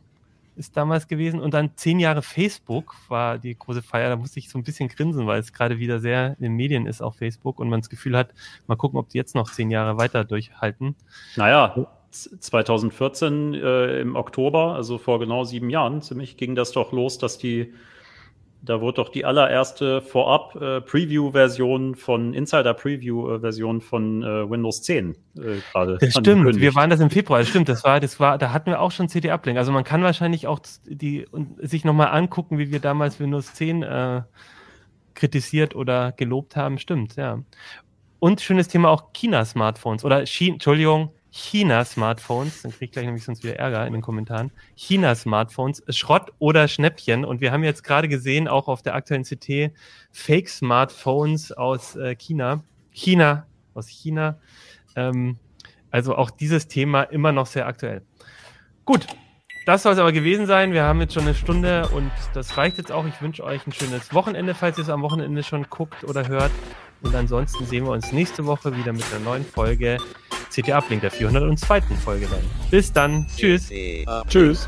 ist 0.56 0.76
damals 0.76 1.08
gewesen. 1.08 1.40
Und 1.40 1.54
dann 1.54 1.72
zehn 1.76 2.00
Jahre 2.00 2.22
Facebook 2.22 2.96
war 3.08 3.38
die 3.38 3.58
große 3.58 3.82
Feier. 3.82 4.10
Da 4.10 4.16
musste 4.18 4.40
ich 4.40 4.50
so 4.50 4.58
ein 4.58 4.64
bisschen 4.64 4.90
grinsen, 4.90 5.28
weil 5.28 5.40
es 5.40 5.54
gerade 5.54 5.80
wieder 5.80 6.00
sehr 6.00 6.36
in 6.38 6.44
den 6.44 6.54
Medien 6.54 6.86
ist 6.86 7.02
auf 7.02 7.18
Facebook 7.18 7.60
und 7.60 7.70
man 7.70 7.80
das 7.80 7.90
Gefühl 7.90 8.18
hat, 8.18 8.34
mal 8.68 8.76
gucken, 8.76 9.00
ob 9.00 9.10
die 9.10 9.18
jetzt 9.18 9.36
noch 9.36 9.50
zehn 9.50 9.72
Jahre 9.72 9.98
weiter 9.98 10.26
durchhalten. 10.26 10.96
Naja, 11.38 11.88
2014 12.40 13.54
äh, 13.54 14.00
im 14.02 14.16
Oktober, 14.16 14.76
also 14.76 14.98
vor 14.98 15.20
genau 15.20 15.44
sieben 15.44 15.70
Jahren, 15.70 16.02
ziemlich 16.02 16.38
ging 16.38 16.56
das 16.56 16.72
doch 16.72 16.92
los, 16.92 17.18
dass 17.18 17.38
die, 17.38 17.74
da 18.62 18.82
wurde 18.82 18.96
doch 18.96 19.10
die 19.10 19.26
allererste 19.26 20.02
vorab 20.02 20.56
äh, 20.56 20.82
Preview-Version 20.82 21.96
von 21.96 22.34
Insider-Preview-Version 22.34 23.82
von 23.82 24.24
äh, 24.24 24.50
Windows 24.50 24.82
10 24.82 25.12
äh, 25.12 25.16
gerade. 25.72 25.98
Das 26.00 26.14
stimmt, 26.14 26.56
wir 26.60 26.76
waren 26.76 26.90
das 26.90 27.00
im 27.00 27.10
Februar, 27.10 27.40
das 27.40 27.50
stimmt, 27.50 27.70
das 27.70 27.84
war, 27.84 28.00
das 28.00 28.20
war, 28.20 28.38
da 28.38 28.52
hatten 28.52 28.72
wir 28.72 28.80
auch 28.80 28.92
schon 28.92 29.10
CD-Uplink. 29.10 29.58
Also 29.58 29.72
man 29.72 29.84
kann 29.84 30.04
wahrscheinlich 30.04 30.48
auch 30.48 30.60
die 30.86 31.26
und 31.32 31.58
sich 31.68 31.86
nochmal 31.86 32.08
angucken, 32.08 32.58
wie 32.58 32.72
wir 32.72 32.80
damals 32.80 33.20
Windows 33.20 33.54
10 33.54 33.84
äh, 33.84 34.22
kritisiert 35.16 35.76
oder 35.76 36.12
gelobt 36.12 36.56
haben, 36.56 36.78
stimmt, 36.78 37.16
ja. 37.16 37.40
Und 38.20 38.42
schönes 38.42 38.68
Thema 38.68 38.90
auch 38.90 39.14
China-Smartphones 39.14 40.06
oder 40.06 40.26
China, 40.26 40.54
Entschuldigung, 40.54 41.12
China-Smartphones, 41.38 42.62
dann 42.62 42.72
kriege 42.72 42.86
ich 42.86 42.92
gleich 42.92 43.06
nämlich 43.06 43.26
sonst 43.26 43.44
wieder 43.44 43.58
Ärger 43.58 43.86
in 43.86 43.92
den 43.92 44.02
Kommentaren. 44.02 44.52
China-Smartphones, 44.76 45.84
Schrott 45.90 46.32
oder 46.40 46.70
Schnäppchen. 46.70 47.26
Und 47.26 47.42
wir 47.42 47.52
haben 47.52 47.66
jetzt 47.66 47.84
gerade 47.84 48.08
gesehen, 48.08 48.48
auch 48.48 48.70
auf 48.70 48.82
der 48.82 48.96
aktuellen 48.96 49.24
CT, 49.24 49.76
Fake-Smartphones 50.14 51.52
aus 51.52 51.98
äh, 51.98 52.16
China. 52.16 52.64
China, 52.90 53.48
aus 53.74 53.90
China. 53.90 54.40
Ähm, 54.96 55.38
also 55.92 56.16
auch 56.16 56.32
dieses 56.32 56.70
Thema 56.70 57.04
immer 57.04 57.34
noch 57.34 57.48
sehr 57.48 57.68
aktuell. 57.68 58.02
Gut, 58.86 59.06
das 59.66 59.84
soll 59.84 59.92
es 59.92 60.00
aber 60.00 60.14
gewesen 60.14 60.46
sein. 60.46 60.72
Wir 60.72 60.84
haben 60.84 61.02
jetzt 61.02 61.16
schon 61.16 61.24
eine 61.24 61.36
Stunde 61.36 61.90
und 61.90 62.12
das 62.34 62.56
reicht 62.56 62.78
jetzt 62.78 62.94
auch. 62.94 63.06
Ich 63.08 63.22
wünsche 63.22 63.44
euch 63.44 63.68
ein 63.68 63.74
schönes 63.74 64.14
Wochenende, 64.14 64.56
falls 64.56 64.78
ihr 64.78 64.84
es 64.84 64.90
am 64.90 65.02
Wochenende 65.02 65.44
schon 65.44 65.70
guckt 65.70 66.06
oder 66.06 66.30
hört. 66.30 66.52
Und 67.06 67.16
ansonsten 67.16 67.66
sehen 67.66 67.86
wir 67.86 67.92
uns 67.92 68.12
nächste 68.12 68.46
Woche 68.46 68.76
wieder 68.76 68.92
mit 68.92 69.04
einer 69.12 69.24
neuen 69.24 69.46
Folge 69.46 69.98
CT 70.50 70.72
Uplink, 70.72 71.02
der 71.02 71.12
402. 71.12 71.82
Folge 72.04 72.28
dann. 72.28 72.42
Bis 72.72 72.92
dann. 72.92 73.28
Tschüss. 73.38 73.70
Tschüss. 74.28 74.68